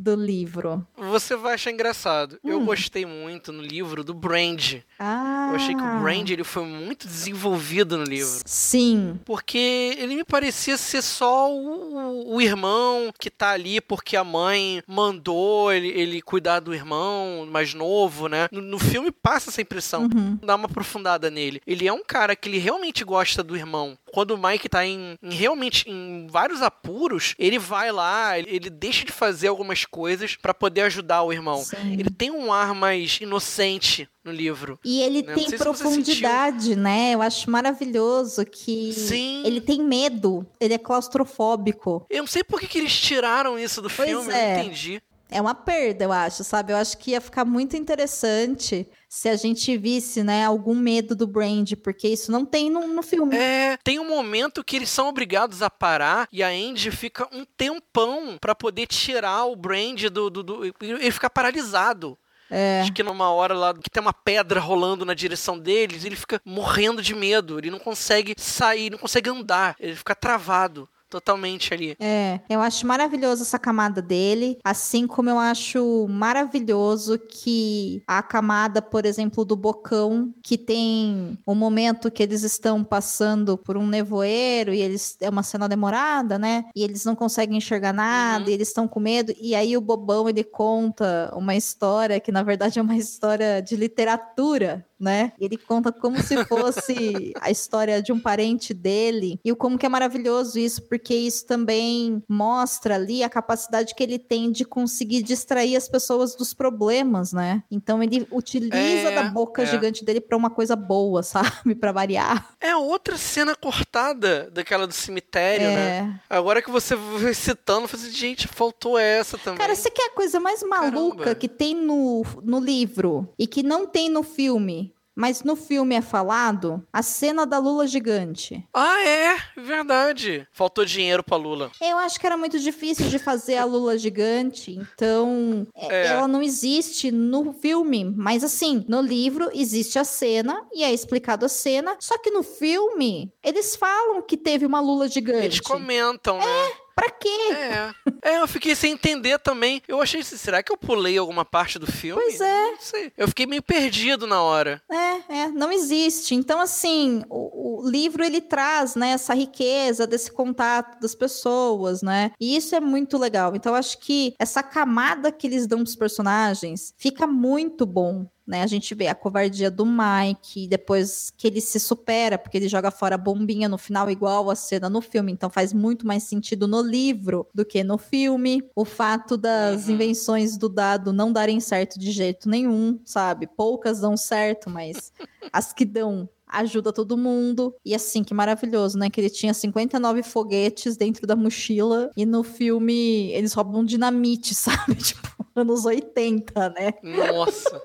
do 0.02 0.14
livro? 0.14 0.86
Você 0.96 1.36
vai 1.36 1.54
achar 1.54 1.70
engraçado. 1.70 2.38
Eu 2.44 2.58
Hum. 2.60 2.64
gostei 2.66 3.06
muito 3.06 3.52
no 3.52 3.62
livro 3.62 4.02
do 4.02 4.12
Brand. 4.12 4.76
Ah. 4.98 5.48
Eu 5.50 5.56
achei 5.56 5.74
que 5.74 5.82
o 5.82 6.00
Brand 6.00 6.28
ele 6.30 6.44
foi 6.44 6.64
muito 6.64 7.06
desenvolvido 7.06 7.96
no 7.96 8.04
livro. 8.04 8.40
Sim. 8.44 9.18
Porque 9.24 9.94
ele 9.98 10.16
me 10.16 10.24
parecia 10.24 10.76
ser 10.76 11.02
só 11.02 11.50
o, 11.52 12.34
o 12.34 12.40
irmão 12.40 13.12
que 13.18 13.30
tá 13.30 13.50
ali 13.50 13.80
porque 13.80 14.16
a 14.16 14.24
mãe 14.24 14.82
mandou 14.86 15.72
ele, 15.72 15.88
ele 15.88 16.20
cuidar 16.22 16.60
do 16.60 16.74
irmão 16.74 17.46
mais 17.50 17.74
novo, 17.74 18.28
né? 18.28 18.48
No, 18.50 18.60
no 18.60 18.78
filme 18.78 19.10
passa 19.10 19.50
essa 19.50 19.60
impressão. 19.62 20.02
Uhum. 20.12 20.38
Dá 20.42 20.56
uma 20.56 20.66
aprofundada 20.66 21.30
nele. 21.30 21.60
Ele 21.66 21.86
é 21.86 21.92
um 21.92 22.02
cara 22.04 22.34
que 22.34 22.48
ele 22.48 22.58
realmente 22.58 23.04
gosta 23.04 23.42
do 23.42 23.56
irmão. 23.56 23.96
Quando 24.12 24.32
o 24.32 24.38
Mike 24.38 24.68
tá 24.68 24.84
em, 24.86 25.16
em 25.22 25.34
realmente 25.34 25.88
em 25.88 26.26
vários 26.28 26.60
apuros, 26.62 27.34
ele 27.38 27.58
vai 27.58 27.90
lá, 27.92 28.38
ele, 28.38 28.48
ele 28.50 28.70
deixa 28.70 29.04
de 29.04 29.12
fazer 29.12 29.48
algumas 29.48 29.84
coisas 29.92 30.34
pra 30.34 30.54
poder 30.54 30.80
ajudar 30.82 31.22
o 31.22 31.32
irmão. 31.32 31.62
Sim. 31.62 31.92
Ele 31.92 32.10
tem 32.10 32.30
um 32.30 32.50
ar 32.50 32.74
mais 32.74 33.18
inocente 33.20 34.08
no 34.24 34.32
livro. 34.32 34.78
E 34.82 35.02
ele 35.02 35.22
Né? 35.22 35.34
Tem 35.34 35.58
profundidade, 35.58 36.74
né? 36.74 37.12
Eu 37.14 37.20
acho 37.22 37.50
maravilhoso 37.50 38.44
que 38.46 38.92
Sim. 38.94 39.42
ele 39.44 39.60
tem 39.60 39.82
medo, 39.82 40.46
ele 40.58 40.74
é 40.74 40.78
claustrofóbico. 40.78 42.06
Eu 42.08 42.22
não 42.22 42.26
sei 42.26 42.42
por 42.42 42.58
que, 42.58 42.66
que 42.66 42.78
eles 42.78 42.98
tiraram 42.98 43.58
isso 43.58 43.82
do 43.82 43.90
Pois 43.90 44.08
filme, 44.08 44.30
eu 44.32 44.34
é. 44.36 44.54
não 44.56 44.64
entendi. 44.64 45.02
É 45.32 45.40
uma 45.40 45.54
perda, 45.54 46.04
eu 46.04 46.12
acho, 46.12 46.44
sabe? 46.44 46.72
Eu 46.72 46.76
acho 46.76 46.96
que 46.98 47.12
ia 47.12 47.20
ficar 47.20 47.44
muito 47.44 47.76
interessante 47.76 48.88
se 49.08 49.28
a 49.28 49.36
gente 49.36 49.76
visse, 49.76 50.22
né, 50.22 50.44
algum 50.44 50.74
medo 50.74 51.14
do 51.14 51.26
Brand, 51.26 51.72
porque 51.82 52.08
isso 52.08 52.30
não 52.32 52.44
tem 52.46 52.70
no, 52.70 52.86
no 52.88 53.02
filme. 53.02 53.36
É, 53.36 53.76
tem 53.84 53.98
um 53.98 54.08
momento 54.08 54.64
que 54.64 54.76
eles 54.76 54.88
são 54.90 55.08
obrigados 55.08 55.60
a 55.62 55.68
parar 55.68 56.26
e 56.32 56.42
a 56.42 56.48
Andy 56.48 56.90
fica 56.90 57.28
um 57.32 57.44
tempão 57.44 58.36
pra 58.40 58.54
poder 58.54 58.86
tirar 58.86 59.44
o 59.44 59.56
Brand 59.56 60.00
do, 60.04 60.30
do, 60.30 60.42
do- 60.42 60.64
Ele 60.80 61.10
fica 61.10 61.28
paralisado. 61.28 62.18
É. 62.50 62.82
Acho 62.82 62.92
que 62.92 63.02
numa 63.02 63.30
hora 63.30 63.54
lá 63.54 63.72
que 63.72 63.88
tem 63.88 64.00
uma 64.02 64.12
pedra 64.12 64.60
rolando 64.60 65.06
na 65.06 65.14
direção 65.14 65.58
deles, 65.58 66.04
ele 66.04 66.16
fica 66.16 66.38
morrendo 66.44 67.00
de 67.00 67.14
medo. 67.14 67.58
Ele 67.58 67.70
não 67.70 67.78
consegue 67.78 68.34
sair, 68.36 68.90
não 68.90 68.98
consegue 68.98 69.30
andar. 69.30 69.74
Ele 69.80 69.96
fica 69.96 70.14
travado 70.14 70.86
totalmente 71.12 71.74
ali. 71.74 71.94
É, 72.00 72.40
eu 72.48 72.60
acho 72.62 72.86
maravilhoso 72.86 73.42
essa 73.42 73.58
camada 73.58 74.00
dele, 74.00 74.58
assim 74.64 75.06
como 75.06 75.28
eu 75.28 75.38
acho 75.38 76.06
maravilhoso 76.08 77.18
que 77.18 78.02
a 78.06 78.22
camada, 78.22 78.80
por 78.80 79.04
exemplo, 79.04 79.44
do 79.44 79.54
Bocão, 79.54 80.32
que 80.42 80.56
tem 80.56 81.38
um 81.46 81.54
momento 81.54 82.10
que 82.10 82.22
eles 82.22 82.42
estão 82.42 82.82
passando 82.82 83.58
por 83.58 83.76
um 83.76 83.86
nevoeiro 83.86 84.72
e 84.72 84.80
eles 84.80 85.16
é 85.20 85.28
uma 85.28 85.42
cena 85.42 85.68
demorada, 85.68 86.38
né? 86.38 86.64
E 86.74 86.82
eles 86.82 87.04
não 87.04 87.14
conseguem 87.14 87.58
enxergar 87.58 87.92
nada, 87.92 88.44
Uhum. 88.44 88.50
e 88.50 88.54
eles 88.54 88.68
estão 88.68 88.88
com 88.88 88.98
medo, 89.00 89.34
e 89.40 89.54
aí 89.54 89.76
o 89.76 89.80
Bobão 89.80 90.28
ele 90.28 90.42
conta 90.42 91.30
uma 91.36 91.54
história 91.54 92.18
que 92.18 92.32
na 92.32 92.42
verdade 92.42 92.78
é 92.78 92.82
uma 92.82 92.96
história 92.96 93.60
de 93.60 93.76
literatura, 93.76 94.86
né? 95.02 95.32
Ele 95.38 95.56
conta 95.56 95.90
como 95.92 96.22
se 96.22 96.44
fosse 96.46 97.32
a 97.40 97.50
história 97.50 98.00
de 98.00 98.12
um 98.12 98.20
parente 98.20 98.72
dele 98.72 99.38
e 99.44 99.50
o 99.50 99.56
como 99.56 99.76
que 99.76 99.84
é 99.84 99.88
maravilhoso 99.88 100.58
isso, 100.58 100.82
porque 100.82 101.14
isso 101.14 101.44
também 101.46 102.22
mostra 102.28 102.94
ali 102.94 103.22
a 103.22 103.28
capacidade 103.28 103.94
que 103.94 104.02
ele 104.02 104.18
tem 104.18 104.50
de 104.52 104.64
conseguir 104.64 105.22
distrair 105.22 105.76
as 105.76 105.88
pessoas 105.88 106.36
dos 106.36 106.54
problemas, 106.54 107.32
né? 107.32 107.62
Então 107.70 108.02
ele 108.02 108.26
utiliza 108.30 108.76
É, 108.76 109.14
da 109.14 109.24
boca 109.24 109.62
é. 109.62 109.66
gigante 109.66 110.04
dele 110.04 110.20
pra 110.20 110.36
uma 110.36 110.50
coisa 110.50 110.76
boa, 110.76 111.22
sabe? 111.24 111.74
Pra 111.74 111.90
variar. 111.92 112.54
É 112.60 112.76
outra 112.76 113.16
cena 113.16 113.54
cortada 113.56 114.48
daquela 114.52 114.86
do 114.86 114.92
cemitério, 114.94 115.66
né? 115.66 116.20
É. 116.30 116.36
Agora 116.36 116.62
que 116.62 116.70
você 116.70 116.94
vai 116.94 117.34
citando, 117.34 117.88
falei 117.88 118.06
assim, 118.06 118.14
gente, 118.14 118.46
faltou 118.46 118.98
essa 118.98 119.36
também. 119.36 119.58
Cara, 119.58 119.74
você 119.74 119.90
quer 119.90 120.06
a 120.06 120.14
coisa 120.14 120.38
mais 120.38 120.62
maluca 120.62 121.18
Caramba. 121.18 121.34
que 121.34 121.48
tem 121.48 121.74
no, 121.74 122.22
no 122.42 122.60
livro 122.60 123.28
e 123.38 123.46
que 123.46 123.62
não 123.62 123.86
tem 123.86 124.08
no 124.08 124.22
filme, 124.22 124.91
mas 125.14 125.42
no 125.42 125.56
filme 125.56 125.94
é 125.94 126.00
falado? 126.02 126.82
A 126.92 127.02
cena 127.02 127.44
da 127.46 127.58
Lula 127.58 127.86
gigante. 127.86 128.66
Ah, 128.74 129.02
é, 129.06 129.36
verdade. 129.56 130.46
Faltou 130.52 130.84
dinheiro 130.84 131.22
pra 131.22 131.36
Lula. 131.36 131.70
Eu 131.80 131.98
acho 131.98 132.18
que 132.18 132.26
era 132.26 132.36
muito 132.36 132.58
difícil 132.58 133.08
de 133.08 133.18
fazer 133.18 133.56
a 133.56 133.64
Lula 133.64 133.96
gigante, 133.98 134.78
então 134.94 135.66
é, 135.74 135.86
É. 136.02 136.06
ela 136.08 136.28
não 136.28 136.42
existe 136.42 137.10
no 137.10 137.52
filme. 137.52 138.04
Mas 138.16 138.44
assim, 138.44 138.84
no 138.88 139.00
livro 139.00 139.50
existe 139.52 139.98
a 139.98 140.04
cena 140.04 140.64
e 140.72 140.82
é 140.84 140.92
explicado 140.92 141.44
a 141.44 141.48
cena. 141.48 141.96
Só 142.00 142.18
que 142.18 142.30
no 142.30 142.42
filme 142.42 143.32
eles 143.42 143.76
falam 143.76 144.22
que 144.22 144.36
teve 144.36 144.64
uma 144.66 144.80
Lula 144.80 145.08
gigante. 145.08 145.44
Eles 145.46 145.60
comentam, 145.60 146.38
né? 146.38 146.72
Pra 146.94 147.10
quê? 147.10 147.28
É. 147.52 147.94
É, 148.22 148.40
eu 148.40 148.48
fiquei 148.48 148.74
sem 148.74 148.92
entender 148.92 149.38
também. 149.38 149.82
Eu 149.88 150.00
achei 150.00 150.20
assim, 150.20 150.36
será 150.36 150.62
que 150.62 150.72
eu 150.72 150.76
pulei 150.76 151.18
alguma 151.18 151.44
parte 151.44 151.78
do 151.78 151.90
filme? 151.90 152.20
Pois 152.22 152.40
é. 152.40 152.70
Não 152.72 152.80
sei. 152.80 153.12
Eu 153.16 153.28
fiquei 153.28 153.46
meio 153.46 153.62
perdido 153.62 154.26
na 154.26 154.42
hora. 154.42 154.80
É, 154.90 155.40
é, 155.40 155.48
não 155.48 155.72
existe. 155.72 156.34
Então, 156.34 156.60
assim, 156.60 157.22
o, 157.28 157.82
o 157.82 157.90
livro 157.90 158.24
ele 158.24 158.40
traz, 158.40 158.94
né, 158.94 159.10
essa 159.10 159.34
riqueza 159.34 160.06
desse 160.06 160.30
contato 160.30 161.00
das 161.00 161.14
pessoas, 161.14 162.02
né? 162.02 162.32
E 162.40 162.56
isso 162.56 162.74
é 162.74 162.80
muito 162.80 163.18
legal. 163.18 163.54
Então, 163.56 163.72
eu 163.72 163.76
acho 163.76 163.98
que 163.98 164.34
essa 164.38 164.62
camada 164.62 165.32
que 165.32 165.46
eles 165.46 165.66
dão 165.66 165.78
pros 165.78 165.96
personagens 165.96 166.94
fica 166.96 167.26
muito 167.26 167.86
bom. 167.86 168.26
Né, 168.44 168.62
a 168.62 168.66
gente 168.66 168.92
vê 168.92 169.06
a 169.06 169.14
covardia 169.14 169.70
do 169.70 169.86
Mike, 169.86 170.66
depois 170.66 171.30
que 171.36 171.46
ele 171.46 171.60
se 171.60 171.78
supera, 171.78 172.36
porque 172.36 172.56
ele 172.56 172.68
joga 172.68 172.90
fora 172.90 173.14
a 173.14 173.18
bombinha 173.18 173.68
no 173.68 173.78
final, 173.78 174.10
igual 174.10 174.50
a 174.50 174.56
cena 174.56 174.90
no 174.90 175.00
filme. 175.00 175.30
Então 175.30 175.48
faz 175.48 175.72
muito 175.72 176.04
mais 176.04 176.24
sentido 176.24 176.66
no 176.66 176.82
livro 176.82 177.46
do 177.54 177.64
que 177.64 177.84
no 177.84 177.96
filme. 177.98 178.60
O 178.74 178.84
fato 178.84 179.36
das 179.36 179.86
Uhum. 179.86 179.94
invenções 179.94 180.56
do 180.58 180.68
dado 180.68 181.12
não 181.12 181.32
darem 181.32 181.60
certo 181.60 182.00
de 182.00 182.10
jeito 182.10 182.48
nenhum, 182.48 182.98
sabe? 183.04 183.46
Poucas 183.46 184.00
dão 184.00 184.16
certo, 184.16 184.68
mas 184.68 185.12
as 185.52 185.72
que 185.72 185.84
dão 185.84 186.28
ajuda 186.48 186.92
todo 186.92 187.16
mundo. 187.16 187.72
E 187.84 187.94
assim, 187.94 188.22
que 188.24 188.34
maravilhoso, 188.34 188.98
né? 188.98 189.08
Que 189.08 189.20
ele 189.20 189.30
tinha 189.30 189.54
59 189.54 190.22
foguetes 190.24 190.96
dentro 190.96 191.26
da 191.28 191.34
mochila 191.36 192.10
e 192.16 192.26
no 192.26 192.42
filme 192.42 193.30
eles 193.32 193.52
roubam 193.54 193.84
dinamite, 193.84 194.52
sabe? 194.56 194.96
Tipo, 194.96 195.28
anos 195.54 195.84
80, 195.84 196.70
né? 196.70 196.92
Nossa. 197.02 197.80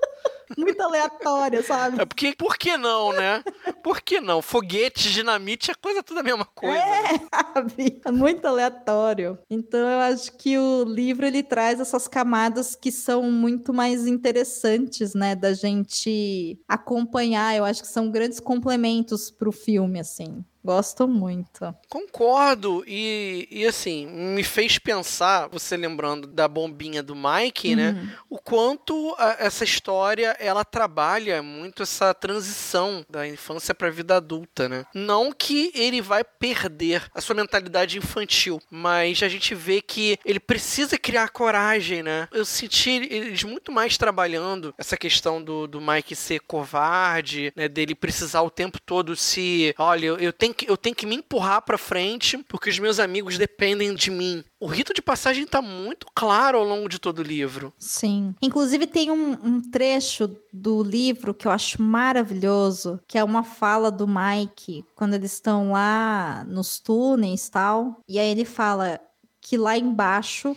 Muito 0.56 0.80
aleatório, 0.80 1.62
sabe? 1.64 2.00
É 2.00 2.04
porque, 2.04 2.34
por 2.34 2.56
que 2.56 2.76
não, 2.76 3.12
né? 3.12 3.42
Por 3.82 4.00
que 4.00 4.20
não? 4.20 4.40
Foguete, 4.40 5.12
dinamite, 5.12 5.70
é 5.70 5.74
coisa 5.74 6.02
tudo 6.02 6.20
a 6.20 6.22
mesma 6.22 6.44
coisa. 6.44 6.76
né? 6.76 7.20
sabe? 7.54 8.00
É 8.04 8.10
muito 8.10 8.44
aleatório. 8.46 9.38
Então 9.50 9.80
eu 9.80 10.00
acho 10.00 10.32
que 10.36 10.58
o 10.58 10.84
livro 10.84 11.26
ele 11.26 11.42
traz 11.42 11.80
essas 11.80 12.06
camadas 12.08 12.74
que 12.74 12.90
são 12.92 13.22
muito 13.30 13.72
mais 13.72 14.06
interessantes, 14.06 15.14
né, 15.14 15.34
da 15.34 15.52
gente 15.52 16.58
acompanhar. 16.68 17.56
Eu 17.56 17.64
acho 17.64 17.82
que 17.82 17.88
são 17.88 18.10
grandes 18.10 18.40
complementos 18.40 19.30
pro 19.30 19.52
filme, 19.52 20.00
assim. 20.00 20.44
Gosto 20.64 21.06
muito. 21.08 21.74
Concordo. 21.88 22.84
E, 22.86 23.46
e 23.50 23.64
assim, 23.66 24.06
me 24.06 24.42
fez 24.42 24.78
pensar, 24.78 25.48
você 25.48 25.76
lembrando 25.76 26.26
da 26.26 26.46
bombinha 26.48 27.02
do 27.02 27.14
Mike, 27.14 27.74
né? 27.76 27.90
Uhum. 27.92 28.08
o 28.30 28.38
quanto 28.38 29.14
a- 29.18 29.36
essa 29.38 29.64
história 29.64 30.36
ela 30.38 30.64
trabalha 30.64 31.42
muito 31.42 31.82
essa 31.82 32.12
transição 32.12 33.04
da 33.08 33.26
infância 33.26 33.74
para 33.74 33.88
a 33.88 33.90
vida 33.90 34.16
adulta, 34.16 34.68
né? 34.68 34.84
Não 34.94 35.32
que 35.32 35.70
ele 35.74 36.00
vai 36.02 36.22
perder 36.24 37.04
a 37.14 37.20
sua 37.20 37.34
mentalidade 37.34 37.96
infantil, 37.98 38.60
mas 38.70 39.22
a 39.22 39.28
gente 39.28 39.54
vê 39.54 39.80
que 39.80 40.18
ele 40.24 40.40
precisa 40.40 40.98
criar 40.98 41.28
coragem, 41.28 42.02
né? 42.02 42.28
Eu 42.32 42.44
senti 42.44 42.90
eles 42.90 43.42
muito 43.44 43.70
mais 43.72 43.96
trabalhando 43.96 44.74
essa 44.76 44.96
questão 44.96 45.42
do, 45.42 45.66
do 45.66 45.80
Mike 45.80 46.14
ser 46.14 46.40
covarde, 46.40 47.52
né? 47.56 47.68
Dele 47.68 47.94
precisar 47.94 48.42
o 48.42 48.50
tempo 48.50 48.78
todo 48.80 49.14
se, 49.16 49.74
olha, 49.78 50.06
eu, 50.06 50.16
eu 50.18 50.32
tenho 50.32 50.47
que 50.52 50.70
eu 50.70 50.76
tenho 50.76 50.94
que 50.94 51.06
me 51.06 51.16
empurrar 51.16 51.62
para 51.62 51.78
frente 51.78 52.38
porque 52.48 52.70
os 52.70 52.78
meus 52.78 52.98
amigos 52.98 53.38
dependem 53.38 53.94
de 53.94 54.10
mim. 54.10 54.44
O 54.60 54.66
rito 54.66 54.92
de 54.92 55.00
passagem 55.00 55.46
tá 55.46 55.62
muito 55.62 56.06
claro 56.14 56.58
ao 56.58 56.64
longo 56.64 56.88
de 56.88 56.98
todo 56.98 57.20
o 57.20 57.22
livro. 57.22 57.72
Sim. 57.78 58.34
Inclusive, 58.42 58.86
tem 58.86 59.10
um, 59.10 59.32
um 59.42 59.60
trecho 59.60 60.30
do 60.52 60.82
livro 60.82 61.32
que 61.32 61.46
eu 61.46 61.52
acho 61.52 61.80
maravilhoso, 61.80 63.00
que 63.06 63.16
é 63.16 63.22
uma 63.22 63.44
fala 63.44 63.90
do 63.90 64.06
Mike, 64.06 64.84
quando 64.94 65.14
eles 65.14 65.32
estão 65.32 65.72
lá 65.72 66.44
nos 66.48 66.80
túneis 66.80 67.46
e 67.46 67.50
tal. 67.50 68.00
E 68.08 68.18
aí 68.18 68.28
ele 68.28 68.44
fala 68.44 69.00
que 69.40 69.56
lá 69.56 69.78
embaixo 69.78 70.56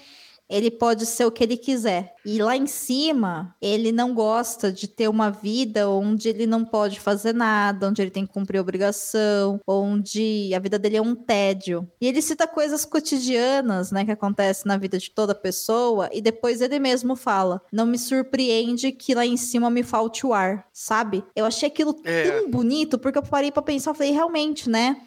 ele 0.52 0.70
pode 0.70 1.06
ser 1.06 1.26
o 1.26 1.32
que 1.32 1.44
ele 1.44 1.58
quiser. 1.58 2.14
E 2.26 2.38
lá 2.42 2.56
em 2.56 2.68
cima, 2.68 3.56
ele 3.62 3.92
não 3.92 4.14
gosta 4.14 4.72
de 4.72 4.88
ter 4.88 5.08
uma 5.08 5.30
vida 5.32 5.90
onde 5.90 6.30
ele 6.30 6.46
não 6.46 6.64
pode 6.64 7.00
fazer 7.00 7.34
nada, 7.34 7.88
onde 7.88 8.02
ele 8.02 8.12
tem 8.12 8.26
que 8.28 8.34
cumprir 8.34 8.60
obrigação, 8.60 9.60
onde 9.66 10.52
a 10.56 10.60
vida 10.60 10.78
dele 10.78 10.98
é 10.98 11.02
um 11.02 11.16
tédio. 11.16 11.88
E 12.00 12.08
ele 12.08 12.22
cita 12.22 12.46
coisas 12.48 12.86
cotidianas, 12.86 13.92
né, 13.92 14.06
que 14.06 14.12
acontecem 14.12 14.64
na 14.68 14.78
vida 14.78 14.98
de 14.98 15.10
toda 15.10 15.34
pessoa, 15.34 16.10
e 16.12 16.22
depois 16.22 16.62
ele 16.62 16.80
mesmo 16.80 17.16
fala: 17.16 17.62
Não 17.72 17.86
me 17.86 17.98
surpreende 17.98 18.92
que 18.92 19.16
lá 19.16 19.26
em 19.26 19.38
cima 19.38 19.70
me 19.70 19.84
falte 19.84 20.26
o 20.26 20.34
ar, 20.34 20.68
sabe? 20.74 21.24
Eu 21.36 21.46
achei 21.46 21.68
aquilo 21.68 21.96
É. 22.04 22.24
tão 22.42 22.50
bonito, 22.52 23.00
porque 23.00 23.18
eu 23.18 23.24
parei 23.24 23.52
pra 23.52 23.62
pensar, 23.62 23.94
falei, 23.94 24.12
realmente, 24.12 24.70
né? 24.70 24.98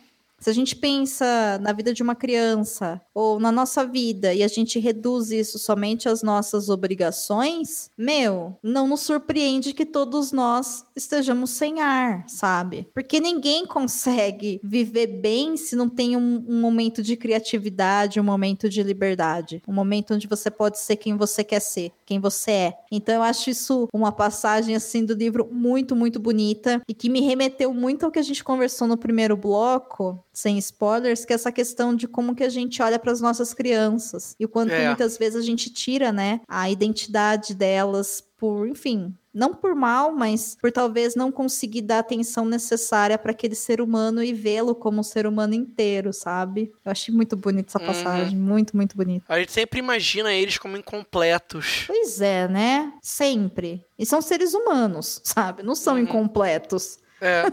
Se 0.45 0.51
a 0.51 0.53
gente 0.53 0.77
pensa 0.77 1.59
na 1.63 1.73
vida 1.73 1.95
de 1.95 2.03
uma 2.03 2.15
criança 2.15 3.01
ou 3.15 3.41
na 3.41 3.51
nossa 3.51 3.87
vida 3.87 4.35
e 4.35 4.43
a 4.43 4.47
gente 4.47 4.79
reduz 4.79 5.31
isso 5.31 5.59
somente 5.59 6.07
às 6.07 6.23
nossas 6.23 6.69
obrigações, 6.69 7.89
meu, 7.97 8.55
não 8.63 8.87
nos 8.87 9.01
surpreende 9.01 9.73
que 9.73 9.87
todos 9.87 10.33
nós 10.33 10.85
estejamos 10.95 11.49
sem 11.49 11.81
ar, 11.81 12.29
sabe? 12.29 12.87
Porque 12.93 13.21
ninguém 13.21 13.65
consegue 13.65 14.61
viver 14.63 15.07
bem 15.07 15.57
se 15.57 15.75
não 15.75 15.89
tem 15.89 16.15
um, 16.15 16.45
um 16.47 16.61
momento 16.61 17.03
de 17.03 17.17
criatividade, 17.17 18.21
um 18.21 18.25
momento 18.25 18.69
de 18.69 18.83
liberdade, 18.83 19.63
um 19.67 19.73
momento 19.73 20.13
onde 20.13 20.27
você 20.27 20.51
pode 20.51 20.79
ser 20.79 20.97
quem 20.97 21.17
você 21.17 21.43
quer 21.43 21.61
ser, 21.61 21.91
quem 22.05 22.21
você 22.21 22.51
é. 22.51 22.79
Então 22.93 23.15
eu 23.15 23.23
acho 23.23 23.49
isso 23.49 23.89
uma 23.95 24.13
passagem 24.13 24.77
assim 24.77 25.07
do 25.07 25.15
livro 25.15 25.49
muito, 25.51 25.97
muito 25.97 26.21
bonita 26.21 26.83
e 26.87 26.93
que 26.93 27.09
me 27.09 27.23
remeteu 27.23 27.73
muito 27.73 28.05
ao 28.05 28.13
que 28.13 28.19
a 28.19 28.23
gente 28.23 28.45
conversou 28.45 28.87
no 28.87 28.99
primeiro 28.99 29.39
bloco, 29.39 30.23
sem 30.35 30.59
spoilers, 30.59 31.25
que 31.25 31.33
é 31.33 31.37
essa 31.37 31.53
questão 31.53 31.95
de 31.95 32.07
como 32.09 32.35
que 32.35 32.43
a 32.45 32.49
gente 32.49 32.83
olha 32.83 32.99
para 32.99 33.13
as 33.13 33.21
nossas 33.21 33.55
crianças 33.55 34.35
e 34.39 34.45
o 34.45 34.49
quanto 34.49 34.73
É. 34.73 34.87
muitas 34.89 35.17
vezes 35.17 35.37
a 35.41 35.43
gente 35.47 35.71
tira, 35.73 36.13
né, 36.13 36.41
a 36.49 36.69
identidade 36.69 37.55
delas 37.55 38.23
por, 38.37 38.69
enfim, 38.69 39.15
não 39.33 39.55
por 39.55 39.75
mal, 39.75 40.13
mas 40.13 40.57
por 40.61 40.71
talvez 40.71 41.15
não 41.15 41.33
conseguir 41.33 41.81
dar 41.83 41.97
a 41.97 42.01
atenção 42.01 42.45
necessária 42.45 43.17
para 43.17 43.31
aquele 43.31 43.55
ser 43.55 43.81
humano 43.81 44.23
e 44.23 44.35
vê-lo 44.35 44.75
como 44.75 45.01
um 45.01 45.03
ser 45.03 45.27
humano 45.27 45.55
inteiro, 45.55 46.13
sabe? 46.13 46.71
Eu 46.85 46.93
achei 46.93 47.15
muito 47.15 47.37
bonita 47.37 47.71
essa 47.71 47.79
Uhum. 47.79 47.87
passagem, 47.87 48.37
muito, 48.39 48.77
muito 48.77 48.97
bonita. 48.97 49.25
A 49.29 49.39
gente 49.39 49.53
sempre 49.53 49.79
imagina 49.79 50.33
eles 50.33 50.59
como 50.59 50.77
incompletos. 50.77 51.85
Pois 51.87 52.21
é, 52.21 52.47
né? 52.49 52.93
Sempre. 53.03 53.85
E 53.99 54.05
são 54.05 54.21
seres 54.21 54.53
humanos, 54.53 55.21
sabe? 55.25 55.63
Não 55.63 55.75
são 55.75 55.95
Uhum. 55.95 56.01
incompletos. 56.01 56.99
É. 57.25 57.45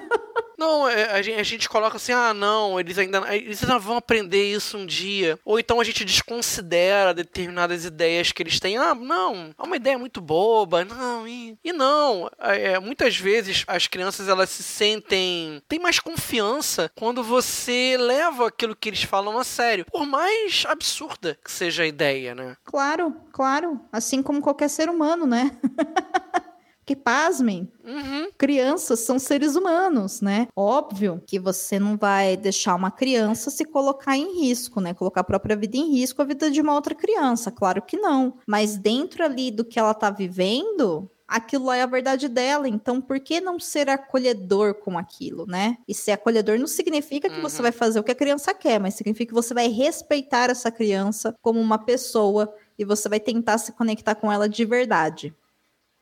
Não, 0.61 0.87
é, 0.87 1.05
a 1.11 1.23
gente, 1.23 1.39
a 1.39 1.43
gente 1.43 1.67
coloca 1.67 1.97
assim, 1.97 2.11
ah, 2.11 2.35
não, 2.35 2.79
eles 2.79 2.95
ainda, 2.95 3.35
eles 3.35 3.63
ainda 3.63 3.79
vão 3.79 3.97
aprender 3.97 4.43
isso 4.43 4.77
um 4.77 4.85
dia. 4.85 5.39
Ou 5.43 5.57
então 5.57 5.79
a 5.79 5.83
gente 5.83 6.05
desconsidera 6.05 7.15
determinadas 7.15 7.83
ideias 7.83 8.31
que 8.31 8.43
eles 8.43 8.59
têm. 8.59 8.77
Ah, 8.77 8.93
não, 8.93 9.55
é 9.57 9.63
uma 9.63 9.75
ideia 9.75 9.97
muito 9.97 10.21
boba, 10.21 10.85
não, 10.85 11.27
e, 11.27 11.57
e 11.63 11.73
não. 11.73 12.29
É, 12.37 12.77
muitas 12.77 13.17
vezes 13.17 13.63
as 13.65 13.87
crianças 13.87 14.27
elas 14.27 14.51
se 14.51 14.61
sentem. 14.61 15.63
têm 15.67 15.79
mais 15.79 15.99
confiança 15.99 16.91
quando 16.95 17.23
você 17.23 17.97
leva 17.99 18.47
aquilo 18.47 18.75
que 18.75 18.89
eles 18.89 19.01
falam 19.01 19.39
a 19.39 19.43
sério. 19.43 19.85
Por 19.85 20.05
mais 20.05 20.63
absurda 20.67 21.39
que 21.43 21.51
seja 21.51 21.81
a 21.81 21.87
ideia, 21.87 22.35
né? 22.35 22.55
Claro, 22.63 23.15
claro. 23.33 23.81
Assim 23.91 24.21
como 24.21 24.41
qualquer 24.41 24.69
ser 24.69 24.89
humano, 24.89 25.25
né? 25.25 25.57
Porque, 26.91 26.95
pasmem, 26.95 27.71
Uhum. 27.85 28.29
crianças 28.37 28.99
são 28.99 29.17
seres 29.17 29.55
humanos, 29.55 30.21
né? 30.21 30.47
Óbvio 30.55 31.21
que 31.25 31.39
você 31.39 31.79
não 31.79 31.97
vai 31.97 32.35
deixar 32.35 32.75
uma 32.75 32.91
criança 32.91 33.49
se 33.49 33.63
colocar 33.65 34.17
em 34.17 34.41
risco, 34.41 34.81
né? 34.81 34.93
Colocar 34.93 35.21
a 35.21 35.23
própria 35.23 35.55
vida 35.55 35.77
em 35.77 35.89
risco, 35.91 36.21
a 36.21 36.25
vida 36.25 36.51
de 36.51 36.59
uma 36.61 36.73
outra 36.75 36.93
criança. 36.93 37.49
Claro 37.51 37.81
que 37.81 37.97
não. 37.97 38.35
Mas 38.45 38.77
dentro 38.77 39.23
ali 39.23 39.51
do 39.51 39.63
que 39.63 39.79
ela 39.79 39.93
tá 39.93 40.09
vivendo, 40.09 41.09
aquilo 41.27 41.65
lá 41.65 41.77
é 41.77 41.81
a 41.81 41.85
verdade 41.87 42.27
dela. 42.27 42.67
Então, 42.67 42.99
por 42.99 43.19
que 43.19 43.39
não 43.39 43.59
ser 43.59 43.89
acolhedor 43.89 44.73
com 44.75 44.97
aquilo, 44.97 45.45
né? 45.47 45.77
E 45.87 45.93
ser 45.93 46.11
acolhedor 46.11 46.59
não 46.59 46.67
significa 46.67 47.29
que 47.29 47.39
você 47.41 47.57
Uhum. 47.57 47.63
vai 47.63 47.71
fazer 47.71 47.99
o 47.99 48.03
que 48.03 48.11
a 48.11 48.15
criança 48.15 48.53
quer, 48.53 48.79
mas 48.79 48.95
significa 48.95 49.29
que 49.29 49.33
você 49.41 49.53
vai 49.53 49.67
respeitar 49.69 50.49
essa 50.49 50.69
criança 50.71 51.33
como 51.41 51.59
uma 51.59 51.77
pessoa 51.77 52.53
e 52.77 52.83
você 52.83 53.07
vai 53.07 53.19
tentar 53.19 53.57
se 53.59 53.71
conectar 53.71 54.15
com 54.15 54.31
ela 54.31 54.49
de 54.49 54.65
verdade 54.65 55.33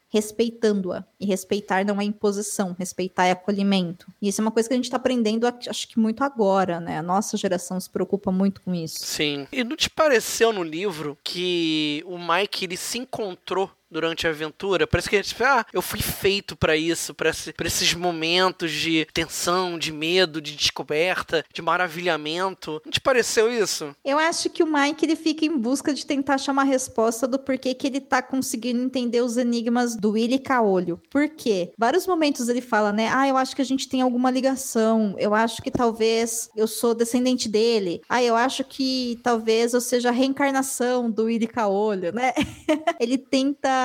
respeitando-a. 0.10 1.05
E 1.20 1.26
respeitar 1.26 1.86
não 1.86 2.01
é 2.01 2.03
imposição, 2.03 2.76
respeitar 2.78 3.26
é 3.26 3.32
acolhimento. 3.32 4.07
E 4.22 4.28
isso 4.28 4.41
é 4.41 4.43
uma 4.43 4.51
coisa 4.51 4.68
que 4.68 4.74
a 4.74 4.78
gente 4.78 4.86
está 4.86 4.97
aprendendo, 4.97 5.47
acho 5.47 5.88
que 5.88 5.99
muito 5.99 6.24
agora, 6.24 6.80
né? 6.80 6.97
A 6.97 7.03
nossa 7.03 7.38
geração 7.38 7.80
se 7.80 7.89
preocupa 7.89 8.32
muito 8.32 8.62
com 8.62 8.74
isso. 8.74 8.99
Sim. 8.99 9.47
E 9.51 9.64
não 9.64 9.76
te 9.76 9.89
pareceu 9.89 10.51
no 10.51 10.64
livro 10.64 11.18
que 11.24 12.03
o 12.07 12.18
Mike 12.18 12.66
ele 12.66 12.78
se 12.78 12.97
encontrou 12.97 13.70
durante 13.89 14.27
a 14.27 14.29
aventura? 14.29 14.85
Parece 14.87 15.09
que 15.09 15.15
a 15.15 15.21
gente 15.21 15.35
ah, 15.43 15.65
eu 15.73 15.81
fui 15.81 16.01
feito 16.01 16.55
pra 16.55 16.75
isso, 16.75 17.13
pra 17.13 17.29
esse- 17.29 17.53
esses 17.63 17.93
momentos 17.93 18.71
de 18.71 19.07
tensão, 19.13 19.77
de 19.79 19.91
medo, 19.91 20.41
de 20.41 20.55
descoberta, 20.55 21.43
de 21.53 21.61
maravilhamento. 21.61 22.81
Não 22.85 22.91
te 22.91 22.99
pareceu 23.01 23.51
isso? 23.51 23.95
Eu 24.03 24.17
acho 24.17 24.49
que 24.49 24.63
o 24.63 24.67
Mike 24.67 25.05
ele 25.05 25.15
fica 25.15 25.45
em 25.45 25.57
busca 25.57 25.93
de 25.93 26.05
tentar 26.05 26.35
achar 26.35 26.51
uma 26.51 26.63
resposta 26.63 27.27
do 27.27 27.37
porquê 27.39 27.73
que 27.73 27.87
ele 27.87 27.99
tá 28.01 28.21
conseguindo 28.21 28.81
entender 28.81 29.21
os 29.21 29.37
enigmas 29.37 29.95
do 29.95 30.11
Willy 30.11 30.39
Caolho. 30.39 31.01
Por 31.09 31.29
quê? 31.29 31.71
Vários 31.77 32.05
momentos 32.07 32.49
ele 32.49 32.61
fala, 32.61 32.91
né? 32.91 33.09
Ah, 33.13 33.27
eu 33.27 33.37
acho 33.37 33.55
que 33.55 33.61
a 33.61 33.65
gente 33.65 33.87
tem 33.87 34.01
alguma 34.01 34.31
ligação. 34.31 35.15
Eu 35.17 35.33
acho 35.33 35.61
que 35.61 35.71
talvez 35.71 36.49
eu 36.55 36.67
sou 36.67 36.93
descendente 36.93 37.47
dele. 37.47 38.01
Ah, 38.09 38.21
eu 38.23 38.35
acho 38.35 38.63
que 38.63 39.19
talvez 39.23 39.73
eu 39.73 39.81
seja 39.81 40.09
a 40.09 40.11
reencarnação 40.11 41.09
do 41.09 41.23
Willy 41.25 41.47
Caolho, 41.47 42.11
né? 42.13 42.33
ele 42.99 43.17
tenta 43.17 43.78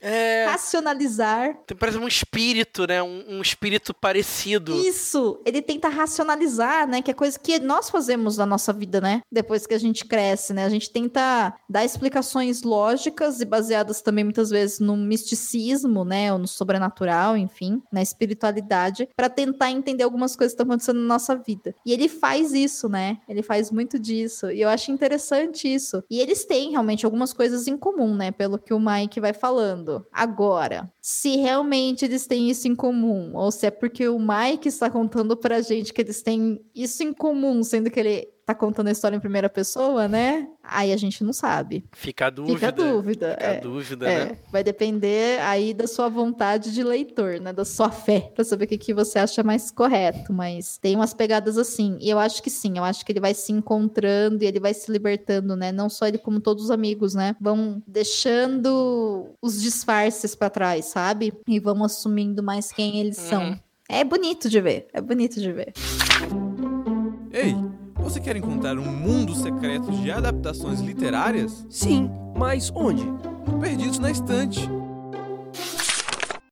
É. 0.00 0.46
racionalizar 0.46 1.54
Tem- 1.66 1.76
Parece 1.76 1.98
um 1.98 2.08
espírito, 2.08 2.86
né? 2.86 3.02
Um, 3.02 3.24
um 3.36 3.42
espírito 3.42 3.92
parecido. 3.94 4.74
Isso, 4.74 5.40
ele 5.44 5.60
tenta 5.60 5.88
racionalizar, 5.88 6.86
né? 6.88 7.02
Que 7.02 7.10
é 7.10 7.14
coisa 7.14 7.38
que 7.38 7.58
nós 7.58 7.90
fazemos 7.90 8.36
na 8.36 8.46
nossa 8.46 8.72
vida, 8.72 9.00
né? 9.00 9.20
Depois 9.30 9.66
que 9.66 9.74
a 9.74 9.78
gente 9.78 10.04
cresce, 10.04 10.52
né? 10.52 10.64
A 10.64 10.68
gente 10.68 10.90
tenta 10.90 11.54
dar 11.68 11.84
explicações 11.84 12.62
lógicas 12.62 13.40
e 13.40 13.44
baseadas 13.44 14.00
também 14.02 14.24
muitas 14.24 14.50
vezes 14.50 14.80
no 14.80 14.96
misticismo, 14.96 16.04
né? 16.04 16.32
Ou 16.32 16.38
no 16.38 16.46
sobrenatural, 16.48 17.36
enfim, 17.36 17.82
na 17.92 18.02
espiritualidade, 18.02 19.08
para 19.16 19.28
tentar 19.28 19.70
entender 19.70 20.02
algumas 20.04 20.34
coisas 20.36 20.52
que 20.54 20.62
estão 20.62 20.72
acontecendo 20.72 21.00
na 21.00 21.06
nossa 21.06 21.34
vida. 21.36 21.74
E 21.84 21.92
ele 21.92 22.08
faz 22.08 22.52
isso, 22.52 22.88
né? 22.88 23.18
Ele 23.28 23.42
faz 23.42 23.70
muito 23.70 23.98
disso. 23.98 24.50
E 24.50 24.60
eu 24.60 24.68
acho 24.68 24.90
interessante 24.90 25.72
isso. 25.72 26.02
E 26.10 26.20
eles 26.20 26.44
têm 26.44 26.70
realmente 26.70 27.04
algumas 27.04 27.32
coisas 27.32 27.66
em 27.66 27.76
comum, 27.76 28.14
né? 28.14 28.30
Pelo 28.30 28.58
que 28.58 28.72
o 28.72 28.80
Mike 28.80 29.20
vai 29.20 29.32
falando. 29.34 30.06
Agora, 30.12 30.90
se 31.00 31.36
realmente 31.36 32.04
eles 32.04 32.26
têm 32.26 32.48
isso 32.48 32.66
em 32.66 32.74
comum, 32.74 33.32
ou 33.34 33.50
se 33.50 33.66
é 33.66 33.70
porque 33.70 34.08
o 34.08 34.18
Mike 34.18 34.68
está 34.68 34.88
contando 34.88 35.36
pra 35.36 35.60
gente 35.60 35.92
que 35.92 36.00
eles 36.00 36.22
têm 36.22 36.60
isso 36.74 37.02
em 37.02 37.12
comum, 37.12 37.62
sendo 37.62 37.90
que 37.90 38.00
ele 38.00 38.33
tá 38.46 38.54
contando 38.54 38.88
a 38.88 38.92
história 38.92 39.16
em 39.16 39.20
primeira 39.20 39.48
pessoa, 39.48 40.06
né? 40.06 40.46
Aí 40.62 40.92
a 40.92 40.96
gente 40.96 41.24
não 41.24 41.32
sabe. 41.32 41.84
Fica 41.92 42.26
a 42.26 42.30
dúvida. 42.30 42.54
Fica 42.58 42.68
a 42.68 42.70
dúvida. 42.70 43.30
Fica 43.32 43.46
a 43.46 43.52
é. 43.54 43.60
dúvida, 43.60 44.06
É, 44.10 44.24
né? 44.26 44.38
vai 44.52 44.62
depender 44.62 45.40
aí 45.40 45.72
da 45.72 45.86
sua 45.86 46.08
vontade 46.08 46.72
de 46.72 46.82
leitor, 46.82 47.40
né? 47.40 47.52
Da 47.52 47.64
sua 47.64 47.90
fé, 47.90 48.30
pra 48.34 48.44
saber 48.44 48.64
o 48.66 48.68
que, 48.68 48.78
que 48.78 48.92
você 48.94 49.18
acha 49.18 49.42
mais 49.42 49.70
correto. 49.70 50.32
Mas 50.32 50.76
tem 50.78 50.94
umas 50.96 51.14
pegadas 51.14 51.56
assim. 51.58 51.96
E 52.00 52.10
eu 52.10 52.18
acho 52.18 52.42
que 52.42 52.50
sim, 52.50 52.76
eu 52.76 52.84
acho 52.84 53.04
que 53.04 53.12
ele 53.12 53.20
vai 53.20 53.34
se 53.34 53.52
encontrando 53.52 54.42
e 54.42 54.46
ele 54.46 54.60
vai 54.60 54.74
se 54.74 54.90
libertando, 54.92 55.56
né? 55.56 55.72
Não 55.72 55.88
só 55.88 56.06
ele, 56.06 56.18
como 56.18 56.40
todos 56.40 56.64
os 56.64 56.70
amigos, 56.70 57.14
né? 57.14 57.34
Vão 57.40 57.82
deixando 57.86 59.30
os 59.40 59.60
disfarces 59.62 60.34
pra 60.34 60.50
trás, 60.50 60.86
sabe? 60.86 61.32
E 61.48 61.58
vão 61.60 61.82
assumindo 61.84 62.42
mais 62.42 62.70
quem 62.72 62.98
eles 63.00 63.18
Uhum. 63.18 63.28
são. 63.28 63.60
É 63.88 64.02
bonito 64.02 64.48
de 64.48 64.60
ver, 64.60 64.88
é 64.92 65.00
bonito 65.00 65.40
de 65.40 65.52
ver. 65.52 65.72
Ei, 67.32 67.54
você 68.04 68.20
quer 68.20 68.36
encontrar 68.36 68.78
um 68.78 68.84
mundo 68.84 69.34
secreto 69.34 69.90
de 69.90 70.10
adaptações 70.10 70.80
literárias? 70.80 71.66
Sim, 71.70 72.10
mas 72.36 72.70
onde? 72.74 73.02
Perdidos 73.60 73.98
na 73.98 74.10
estante. 74.10 74.60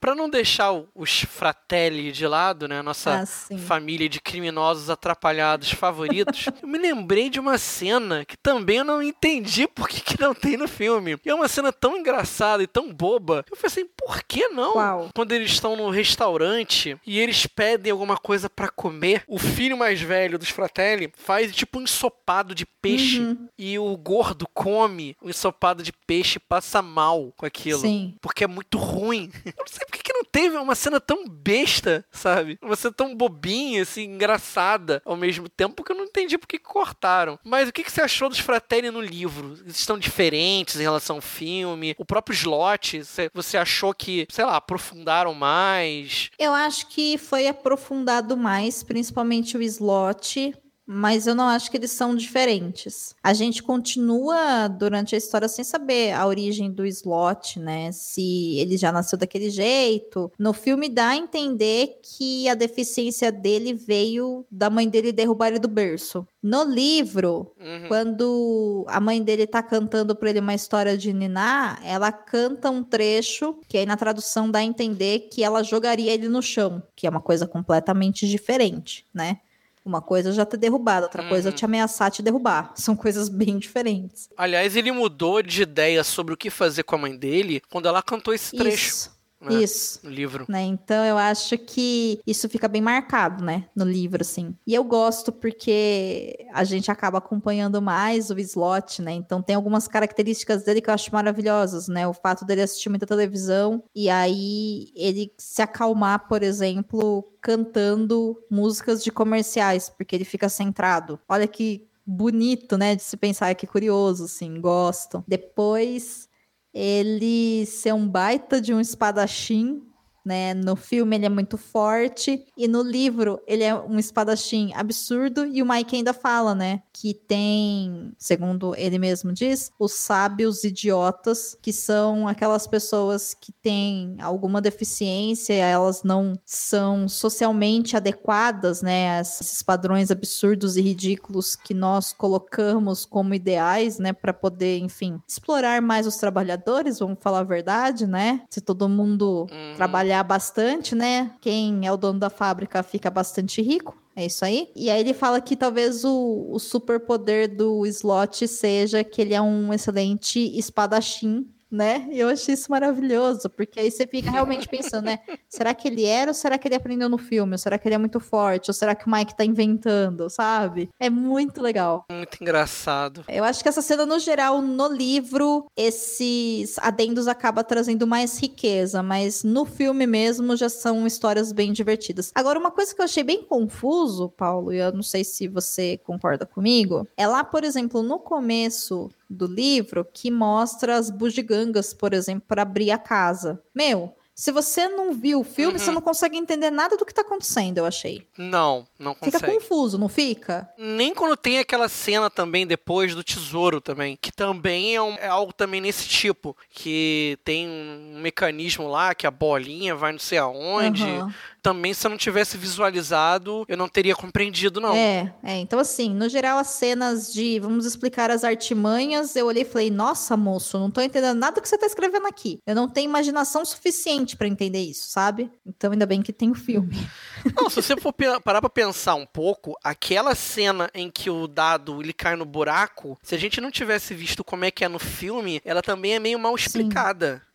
Pra 0.02 0.16
não 0.16 0.28
deixar 0.28 0.72
os 0.94 1.20
fratelli 1.22 2.10
de 2.10 2.26
lado, 2.26 2.66
né? 2.66 2.82
Nossa 2.82 3.20
Assim. 3.20 3.56
família 3.56 4.08
de 4.08 4.20
criminosos 4.20 4.90
atrapalhados 4.90 5.70
favoritos, 5.70 6.46
eu 6.60 6.66
me 6.68 6.76
lembrei 6.76 7.30
de 7.30 7.38
uma 7.38 7.56
cena 7.56 8.24
que 8.24 8.36
também 8.36 8.78
eu 8.78 8.84
não 8.84 9.00
entendi 9.00 9.68
por 9.68 9.88
que, 9.88 10.00
que 10.00 10.20
não 10.20 10.34
tem 10.34 10.56
no 10.56 10.66
filme. 10.66 11.16
E 11.24 11.30
é 11.30 11.34
uma 11.34 11.46
cena 11.46 11.72
tão 11.72 11.96
engraçada 11.96 12.64
e 12.64 12.66
tão 12.66 12.92
boba. 12.92 13.44
Eu 13.48 13.56
falei 13.56 13.68
assim, 13.72 13.86
por 13.96 14.24
que 14.24 14.48
não? 14.48 14.72
Qual? 14.72 15.08
Quando 15.14 15.30
eles 15.30 15.52
estão 15.52 15.76
no 15.76 15.88
restaurante 15.88 16.96
e 17.06 17.20
eles 17.20 17.46
pedem 17.46 17.92
alguma 17.92 18.16
coisa 18.16 18.50
pra 18.50 18.68
comer, 18.68 19.22
o 19.28 19.38
filho 19.38 19.76
mais 19.76 20.00
velho 20.00 20.36
dos 20.36 20.48
fratelli 20.48 21.12
faz 21.16 21.54
tipo 21.54 21.78
um 21.78 21.82
ensopado 21.82 22.54
de 22.54 22.66
peixe 22.66 23.20
Uhum. 23.20 23.48
e 23.56 23.78
o 23.78 23.96
gordo 23.96 24.48
come 24.52 25.16
o 25.22 25.30
ensopado 25.30 25.82
de 25.82 25.92
peixe 25.92 26.38
e 26.38 26.40
passa 26.40 26.82
mal 26.82 27.32
com 27.36 27.46
aquilo 27.46 27.78
Sim. 27.80 28.16
porque 28.20 28.42
é 28.42 28.46
muito 28.48 28.76
ruim. 28.78 29.30
Eu 29.46 29.52
não 29.58 29.66
sei 29.66 29.86
não 30.22 30.24
teve 30.24 30.56
uma 30.56 30.74
cena 30.76 31.00
tão 31.00 31.26
besta, 31.28 32.04
sabe? 32.12 32.56
Uma 32.62 32.76
cena 32.76 32.94
tão 32.94 33.14
bobinha, 33.14 33.82
assim, 33.82 34.04
engraçada 34.04 35.02
ao 35.04 35.16
mesmo 35.16 35.48
tempo, 35.48 35.82
que 35.82 35.90
eu 35.90 35.96
não 35.96 36.04
entendi 36.04 36.38
por 36.38 36.46
que 36.46 36.58
cortaram. 36.58 37.38
Mas 37.44 37.68
o 37.68 37.72
que 37.72 37.82
que 37.82 37.90
você 37.90 38.00
achou 38.00 38.28
dos 38.28 38.38
Fratelli 38.38 38.90
no 38.90 39.00
livro? 39.00 39.58
Eles 39.60 39.78
estão 39.78 39.98
diferentes 39.98 40.76
em 40.76 40.82
relação 40.82 41.16
ao 41.16 41.22
filme? 41.22 41.94
O 41.98 42.04
próprio 42.04 42.34
slot, 42.34 43.02
você 43.34 43.58
achou 43.58 43.92
que, 43.92 44.26
sei 44.30 44.44
lá, 44.44 44.56
aprofundaram 44.56 45.34
mais? 45.34 46.30
Eu 46.38 46.52
acho 46.52 46.86
que 46.86 47.18
foi 47.18 47.48
aprofundado 47.48 48.36
mais, 48.36 48.82
principalmente 48.82 49.56
o 49.56 49.62
slot. 49.62 50.54
Mas 50.86 51.26
eu 51.26 51.34
não 51.34 51.46
acho 51.46 51.70
que 51.70 51.76
eles 51.76 51.90
são 51.92 52.14
diferentes. 52.14 53.14
A 53.22 53.32
gente 53.32 53.62
continua 53.62 54.68
durante 54.68 55.14
a 55.14 55.18
história 55.18 55.48
sem 55.48 55.64
saber 55.64 56.12
a 56.12 56.26
origem 56.26 56.70
do 56.70 56.84
slot, 56.86 57.58
né? 57.58 57.90
Se 57.92 58.56
ele 58.58 58.76
já 58.76 58.90
nasceu 58.92 59.18
daquele 59.18 59.48
jeito. 59.50 60.30
No 60.38 60.52
filme 60.52 60.88
dá 60.88 61.08
a 61.10 61.16
entender 61.16 61.98
que 62.02 62.48
a 62.48 62.54
deficiência 62.54 63.30
dele 63.30 63.72
veio 63.74 64.44
da 64.50 64.68
mãe 64.68 64.88
dele 64.88 65.12
derrubar 65.12 65.48
ele 65.48 65.58
do 65.58 65.68
berço. 65.68 66.26
No 66.42 66.64
livro, 66.64 67.52
Uhum. 67.60 67.88
quando 67.88 68.84
a 68.88 68.98
mãe 69.00 69.22
dele 69.22 69.46
tá 69.46 69.62
cantando 69.62 70.14
pra 70.16 70.30
ele 70.30 70.40
uma 70.40 70.54
história 70.54 70.98
de 70.98 71.12
Niná, 71.12 71.78
ela 71.84 72.10
canta 72.10 72.68
um 72.70 72.82
trecho 72.82 73.56
que 73.68 73.78
aí 73.78 73.86
na 73.86 73.96
tradução 73.96 74.50
dá 74.50 74.58
a 74.58 74.64
entender 74.64 75.28
que 75.32 75.44
ela 75.44 75.62
jogaria 75.62 76.12
ele 76.12 76.28
no 76.28 76.42
chão, 76.42 76.82
que 76.96 77.06
é 77.06 77.10
uma 77.10 77.20
coisa 77.20 77.46
completamente 77.46 78.26
diferente, 78.28 79.06
né? 79.14 79.38
Uma 79.84 80.00
coisa 80.00 80.32
já 80.32 80.46
ter 80.46 80.56
derrubado, 80.56 81.06
outra 81.06 81.28
coisa 81.28 81.48
Uhum. 81.48 81.54
te 81.54 81.64
ameaçar 81.64 82.10
te 82.10 82.22
derrubar. 82.22 82.72
São 82.76 82.94
coisas 82.94 83.28
bem 83.28 83.58
diferentes. 83.58 84.28
Aliás, 84.36 84.76
ele 84.76 84.92
mudou 84.92 85.42
de 85.42 85.62
ideia 85.62 86.04
sobre 86.04 86.32
o 86.34 86.36
que 86.36 86.50
fazer 86.50 86.84
com 86.84 86.94
a 86.94 86.98
mãe 86.98 87.16
dele 87.16 87.60
quando 87.70 87.86
ela 87.88 88.02
cantou 88.02 88.32
esse 88.32 88.56
trecho 88.56 88.88
Isso. 88.88 89.11
Né, 89.42 89.62
Isso. 89.62 90.00
no 90.02 90.10
livro. 90.10 90.46
né? 90.48 90.62
Então 90.62 91.04
eu 91.04 91.18
acho 91.18 91.58
que 91.58 92.20
isso 92.26 92.48
fica 92.48 92.68
bem 92.68 92.80
marcado, 92.80 93.44
né, 93.44 93.66
no 93.74 93.84
livro 93.84 94.22
assim. 94.22 94.54
E 94.66 94.74
eu 94.74 94.84
gosto 94.84 95.32
porque 95.32 96.46
a 96.52 96.64
gente 96.64 96.90
acaba 96.90 97.18
acompanhando 97.18 97.80
mais 97.80 98.30
o 98.30 98.38
Slot, 98.38 99.02
né? 99.02 99.12
Então 99.12 99.42
tem 99.42 99.56
algumas 99.56 99.88
características 99.88 100.62
dele 100.62 100.80
que 100.80 100.90
eu 100.90 100.94
acho 100.94 101.12
maravilhosas, 101.12 101.88
né? 101.88 102.06
O 102.06 102.12
fato 102.12 102.44
dele 102.44 102.62
assistir 102.62 102.88
muita 102.88 103.06
televisão 103.06 103.82
e 103.94 104.08
aí 104.08 104.90
ele 104.94 105.32
se 105.38 105.62
acalmar, 105.62 106.28
por 106.28 106.42
exemplo, 106.42 107.24
cantando 107.40 108.36
músicas 108.50 109.02
de 109.02 109.10
comerciais, 109.10 109.88
porque 109.90 110.14
ele 110.14 110.24
fica 110.24 110.48
centrado. 110.48 111.18
Olha 111.28 111.46
que 111.46 111.86
bonito, 112.04 112.76
né, 112.76 112.96
de 112.96 113.02
se 113.02 113.16
pensar, 113.16 113.54
que 113.54 113.66
curioso, 113.66 114.24
assim, 114.24 114.60
gosto. 114.60 115.24
Depois 115.26 116.28
ele 116.72 117.66
ser 117.66 117.92
um 117.92 118.08
baita 118.08 118.60
de 118.60 118.72
um 118.72 118.80
espadachim, 118.80 119.82
né? 120.24 120.54
No 120.54 120.76
filme 120.76 121.16
ele 121.16 121.26
é 121.26 121.28
muito 121.28 121.56
forte 121.56 122.44
e 122.56 122.68
no 122.68 122.82
livro 122.82 123.40
ele 123.46 123.64
é 123.64 123.74
um 123.74 123.98
espadachim 123.98 124.72
absurdo 124.74 125.44
e 125.46 125.62
o 125.62 125.66
Mike 125.66 125.96
ainda 125.96 126.12
fala, 126.12 126.54
né, 126.54 126.82
que 126.92 127.14
tem, 127.14 128.12
segundo 128.18 128.74
ele 128.76 128.98
mesmo 128.98 129.32
diz, 129.32 129.70
os 129.78 129.92
sábios 129.92 130.64
idiotas, 130.64 131.56
que 131.60 131.72
são 131.72 132.28
aquelas 132.28 132.66
pessoas 132.66 133.34
que 133.34 133.52
têm 133.52 134.16
alguma 134.20 134.60
deficiência, 134.60 135.54
elas 135.54 136.02
não 136.02 136.34
são 136.44 137.08
socialmente 137.08 137.96
adequadas, 137.96 138.82
né, 138.82 139.18
a 139.18 139.20
esses 139.20 139.62
padrões 139.62 140.10
absurdos 140.10 140.76
e 140.76 140.80
ridículos 140.82 141.56
que 141.56 141.74
nós 141.74 142.12
colocamos 142.12 143.04
como 143.04 143.34
ideais, 143.34 143.98
né, 143.98 144.12
para 144.12 144.32
poder, 144.32 144.78
enfim, 144.78 145.20
explorar 145.26 145.80
mais 145.82 146.06
os 146.06 146.16
trabalhadores, 146.16 146.98
vamos 146.98 147.18
falar 147.20 147.40
a 147.40 147.44
verdade, 147.44 148.06
né? 148.06 148.42
Se 148.50 148.60
todo 148.60 148.88
mundo 148.88 149.46
Uhum. 149.50 149.74
Trabalhar 150.12 150.22
bastante, 150.22 150.94
né? 150.94 151.32
Quem 151.40 151.86
é 151.86 151.92
o 151.92 151.96
dono 151.96 152.18
da 152.18 152.28
fábrica 152.28 152.82
fica 152.82 153.10
bastante 153.10 153.62
rico. 153.62 153.96
É 154.14 154.26
isso 154.26 154.44
aí. 154.44 154.70
E 154.76 154.90
aí 154.90 155.00
ele 155.00 155.14
fala 155.14 155.40
que 155.40 155.56
talvez 155.56 156.04
o, 156.04 156.48
o 156.50 156.58
superpoder 156.58 157.56
do 157.56 157.86
slot 157.86 158.46
seja 158.46 159.02
que 159.02 159.22
ele 159.22 159.32
é 159.32 159.40
um 159.40 159.72
excelente 159.72 160.38
espadachim, 160.58 161.46
né? 161.72 162.06
E 162.10 162.20
eu 162.20 162.28
achei 162.28 162.54
isso 162.54 162.70
maravilhoso, 162.70 163.48
porque 163.48 163.80
aí 163.80 163.90
você 163.90 164.06
fica 164.06 164.30
realmente 164.30 164.68
pensando, 164.68 165.06
né? 165.06 165.18
Será 165.48 165.74
que 165.74 165.88
ele 165.88 166.04
era 166.04 166.30
ou 166.30 166.34
será 166.34 166.58
que 166.58 166.68
ele 166.68 166.74
aprendeu 166.74 167.08
no 167.08 167.18
filme? 167.18 167.52
Ou 167.52 167.58
será 167.58 167.78
que 167.78 167.88
ele 167.88 167.94
é 167.94 167.98
muito 167.98 168.20
forte? 168.20 168.70
Ou 168.70 168.74
será 168.74 168.94
que 168.94 169.06
o 169.06 169.10
Mike 169.10 169.36
tá 169.36 169.44
inventando, 169.44 170.28
sabe? 170.28 170.90
É 171.00 171.08
muito 171.08 171.62
legal. 171.62 172.04
Muito 172.10 172.38
engraçado. 172.40 173.24
Eu 173.28 173.42
acho 173.42 173.62
que 173.62 173.68
essa 173.68 173.80
cena, 173.80 174.04
no 174.04 174.18
geral, 174.18 174.60
no 174.60 174.88
livro, 174.88 175.66
esses 175.76 176.78
adendos 176.78 177.26
acaba 177.26 177.64
trazendo 177.64 178.06
mais 178.06 178.38
riqueza, 178.38 179.02
mas 179.02 179.42
no 179.42 179.64
filme 179.64 180.06
mesmo 180.06 180.54
já 180.56 180.68
são 180.68 181.06
histórias 181.06 181.52
bem 181.52 181.72
divertidas. 181.72 182.30
Agora, 182.34 182.58
uma 182.58 182.70
coisa 182.70 182.94
que 182.94 183.00
eu 183.00 183.04
achei 183.04 183.22
bem 183.22 183.42
confuso, 183.42 184.28
Paulo, 184.28 184.72
e 184.72 184.78
eu 184.78 184.92
não 184.92 185.02
sei 185.02 185.24
se 185.24 185.48
você 185.48 185.98
concorda 186.04 186.44
comigo, 186.44 187.06
é 187.16 187.26
lá, 187.26 187.42
por 187.42 187.64
exemplo, 187.64 188.02
no 188.02 188.18
começo 188.18 189.10
do 189.32 189.46
livro, 189.46 190.06
que 190.12 190.30
mostra 190.30 190.96
as 190.96 191.10
bugigangas, 191.10 191.92
por 191.94 192.14
exemplo, 192.14 192.44
para 192.46 192.62
abrir 192.62 192.90
a 192.90 192.98
casa. 192.98 193.62
Meu. 193.74 194.14
Se 194.42 194.50
você 194.50 194.88
não 194.88 195.12
viu 195.12 195.38
o 195.38 195.44
filme, 195.44 195.74
Uhum. 195.74 195.78
você 195.78 195.90
não 195.92 196.00
consegue 196.00 196.36
entender 196.36 196.68
nada 196.68 196.96
do 196.96 197.06
que 197.06 197.14
tá 197.14 197.20
acontecendo, 197.22 197.78
eu 197.78 197.86
achei. 197.86 198.26
Não, 198.36 198.84
não 198.98 199.14
Fica 199.14 199.38
consegue. 199.38 199.52
confuso, 199.54 199.96
não 199.96 200.08
fica? 200.08 200.68
Nem 200.76 201.14
quando 201.14 201.36
tem 201.36 201.60
aquela 201.60 201.88
cena 201.88 202.28
também 202.28 202.66
depois 202.66 203.14
do 203.14 203.22
tesouro 203.22 203.80
também, 203.80 204.18
que 204.20 204.32
também 204.32 204.96
é, 204.96 205.00
um- 205.00 205.14
é 205.14 205.28
algo 205.28 205.52
também 205.52 205.80
nesse 205.80 206.08
tipo, 206.08 206.56
que 206.70 207.38
tem 207.44 207.68
um 207.68 208.18
mecanismo 208.20 208.88
lá 208.88 209.14
que 209.14 209.28
a 209.28 209.30
bolinha 209.30 209.94
vai 209.94 210.10
não 210.10 210.18
sei 210.18 210.38
aonde. 210.38 211.04
Aham. 211.04 211.32
Também 211.62 211.94
se 211.94 212.04
eu 212.04 212.10
não 212.10 212.18
tivesse 212.18 212.56
visualizado, 212.56 213.64
eu 213.68 213.76
não 213.76 213.88
teria 213.88 214.16
compreendido 214.16 214.80
não. 214.80 214.96
É, 214.96 215.32
é, 215.44 215.58
então 215.58 215.78
assim, 215.78 216.10
no 216.10 216.28
geral 216.28 216.58
as 216.58 216.66
cenas 216.70 217.32
de 217.32 217.60
vamos 217.60 217.86
explicar 217.86 218.32
as 218.32 218.42
artimanhas, 218.42 219.36
eu 219.36 219.46
olhei 219.46 219.62
e 219.62 219.64
falei, 219.64 219.88
nossa 219.88 220.36
moço, 220.36 220.76
não 220.80 220.90
tô 220.90 221.00
entendendo 221.00 221.38
nada 221.38 221.54
do 221.54 221.62
que 221.62 221.68
você 221.68 221.78
tá 221.78 221.86
escrevendo 221.86 222.26
aqui. 222.26 222.58
Eu 222.66 222.74
não 222.74 222.88
tenho 222.88 223.08
imaginação 223.08 223.64
suficiente 223.64 224.31
pra 224.36 224.48
entender 224.48 224.80
isso, 224.80 225.08
sabe? 225.08 225.50
Então 225.66 225.92
ainda 225.92 226.06
bem 226.06 226.22
que 226.22 226.32
tem 226.32 226.50
o 226.50 226.54
filme. 226.54 226.96
Não, 227.56 227.68
se 227.68 227.76
você 227.76 227.96
for 227.96 228.12
parar 228.12 228.60
pra 228.60 228.70
pensar 228.70 229.14
um 229.14 229.26
pouco, 229.26 229.76
aquela 229.82 230.34
cena 230.34 230.90
em 230.94 231.10
que 231.10 231.30
o 231.30 231.46
dado 231.46 232.00
ele 232.00 232.12
cai 232.12 232.36
no 232.36 232.44
buraco, 232.44 233.18
se 233.22 233.34
a 233.34 233.38
gente 233.38 233.60
não 233.60 233.70
tivesse 233.70 234.14
visto 234.14 234.44
como 234.44 234.64
é 234.64 234.70
que 234.70 234.84
é 234.84 234.88
no 234.88 234.98
filme, 234.98 235.60
ela 235.64 235.82
também 235.82 236.14
é 236.14 236.18
meio 236.18 236.38
mal 236.38 236.54
explicada. 236.54 237.36
Sim, 237.36 237.51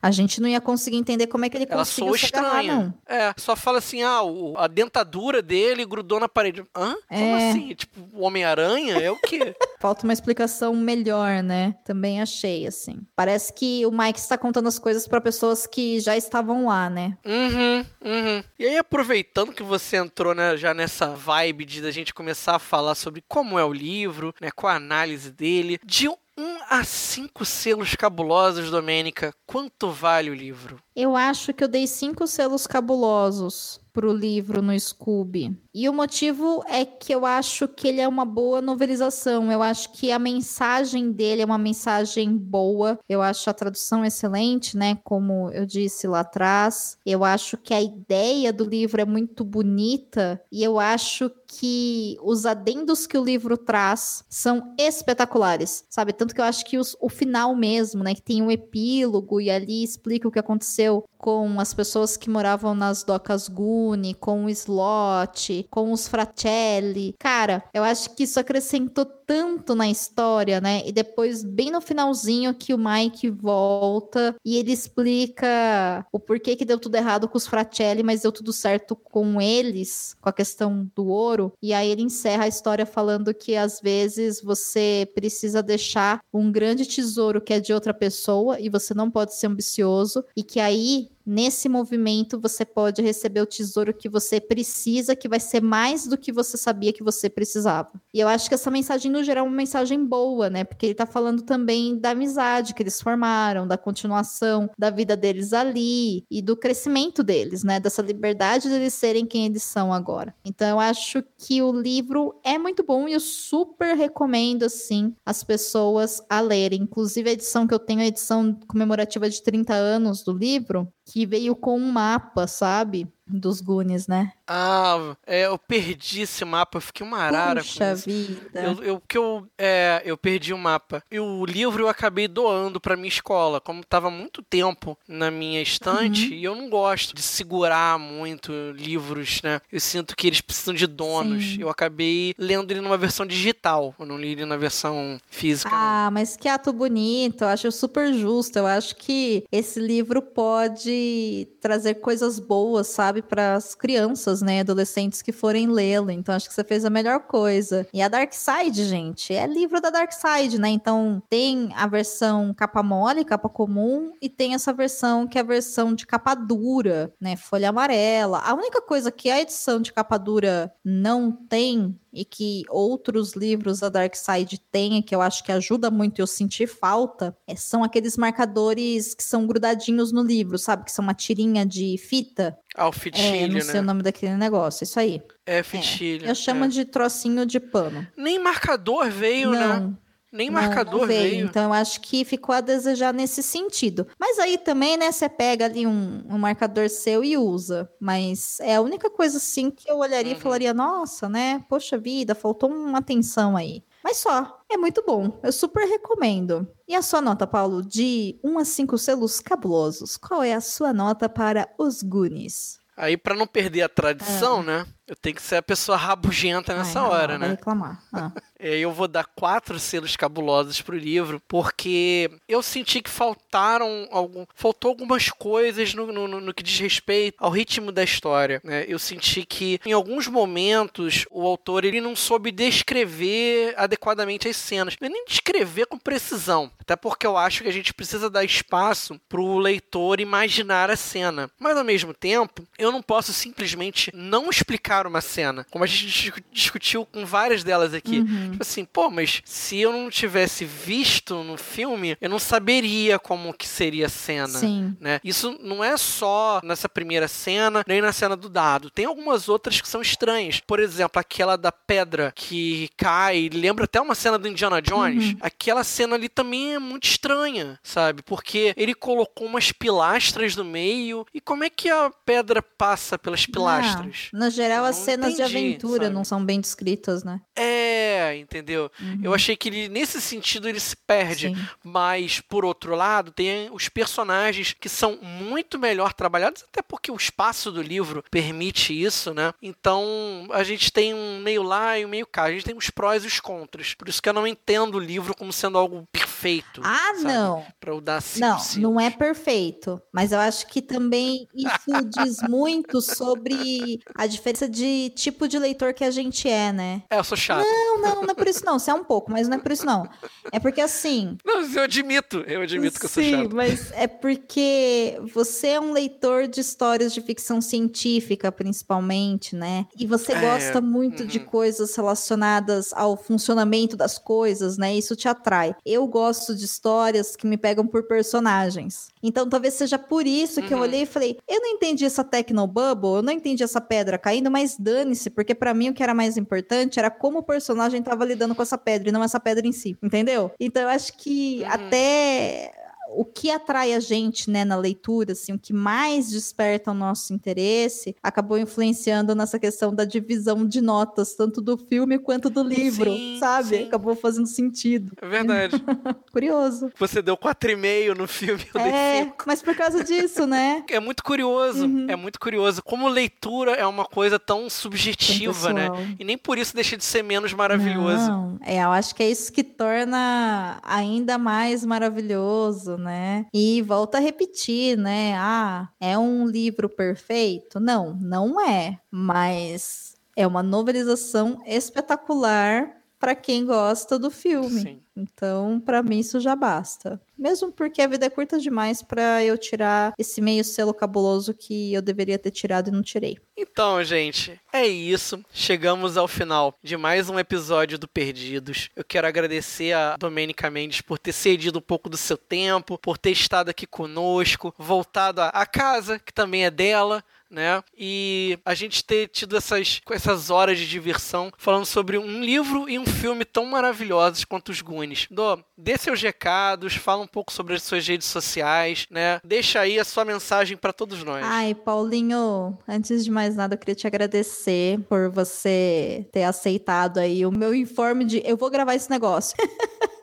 a 0.00 0.10
gente 0.10 0.40
não 0.40 0.48
ia 0.48 0.60
conseguir 0.60 0.96
entender 0.96 1.26
como 1.26 1.44
é 1.44 1.48
que 1.50 1.56
ele 1.56 1.66
Ela 1.68 1.78
conseguiu 1.78 2.16
se 2.16 2.26
agarrar, 2.26 2.60
estranha. 2.62 2.74
não. 2.76 2.94
É, 3.06 3.34
só 3.36 3.56
fala 3.56 3.78
assim, 3.78 4.02
ah, 4.02 4.22
o- 4.22 4.54
a 4.56 4.66
dentadura 4.68 5.42
dele 5.42 5.84
grudou 5.84 6.20
na 6.20 6.28
parede. 6.28 6.62
Hã? 6.76 6.94
Como 7.08 7.20
É. 7.36 7.50
assim? 7.50 7.74
Tipo, 7.74 8.08
o 8.12 8.20
Homem-Aranha 8.22 8.98
é 8.98 9.10
o 9.10 9.16
quê? 9.16 9.54
Falta 9.80 10.04
uma 10.04 10.12
explicação 10.12 10.74
melhor, 10.76 11.42
né? 11.42 11.74
Também 11.84 12.20
achei, 12.20 12.66
assim. 12.66 13.00
Parece 13.16 13.52
que 13.52 13.84
o 13.86 13.90
Mike 13.90 14.18
está 14.18 14.36
contando 14.38 14.68
as 14.68 14.78
coisas 14.78 15.08
pra 15.08 15.20
pessoas 15.20 15.66
que 15.66 15.98
já 16.00 16.16
estavam 16.16 16.66
lá, 16.66 16.88
né? 16.90 17.16
uhum, 17.24 17.84
uhum. 18.04 18.44
E 18.58 18.66
aí, 18.66 18.76
aproveitando 18.76 19.52
que 19.52 19.62
você 19.62 19.96
entrou 19.96 20.34
né, 20.34 20.56
já 20.56 20.72
nessa 20.74 21.08
vibe 21.08 21.64
de 21.64 21.86
a 21.86 21.90
gente 21.90 22.12
começar 22.14 22.56
a 22.56 22.58
falar 22.58 22.94
sobre 22.94 23.24
como 23.26 23.58
é 23.58 23.64
o 23.64 23.72
livro, 23.72 24.34
né, 24.40 24.50
qual 24.54 24.72
a 24.72 24.76
análise 24.76 25.30
dele, 25.30 25.78
de 25.84 26.08
1 26.40 26.58
a 26.70 26.82
5 26.82 27.44
selos 27.44 27.94
cabulosos, 27.94 28.70
Domênica, 28.70 29.30
quanto 29.46 29.90
vale 29.90 30.30
o 30.30 30.34
livro? 30.34 30.78
Eu 30.96 31.14
acho 31.14 31.52
que 31.52 31.62
eu 31.62 31.68
dei 31.68 31.86
cinco 31.86 32.26
selos 32.26 32.66
cabulosos 32.66 33.78
pro 33.92 34.10
livro 34.10 34.62
no 34.62 34.78
Scooby. 34.80 35.54
E 35.72 35.88
o 35.88 35.92
motivo 35.92 36.64
é 36.66 36.84
que 36.84 37.14
eu 37.14 37.24
acho 37.24 37.68
que 37.68 37.86
ele 37.86 38.00
é 38.00 38.08
uma 38.08 38.24
boa 38.24 38.60
novelização. 38.60 39.52
Eu 39.52 39.62
acho 39.62 39.92
que 39.92 40.10
a 40.10 40.18
mensagem 40.18 41.12
dele 41.12 41.42
é 41.42 41.44
uma 41.44 41.58
mensagem 41.58 42.36
boa. 42.36 42.98
Eu 43.08 43.22
acho 43.22 43.48
a 43.48 43.54
tradução 43.54 44.04
excelente, 44.04 44.76
né? 44.76 44.98
Como 45.04 45.48
eu 45.50 45.64
disse 45.64 46.08
lá 46.08 46.20
atrás. 46.20 46.98
Eu 47.06 47.22
acho 47.24 47.56
que 47.56 47.72
a 47.72 47.80
ideia 47.80 48.52
do 48.52 48.64
livro 48.64 49.00
é 49.00 49.04
muito 49.04 49.44
bonita. 49.44 50.40
E 50.50 50.62
eu 50.64 50.80
acho 50.80 51.30
que 51.46 52.16
os 52.22 52.46
adendos 52.46 53.06
que 53.06 53.18
o 53.18 53.24
livro 53.24 53.56
traz 53.56 54.24
são 54.28 54.74
espetaculares, 54.78 55.84
sabe? 55.88 56.12
Tanto 56.12 56.34
que 56.34 56.40
eu 56.40 56.44
acho 56.44 56.64
que 56.64 56.78
os- 56.78 56.96
o 57.00 57.08
final 57.08 57.54
mesmo, 57.54 58.02
né? 58.02 58.14
Que 58.14 58.22
tem 58.22 58.42
um 58.42 58.50
epílogo 58.50 59.40
e 59.40 59.50
ali 59.50 59.82
explica 59.84 60.26
o 60.26 60.30
que 60.30 60.38
aconteceu 60.38 61.04
com 61.18 61.60
as 61.60 61.74
pessoas 61.74 62.16
que 62.16 62.30
moravam 62.30 62.74
nas 62.74 63.04
docas 63.04 63.48
Guni, 63.48 64.14
com 64.14 64.44
o 64.46 64.50
Slot, 64.50 65.59
com 65.64 65.92
os 65.92 66.08
Fratelli. 66.08 67.14
Cara, 67.18 67.64
eu 67.74 67.82
acho 67.82 68.14
que 68.14 68.24
isso 68.24 68.38
acrescentou 68.38 69.04
tanto 69.04 69.74
na 69.74 69.88
história, 69.88 70.60
né? 70.60 70.82
E 70.84 70.90
depois, 70.90 71.44
bem 71.44 71.70
no 71.70 71.80
finalzinho, 71.80 72.52
que 72.52 72.74
o 72.74 72.78
Mike 72.78 73.30
volta 73.30 74.34
e 74.44 74.56
ele 74.56 74.72
explica 74.72 76.04
o 76.10 76.18
porquê 76.18 76.56
que 76.56 76.64
deu 76.64 76.78
tudo 76.78 76.96
errado 76.96 77.28
com 77.28 77.38
os 77.38 77.46
Fratelli, 77.46 78.02
mas 78.02 78.22
deu 78.22 78.32
tudo 78.32 78.52
certo 78.52 78.96
com 78.96 79.40
eles, 79.40 80.16
com 80.20 80.28
a 80.28 80.32
questão 80.32 80.90
do 80.96 81.06
ouro. 81.06 81.52
E 81.62 81.72
aí 81.72 81.88
ele 81.90 82.02
encerra 82.02 82.44
a 82.44 82.48
história 82.48 82.84
falando 82.84 83.32
que 83.32 83.54
às 83.54 83.80
vezes 83.80 84.42
você 84.42 85.08
precisa 85.14 85.62
deixar 85.62 86.20
um 86.32 86.50
grande 86.50 86.84
tesouro 86.86 87.40
que 87.40 87.52
é 87.52 87.60
de 87.60 87.72
outra 87.72 87.94
pessoa 87.94 88.58
e 88.58 88.68
você 88.68 88.94
não 88.94 89.10
pode 89.10 89.34
ser 89.36 89.46
ambicioso 89.46 90.24
e 90.36 90.42
que 90.42 90.58
aí 90.58 91.08
nesse 91.30 91.68
movimento 91.68 92.40
você 92.40 92.64
pode 92.64 93.00
receber 93.00 93.40
o 93.40 93.46
tesouro 93.46 93.94
que 93.94 94.08
você 94.08 94.40
precisa, 94.40 95.14
que 95.14 95.28
vai 95.28 95.38
ser 95.38 95.62
mais 95.62 96.06
do 96.06 96.18
que 96.18 96.32
você 96.32 96.56
sabia 96.56 96.92
que 96.92 97.04
você 97.04 97.30
precisava. 97.30 97.92
E 98.12 98.18
eu 98.18 98.26
acho 98.26 98.48
que 98.48 98.54
essa 98.54 98.70
mensagem, 98.70 99.12
no 99.12 99.22
geral, 99.22 99.46
é 99.46 99.48
uma 99.48 99.56
mensagem 99.56 100.04
boa, 100.04 100.50
né? 100.50 100.64
Porque 100.64 100.86
ele 100.86 100.94
tá 100.94 101.06
falando 101.06 101.42
também 101.42 101.96
da 101.96 102.10
amizade 102.10 102.74
que 102.74 102.82
eles 102.82 103.00
formaram, 103.00 103.66
da 103.66 103.78
continuação 103.78 104.68
da 104.76 104.90
vida 104.90 105.16
deles 105.16 105.52
ali 105.52 106.24
e 106.28 106.42
do 106.42 106.56
crescimento 106.56 107.22
deles, 107.22 107.62
né? 107.62 107.78
Dessa 107.78 108.02
liberdade 108.02 108.68
deles 108.68 108.94
serem 108.94 109.24
quem 109.24 109.46
eles 109.46 109.62
são 109.62 109.92
agora. 109.92 110.34
Então 110.44 110.68
eu 110.68 110.80
acho 110.80 111.22
que 111.38 111.62
o 111.62 111.72
livro 111.72 112.34
é 112.42 112.58
muito 112.58 112.82
bom 112.82 113.06
e 113.06 113.12
eu 113.12 113.20
super 113.20 113.96
recomendo, 113.96 114.64
assim, 114.64 115.14
as 115.24 115.44
pessoas 115.44 116.20
a 116.28 116.40
lerem. 116.40 116.82
Inclusive 116.82 117.30
a 117.30 117.32
edição 117.34 117.68
que 117.68 117.74
eu 117.74 117.78
tenho, 117.78 118.00
a 118.00 118.06
edição 118.06 118.58
comemorativa 118.66 119.30
de 119.30 119.40
30 119.40 119.72
anos 119.74 120.24
do 120.24 120.32
livro, 120.32 120.92
que 121.10 121.26
veio 121.26 121.56
com 121.56 121.76
um 121.76 121.90
mapa, 121.90 122.46
sabe? 122.46 123.12
Dos 123.32 123.60
Goonies, 123.60 124.06
né? 124.06 124.32
Ah, 124.46 125.14
é, 125.26 125.46
eu 125.46 125.56
perdi 125.58 126.22
esse 126.22 126.44
mapa, 126.44 126.78
eu 126.78 126.82
fiquei 126.82 127.06
uma 127.06 127.18
arara 127.18 127.60
Puxa 127.62 127.84
com 127.86 127.92
isso. 127.94 128.08
vida. 128.10 128.60
Eu, 128.60 128.82
eu, 128.82 129.02
que 129.06 129.16
eu, 129.16 129.46
é, 129.56 130.02
eu 130.04 130.16
perdi 130.16 130.52
o 130.52 130.58
mapa. 130.58 131.02
E 131.10 131.20
o 131.20 131.44
livro 131.44 131.84
eu 131.84 131.88
acabei 131.88 132.26
doando 132.26 132.80
pra 132.80 132.96
minha 132.96 133.08
escola. 133.08 133.60
Como 133.60 133.84
tava 133.84 134.10
muito 134.10 134.42
tempo 134.42 134.98
na 135.08 135.30
minha 135.30 135.62
estante, 135.62 136.28
Uhum. 136.28 136.34
e 136.34 136.44
eu 136.44 136.54
não 136.56 136.68
gosto 136.68 137.14
de 137.14 137.22
segurar 137.22 137.98
muito 137.98 138.52
livros, 138.74 139.40
né? 139.42 139.60
Eu 139.70 139.78
sinto 139.80 140.16
que 140.16 140.26
eles 140.26 140.40
precisam 140.40 140.74
de 140.74 140.86
donos. 140.86 141.44
Sim. 141.44 141.60
Eu 141.62 141.68
acabei 141.68 142.34
lendo 142.38 142.70
ele 142.72 142.80
numa 142.80 142.96
versão 142.96 143.24
digital. 143.24 143.94
Eu 143.98 144.06
não 144.06 144.18
li 144.18 144.32
ele 144.32 144.44
na 144.44 144.56
versão 144.56 145.18
física, 145.28 145.70
não. 145.70 145.76
Ah, 145.78 146.10
mas 146.12 146.36
que 146.36 146.48
ato 146.48 146.72
bonito, 146.72 147.42
eu 147.44 147.48
acho 147.48 147.70
super 147.70 148.12
justo. 148.12 148.58
Eu 148.58 148.66
acho 148.66 148.96
que 148.96 149.44
esse 149.52 149.78
livro 149.78 150.20
pode 150.22 151.48
trazer 151.60 151.94
coisas 151.96 152.38
boas, 152.38 152.86
sabe, 152.88 153.19
para 153.22 153.54
as 153.54 153.74
crianças, 153.74 154.42
né, 154.42 154.60
adolescentes 154.60 155.22
que 155.22 155.32
forem 155.32 155.66
lê-lo. 155.66 156.10
Então 156.10 156.34
acho 156.34 156.48
que 156.48 156.54
você 156.54 156.64
fez 156.64 156.84
a 156.84 156.90
melhor 156.90 157.20
coisa. 157.20 157.86
E 157.92 158.02
a 158.02 158.08
Dark 158.08 158.32
Side, 158.32 158.84
gente, 158.84 159.34
é 159.34 159.46
livro 159.46 159.80
da 159.80 159.90
Dark 159.90 160.12
Side, 160.12 160.58
né? 160.58 160.68
Então 160.68 161.22
tem 161.28 161.70
a 161.74 161.86
versão 161.86 162.54
capa 162.54 162.82
mole, 162.82 163.24
capa 163.24 163.48
comum, 163.48 164.12
e 164.20 164.28
tem 164.28 164.54
essa 164.54 164.72
versão 164.72 165.26
que 165.26 165.38
é 165.38 165.40
a 165.40 165.44
versão 165.44 165.94
de 165.94 166.06
capa 166.06 166.34
dura, 166.34 167.12
né, 167.20 167.36
folha 167.36 167.68
amarela. 167.68 168.38
A 168.38 168.54
única 168.54 168.80
coisa 168.82 169.10
que 169.10 169.30
a 169.30 169.40
edição 169.40 169.80
de 169.80 169.92
capa 169.92 170.18
dura 170.18 170.72
não 170.84 171.32
tem 171.32 171.98
e 172.12 172.24
que 172.24 172.62
outros 172.68 173.34
livros 173.34 173.80
da 173.80 173.88
Dark 173.88 174.14
Side 174.14 174.58
têm, 174.70 175.00
que 175.02 175.14
eu 175.14 175.20
acho 175.20 175.44
que 175.44 175.52
ajuda 175.52 175.90
muito 175.90 176.18
e 176.18 176.22
eu 176.22 176.26
senti 176.26 176.66
falta, 176.66 177.36
é, 177.46 177.54
são 177.54 177.84
aqueles 177.84 178.16
marcadores 178.16 179.14
que 179.14 179.22
são 179.22 179.46
grudadinhos 179.46 180.12
no 180.12 180.22
livro, 180.22 180.58
sabe? 180.58 180.84
Que 180.84 180.92
são 180.92 181.02
uma 181.02 181.14
tirinha 181.14 181.64
de 181.64 181.96
fita. 181.98 182.56
Ah, 182.74 182.86
o 182.86 182.90
É, 182.90 182.92
fitilho, 182.92 183.52
não 183.54 183.60
sei 183.60 183.70
o 183.80 183.82
né? 183.82 183.82
nome 183.82 184.02
daquele 184.02 184.36
negócio, 184.36 184.84
isso 184.84 184.98
aí. 184.98 185.22
É, 185.46 185.62
fitilho. 185.62 186.26
Eu 186.26 186.34
chamo 186.34 186.64
é. 186.64 186.68
de 186.68 186.84
trocinho 186.84 187.46
de 187.46 187.60
pano. 187.60 188.06
Nem 188.16 188.38
marcador 188.38 189.10
veio, 189.10 189.50
né? 189.50 189.92
Nem 190.32 190.48
marcador 190.50 191.00
não 191.00 191.06
veio. 191.06 191.30
veio. 191.30 191.46
Então 191.46 191.64
eu 191.64 191.72
acho 191.72 192.00
que 192.00 192.24
ficou 192.24 192.54
a 192.54 192.60
desejar 192.60 193.12
nesse 193.12 193.42
sentido. 193.42 194.06
Mas 194.18 194.38
aí 194.38 194.56
também, 194.58 194.96
né, 194.96 195.10
você 195.10 195.28
pega 195.28 195.64
ali 195.64 195.86
um, 195.86 196.22
um 196.28 196.38
marcador 196.38 196.88
seu 196.88 197.24
e 197.24 197.36
usa. 197.36 197.90
Mas 198.00 198.58
é 198.60 198.76
a 198.76 198.80
única 198.80 199.10
coisa 199.10 199.38
assim 199.38 199.70
que 199.70 199.90
eu 199.90 199.98
olharia 199.98 200.32
Uhum. 200.32 200.38
e 200.38 200.40
falaria, 200.42 200.72
nossa, 200.74 201.28
né? 201.28 201.64
Poxa 201.68 201.98
vida, 201.98 202.34
faltou 202.34 202.70
uma 202.70 202.98
atenção 202.98 203.56
aí. 203.56 203.82
Mas 204.02 204.16
só, 204.18 204.60
é 204.70 204.76
muito 204.78 205.02
bom. 205.06 205.38
Eu 205.42 205.52
super 205.52 205.84
recomendo. 205.86 206.66
E 206.88 206.94
a 206.94 207.02
sua 207.02 207.20
nota, 207.20 207.46
Paulo, 207.46 207.82
de 207.82 208.38
1 208.42 208.58
a 208.58 208.64
5 208.64 208.96
selos 208.96 209.40
cabulosos? 209.40 210.16
Qual 210.16 210.42
é 210.42 210.54
a 210.54 210.60
sua 210.60 210.92
nota 210.92 211.28
para 211.28 211.68
os 211.76 212.02
Goonies? 212.02 212.78
Aí, 212.96 213.16
pra 213.16 213.34
não 213.34 213.46
perder 213.46 213.82
a 213.82 213.88
tradição, 213.88 214.62
né? 214.62 214.86
Eu 215.06 215.16
tenho 215.16 215.34
que 215.34 215.42
ser 215.42 215.56
a 215.56 215.62
pessoa 215.62 215.96
rabugenta 215.98 216.74
nessa 216.76 217.00
Ai, 217.00 217.08
hora, 217.08 217.32
não, 217.34 217.40
vai 217.40 217.48
né? 217.48 217.54
reclamar. 217.54 218.02
Ah. 218.12 218.30
É, 218.60 218.78
Eu 218.78 218.92
vou 218.92 219.08
dar 219.08 219.24
quatro 219.24 219.78
selos 219.78 220.16
cabulosos 220.16 220.80
pro 220.80 220.96
livro, 220.96 221.40
porque 221.48 222.30
eu 222.48 222.62
senti 222.62 223.00
que 223.02 223.10
faltaram 223.10 224.06
algum, 224.10 224.44
faltou 224.54 224.90
algumas 224.90 225.28
coisas 225.30 225.94
no, 225.94 226.12
no- 226.12 226.40
no- 226.40 226.54
que 226.54 226.62
diz 226.62 226.78
respeito 226.78 227.36
ao 227.38 227.50
ritmo 227.50 227.90
da 227.92 228.02
história. 228.04 228.60
né? 228.64 228.84
Eu 228.86 228.98
senti 228.98 229.44
que 229.44 229.80
em 229.84 229.92
alguns 229.92 230.26
momentos 230.28 231.24
o 231.30 231.46
autor 231.46 231.84
ele 231.84 232.00
não 232.00 232.14
soube 232.14 232.50
descrever 232.50 233.74
adequadamente 233.76 234.48
as 234.48 234.56
cenas, 234.56 234.96
é 235.00 235.08
nem 235.08 235.24
descrever 235.24 235.86
com 235.86 235.98
precisão, 235.98 236.70
até 236.78 236.96
porque 236.96 237.26
eu 237.26 237.36
acho 237.36 237.62
que 237.62 237.68
a 237.68 237.72
gente 237.72 237.94
precisa 237.94 238.28
dar 238.28 238.44
espaço 238.44 239.20
pro 239.28 239.58
leitor 239.58 240.20
imaginar 240.20 240.90
a 240.90 240.96
cena. 240.96 241.50
Mas 241.58 241.76
ao 241.76 241.84
mesmo 241.84 242.12
tempo, 242.12 242.66
eu 242.78 242.90
não 242.92 243.00
posso 243.02 243.32
simplesmente 243.32 244.10
não 244.14 244.50
explicar 244.50 245.06
uma 245.06 245.20
cena, 245.20 245.64
como 245.70 245.84
a 245.84 245.86
gente 245.86 246.06
discu- 246.06 246.40
discutiu 246.52 247.06
com 247.06 247.24
várias 247.24 247.62
delas 247.64 247.94
aqui. 247.94 248.18
Uhum. 248.20 248.49
Tipo 248.50 248.62
assim, 248.62 248.84
pô, 248.84 249.10
mas 249.10 249.42
se 249.44 249.80
eu 249.80 249.92
não 249.92 250.10
tivesse 250.10 250.64
visto 250.64 251.42
no 251.42 251.56
filme, 251.56 252.16
eu 252.20 252.28
não 252.28 252.38
saberia 252.38 253.18
como 253.18 253.52
que 253.52 253.66
seria 253.66 254.06
a 254.06 254.08
cena. 254.08 254.48
Sim. 254.48 254.96
Né? 255.00 255.20
Isso 255.24 255.58
não 255.62 255.82
é 255.82 255.96
só 255.96 256.60
nessa 256.62 256.88
primeira 256.88 257.28
cena, 257.28 257.84
nem 257.86 258.00
na 258.00 258.12
cena 258.12 258.36
do 258.36 258.48
dado. 258.48 258.90
Tem 258.90 259.04
algumas 259.04 259.48
outras 259.48 259.80
que 259.80 259.88
são 259.88 260.00
estranhas. 260.00 260.60
Por 260.66 260.80
exemplo, 260.80 261.20
aquela 261.20 261.56
da 261.56 261.72
pedra 261.72 262.32
que 262.34 262.88
cai, 262.96 263.48
lembra 263.52 263.84
até 263.84 264.00
uma 264.00 264.14
cena 264.14 264.38
do 264.38 264.48
Indiana 264.48 264.80
Jones. 264.80 265.32
Uhum. 265.32 265.36
Aquela 265.40 265.84
cena 265.84 266.16
ali 266.16 266.28
também 266.28 266.74
é 266.74 266.78
muito 266.78 267.04
estranha, 267.04 267.78
sabe? 267.82 268.22
Porque 268.22 268.74
ele 268.76 268.94
colocou 268.94 269.46
umas 269.46 269.72
pilastras 269.72 270.56
no 270.56 270.64
meio. 270.64 271.26
E 271.32 271.40
como 271.40 271.64
é 271.64 271.70
que 271.70 271.88
a 271.88 272.10
pedra 272.24 272.62
passa 272.62 273.18
pelas 273.18 273.46
pilastras? 273.46 274.30
Ah, 274.32 274.38
no 274.38 274.50
geral, 274.50 274.84
as 274.84 274.96
cenas 274.96 275.34
de 275.34 275.42
entendi, 275.42 275.56
aventura 275.56 276.04
sabe? 276.04 276.14
não 276.14 276.24
são 276.24 276.44
bem 276.44 276.60
descritas, 276.60 277.24
né? 277.24 277.40
É, 277.56 278.39
entendeu? 278.40 278.90
Uhum. 279.00 279.20
Eu 279.22 279.34
achei 279.34 279.56
que 279.56 279.68
ele, 279.68 279.88
nesse 279.88 280.20
sentido, 280.20 280.68
ele 280.68 280.80
se 280.80 280.96
perde. 280.96 281.48
Sim. 281.48 281.66
Mas, 281.84 282.40
por 282.40 282.64
outro 282.64 282.94
lado, 282.94 283.30
tem 283.30 283.68
os 283.72 283.88
personagens 283.88 284.74
que 284.78 284.88
são 284.88 285.18
muito 285.22 285.78
melhor 285.78 286.12
trabalhados, 286.12 286.64
até 286.64 286.82
porque 286.82 287.10
o 287.10 287.16
espaço 287.16 287.70
do 287.70 287.82
livro 287.82 288.24
permite 288.30 288.92
isso, 289.00 289.32
né? 289.34 289.52
Então, 289.62 290.46
a 290.50 290.62
gente 290.64 290.92
tem 290.92 291.14
um 291.14 291.38
meio 291.40 291.62
lá 291.62 291.98
e 291.98 292.04
um 292.04 292.08
meio 292.08 292.26
cá. 292.26 292.44
A 292.44 292.52
gente 292.52 292.64
tem 292.64 292.76
os 292.76 292.90
prós 292.90 293.24
e 293.24 293.26
os 293.26 293.40
contras. 293.40 293.94
Por 293.94 294.08
isso 294.08 294.22
que 294.22 294.28
eu 294.28 294.32
não 294.32 294.46
entendo 294.46 294.96
o 294.96 295.00
livro 295.00 295.34
como 295.36 295.52
sendo 295.52 295.78
algo 295.78 296.06
perfeito. 296.10 296.80
Ah, 296.84 297.12
sabe? 297.16 297.24
não. 297.24 297.64
Pra 297.78 297.92
eu 297.92 298.00
dar 298.00 298.20
cinco 298.20 298.46
Não, 298.46 298.58
cinco. 298.58 298.80
não 298.80 299.00
é 299.00 299.10
perfeito. 299.10 300.00
Mas 300.12 300.32
eu 300.32 300.38
acho 300.38 300.66
que 300.66 300.80
também 300.82 301.46
isso 301.54 302.04
diz 302.08 302.38
muito 302.48 303.00
sobre 303.00 304.00
a 304.14 304.26
diferença 304.26 304.68
de 304.68 305.10
tipo 305.16 305.46
de 305.48 305.58
leitor 305.58 305.92
que 305.94 306.04
a 306.04 306.10
gente 306.10 306.48
é, 306.48 306.72
né? 306.72 307.02
É, 307.10 307.18
eu 307.18 307.24
sou 307.24 307.36
chato. 307.36 307.64
Não, 307.64 308.00
não, 308.00 308.29
não 308.30 308.32
é 308.32 308.34
por 308.34 308.48
isso 308.48 308.64
não. 308.64 308.78
Você 308.78 308.90
é 308.90 308.94
um 308.94 309.04
pouco, 309.04 309.30
mas 309.30 309.48
não 309.48 309.56
é 309.56 309.60
por 309.60 309.72
isso 309.72 309.84
não. 309.84 310.08
É 310.52 310.58
porque 310.60 310.80
assim. 310.80 311.36
Não, 311.44 311.62
eu 311.62 311.82
admito. 311.82 312.38
Eu 312.46 312.62
admito 312.62 312.98
que 312.98 313.06
eu 313.06 313.10
sou 313.10 313.22
Sim, 313.22 313.30
chato. 313.42 313.54
mas 313.56 313.90
é 313.92 314.06
porque 314.06 315.20
você 315.34 315.68
é 315.68 315.80
um 315.80 315.92
leitor 315.92 316.46
de 316.46 316.60
histórias 316.60 317.12
de 317.12 317.20
ficção 317.20 317.60
científica, 317.60 318.50
principalmente, 318.50 319.54
né? 319.56 319.86
E 319.98 320.06
você 320.06 320.32
É, 320.32 320.40
gosta 320.40 320.80
muito 320.80 321.26
de 321.26 321.38
uhum. 321.38 321.44
coisas 321.46 321.94
relacionadas 321.94 322.92
ao 322.92 323.16
funcionamento 323.16 323.96
das 323.96 324.18
coisas, 324.18 324.76
né? 324.78 324.94
Isso 324.94 325.16
te 325.16 325.28
atrai. 325.28 325.74
Eu 325.84 326.06
gosto 326.06 326.54
de 326.54 326.64
histórias 326.64 327.34
que 327.36 327.46
me 327.46 327.56
pegam 327.56 327.86
por 327.86 328.04
personagens. 328.04 329.10
Então 329.22 329.48
talvez 329.48 329.74
seja 329.74 329.98
por 329.98 330.26
isso 330.26 330.62
que 330.62 330.72
eu 330.72 330.78
Uhum. 330.78 330.84
olhei 330.84 331.02
e 331.02 331.06
falei: 331.06 331.38
eu 331.48 331.60
não 331.60 331.68
entendi 331.68 332.04
essa 332.04 332.24
Tecnobubble, 332.24 333.16
eu 333.16 333.22
não 333.22 333.32
entendi 333.32 333.62
essa 333.62 333.80
pedra 333.80 334.16
caindo, 334.18 334.50
mas 334.50 334.76
dane-se, 334.78 335.30
porque 335.30 335.54
pra 335.54 335.74
mim 335.74 335.90
o 335.90 335.94
que 335.94 336.02
era 336.02 336.14
mais 336.14 336.36
importante 336.36 336.98
era 336.98 337.10
como 337.10 337.38
o 337.38 337.42
personagem 337.42 338.02
tava 338.20 338.28
lidando 338.28 338.54
com 338.54 338.62
essa 338.62 338.76
pedra 338.76 339.08
e 339.08 339.12
não 339.12 339.24
essa 339.24 339.40
pedra 339.40 339.66
em 339.66 339.72
si, 339.72 339.96
entendeu? 340.02 340.52
Então 340.60 340.82
eu 340.82 340.88
acho 340.88 341.14
que 341.16 341.62
Uhum. 341.62 341.70
até 341.70 342.72
o 343.12 343.24
que 343.24 343.50
atrai 343.50 343.92
a 343.94 344.00
gente, 344.00 344.48
né, 344.50 344.64
na 344.64 344.76
leitura, 344.76 345.32
assim, 345.32 345.52
o 345.52 345.58
que 345.58 345.72
mais 345.72 346.30
desperta 346.30 346.90
o 346.90 346.94
nosso 346.94 347.32
interesse, 347.34 348.14
acabou 348.22 348.56
influenciando 348.58 349.34
nessa 349.34 349.58
questão 349.58 349.94
da 349.94 350.04
divisão 350.04 350.66
de 350.66 350.80
notas, 350.80 351.34
tanto 351.34 351.60
do 351.60 351.76
filme 351.76 352.18
quanto 352.18 352.48
do 352.48 352.62
livro, 352.62 353.10
Sim, 353.12 353.36
sabe? 353.40 353.68
sim. 353.68 353.82
Acabou 353.86 354.14
fazendo 354.14 354.46
sentido. 354.46 355.12
É 355.20 355.26
verdade. 355.26 355.74
Curioso. 356.32 356.90
Você 356.98 357.20
deu 357.20 357.36
4,5 357.36 358.16
no 358.16 358.28
filme, 358.28 358.64
eu 358.74 358.82
dei 358.82 358.92
É, 358.92 359.24
5. 359.24 359.44
mas 359.46 359.62
por 359.62 359.74
causa 359.74 360.04
disso, 360.04 360.46
né? 360.46 360.84
É 360.90 361.00
muito 361.00 361.22
curioso, 361.22 361.84
Uhum. 361.86 362.06
é 362.08 362.16
muito 362.16 362.38
curioso. 362.38 362.82
Como 362.82 363.08
leitura 363.08 363.72
é 363.72 363.86
uma 363.86 364.04
coisa 364.04 364.38
tão 364.38 364.68
subjetiva, 364.70 365.72
né? 365.72 365.88
E 366.18 366.24
nem 366.24 366.36
por 366.38 366.58
isso 366.58 366.74
deixa 366.74 366.96
de 366.96 367.04
ser 367.04 367.22
menos 367.22 367.52
maravilhoso. 367.52 368.28
Não, 368.30 368.58
é, 368.62 368.82
eu 368.84 368.90
acho 368.90 369.14
que 369.14 369.22
é 369.22 369.30
isso 369.30 369.52
que 369.52 369.62
torna 369.64 370.78
ainda 370.82 371.38
mais 371.38 371.84
maravilhoso, 371.84 372.96
né? 373.00 373.46
E 373.52 373.82
volta 373.82 374.18
a 374.18 374.20
repetir, 374.20 374.96
né? 374.96 375.34
Ah, 375.36 375.88
é 375.98 376.16
um 376.16 376.46
livro 376.46 376.88
perfeito? 376.88 377.80
Não, 377.80 378.14
não 378.14 378.60
é, 378.60 378.98
mas 379.10 380.14
é 380.36 380.46
uma 380.46 380.62
novelização 380.62 381.60
espetacular 381.66 382.99
para 383.20 383.34
quem 383.34 383.66
gosta 383.66 384.18
do 384.18 384.30
filme. 384.30 384.80
Sim. 384.80 385.02
Então, 385.14 385.78
para 385.78 386.02
mim 386.02 386.20
isso 386.20 386.40
já 386.40 386.56
basta. 386.56 387.20
Mesmo 387.38 387.70
porque 387.70 388.00
a 388.00 388.06
vida 388.06 388.24
é 388.24 388.30
curta 388.30 388.58
demais 388.58 389.02
para 389.02 389.44
eu 389.44 389.58
tirar 389.58 390.14
esse 390.18 390.40
meio 390.40 390.64
selo 390.64 390.94
cabuloso 390.94 391.52
que 391.52 391.92
eu 391.92 392.00
deveria 392.00 392.38
ter 392.38 392.50
tirado 392.50 392.88
e 392.88 392.90
não 392.90 393.02
tirei. 393.02 393.38
Então, 393.54 394.02
gente, 394.02 394.58
é 394.72 394.86
isso. 394.86 395.44
Chegamos 395.52 396.16
ao 396.16 396.26
final 396.26 396.74
de 396.82 396.96
mais 396.96 397.28
um 397.28 397.38
episódio 397.38 397.98
do 397.98 398.08
Perdidos. 398.08 398.88
Eu 398.96 399.04
quero 399.04 399.26
agradecer 399.26 399.92
a 399.92 400.16
Domênica 400.16 400.70
Mendes 400.70 401.02
por 401.02 401.18
ter 401.18 401.32
cedido 401.32 401.78
um 401.78 401.82
pouco 401.82 402.08
do 402.08 402.16
seu 402.16 402.38
tempo, 402.38 402.98
por 402.98 403.18
ter 403.18 403.32
estado 403.32 403.68
aqui 403.68 403.86
conosco, 403.86 404.74
voltado 404.78 405.42
à 405.42 405.66
casa, 405.66 406.18
que 406.18 406.32
também 406.32 406.64
é 406.64 406.70
dela, 406.70 407.22
né? 407.50 407.82
E 407.96 408.58
a 408.64 408.74
gente 408.74 409.04
ter 409.04 409.28
tido 409.28 409.56
essas, 409.56 410.00
essas 410.10 410.50
horas 410.50 410.78
de 410.78 410.88
diversão 410.88 411.50
falando 411.58 411.86
sobre 411.86 412.16
um 412.16 412.40
livro 412.40 412.88
e 412.88 412.98
um 412.98 413.06
filme 413.06 413.44
tão 413.44 413.66
maravilhosos 413.66 414.44
quanto 414.44 414.70
os 414.70 414.80
Goonies. 414.80 415.26
Dô, 415.30 415.58
dê 415.76 415.96
seus 415.96 416.22
recados, 416.22 416.94
fala 416.94 417.22
um 417.22 417.26
pouco 417.26 417.52
sobre 417.52 417.74
as 417.74 417.82
suas 417.82 418.06
redes 418.06 418.28
sociais, 418.28 419.06
né? 419.10 419.40
Deixa 419.44 419.80
aí 419.80 419.98
a 419.98 420.04
sua 420.04 420.24
mensagem 420.24 420.76
para 420.76 420.92
todos 420.92 421.24
nós. 421.24 421.44
Ai, 421.44 421.74
Paulinho, 421.74 422.78
antes 422.86 423.24
de 423.24 423.30
mais 423.30 423.56
nada, 423.56 423.74
eu 423.74 423.78
queria 423.78 423.94
te 423.94 424.06
agradecer 424.06 425.00
por 425.08 425.30
você 425.30 426.26
ter 426.32 426.44
aceitado 426.44 427.18
aí 427.18 427.44
o 427.44 427.50
meu 427.50 427.74
informe 427.74 428.24
de 428.24 428.42
eu 428.44 428.56
vou 428.56 428.70
gravar 428.70 428.94
esse 428.94 429.10
negócio. 429.10 429.56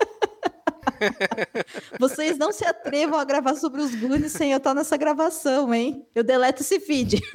Vocês 1.99 2.37
não 2.37 2.51
se 2.51 2.65
atrevam 2.65 3.19
a 3.19 3.23
gravar 3.23 3.55
sobre 3.55 3.81
os 3.81 3.93
Goonies 3.95 4.31
sem 4.31 4.51
eu 4.51 4.57
estar 4.57 4.73
nessa 4.73 4.97
gravação, 4.97 5.73
hein? 5.73 6.05
Eu 6.13 6.23
deleto 6.23 6.61
esse 6.61 6.79
feed. 6.79 7.21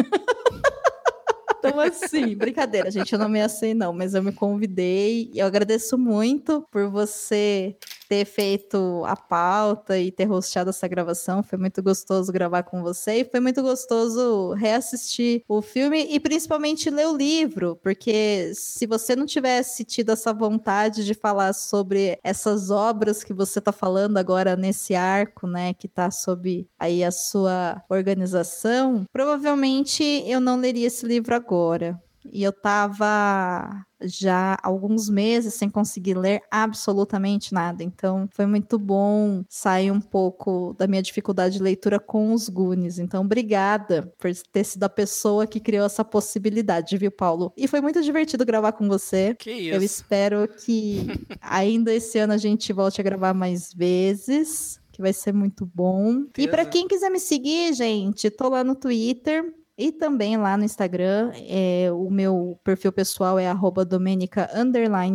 Então, 1.64 1.78
assim, 1.78 2.34
brincadeira, 2.34 2.90
gente, 2.90 3.12
eu 3.12 3.18
não 3.20 3.28
me 3.28 3.40
assim, 3.40 3.72
não, 3.72 3.92
mas 3.92 4.14
eu 4.14 4.22
me 4.22 4.32
convidei 4.32 5.30
e 5.32 5.38
eu 5.38 5.46
agradeço 5.46 5.96
muito 5.96 6.66
por 6.72 6.90
você 6.90 7.76
ter 8.12 8.26
feito 8.26 9.02
a 9.06 9.16
pauta 9.16 9.98
e 9.98 10.12
ter 10.12 10.26
rosteado 10.26 10.68
essa 10.68 10.86
gravação. 10.86 11.42
Foi 11.42 11.58
muito 11.58 11.82
gostoso 11.82 12.30
gravar 12.30 12.62
com 12.62 12.82
você 12.82 13.20
e 13.20 13.24
foi 13.24 13.40
muito 13.40 13.62
gostoso 13.62 14.52
reassistir 14.52 15.42
o 15.48 15.62
filme 15.62 16.06
e 16.10 16.20
principalmente 16.20 16.90
ler 16.90 17.06
o 17.06 17.16
livro, 17.16 17.78
porque 17.82 18.52
se 18.54 18.86
você 18.86 19.16
não 19.16 19.24
tivesse 19.24 19.82
tido 19.82 20.12
essa 20.12 20.30
vontade 20.30 21.06
de 21.06 21.14
falar 21.14 21.54
sobre 21.54 22.18
essas 22.22 22.68
obras 22.68 23.24
que 23.24 23.32
você 23.32 23.60
está 23.60 23.72
falando 23.72 24.18
agora 24.18 24.56
nesse 24.56 24.94
arco, 24.94 25.46
né, 25.46 25.72
que 25.72 25.86
está 25.86 26.10
sob 26.10 26.68
aí 26.78 27.02
a 27.02 27.10
sua 27.10 27.82
organização, 27.88 29.06
provavelmente 29.10 30.04
eu 30.26 30.38
não 30.38 30.58
leria 30.58 30.88
esse 30.88 31.06
livro 31.06 31.34
agora. 31.34 31.98
E 32.30 32.42
eu 32.42 32.52
tava 32.52 33.84
já 34.04 34.56
alguns 34.62 35.08
meses 35.08 35.54
sem 35.54 35.70
conseguir 35.70 36.14
ler 36.14 36.42
absolutamente 36.50 37.52
nada. 37.52 37.82
Então 37.82 38.28
foi 38.32 38.46
muito 38.46 38.78
bom 38.78 39.44
sair 39.48 39.90
um 39.90 40.00
pouco 40.00 40.74
da 40.78 40.86
minha 40.86 41.02
dificuldade 41.02 41.56
de 41.56 41.62
leitura 41.62 41.98
com 41.98 42.32
os 42.32 42.48
Goonies. 42.48 42.98
Então, 42.98 43.22
obrigada 43.22 44.12
por 44.18 44.30
ter 44.52 44.64
sido 44.64 44.84
a 44.84 44.88
pessoa 44.88 45.46
que 45.46 45.60
criou 45.60 45.86
essa 45.86 46.04
possibilidade, 46.04 46.96
viu, 46.96 47.10
Paulo? 47.10 47.52
E 47.56 47.68
foi 47.68 47.80
muito 47.80 48.02
divertido 48.02 48.44
gravar 48.44 48.72
com 48.72 48.88
você. 48.88 49.34
Que 49.38 49.52
isso. 49.52 49.74
Eu 49.74 49.82
espero 49.82 50.48
que 50.48 51.06
ainda 51.40 51.92
esse 51.92 52.18
ano 52.18 52.32
a 52.32 52.38
gente 52.38 52.72
volte 52.72 53.00
a 53.00 53.04
gravar 53.04 53.34
mais 53.34 53.72
vezes. 53.72 54.80
Que 54.92 55.00
vai 55.00 55.14
ser 55.14 55.32
muito 55.32 55.64
bom. 55.64 56.26
E 56.36 56.46
para 56.46 56.66
quem 56.66 56.86
quiser 56.86 57.08
me 57.08 57.18
seguir, 57.18 57.72
gente, 57.72 58.28
tô 58.28 58.50
lá 58.50 58.62
no 58.62 58.74
Twitter, 58.74 59.50
e 59.76 59.90
também 59.90 60.36
lá 60.36 60.56
no 60.56 60.64
Instagram, 60.64 61.32
é, 61.48 61.90
o 61.92 62.10
meu 62.10 62.58
perfil 62.62 62.92
pessoal 62.92 63.38
é 63.38 63.52
domenica 63.88 64.48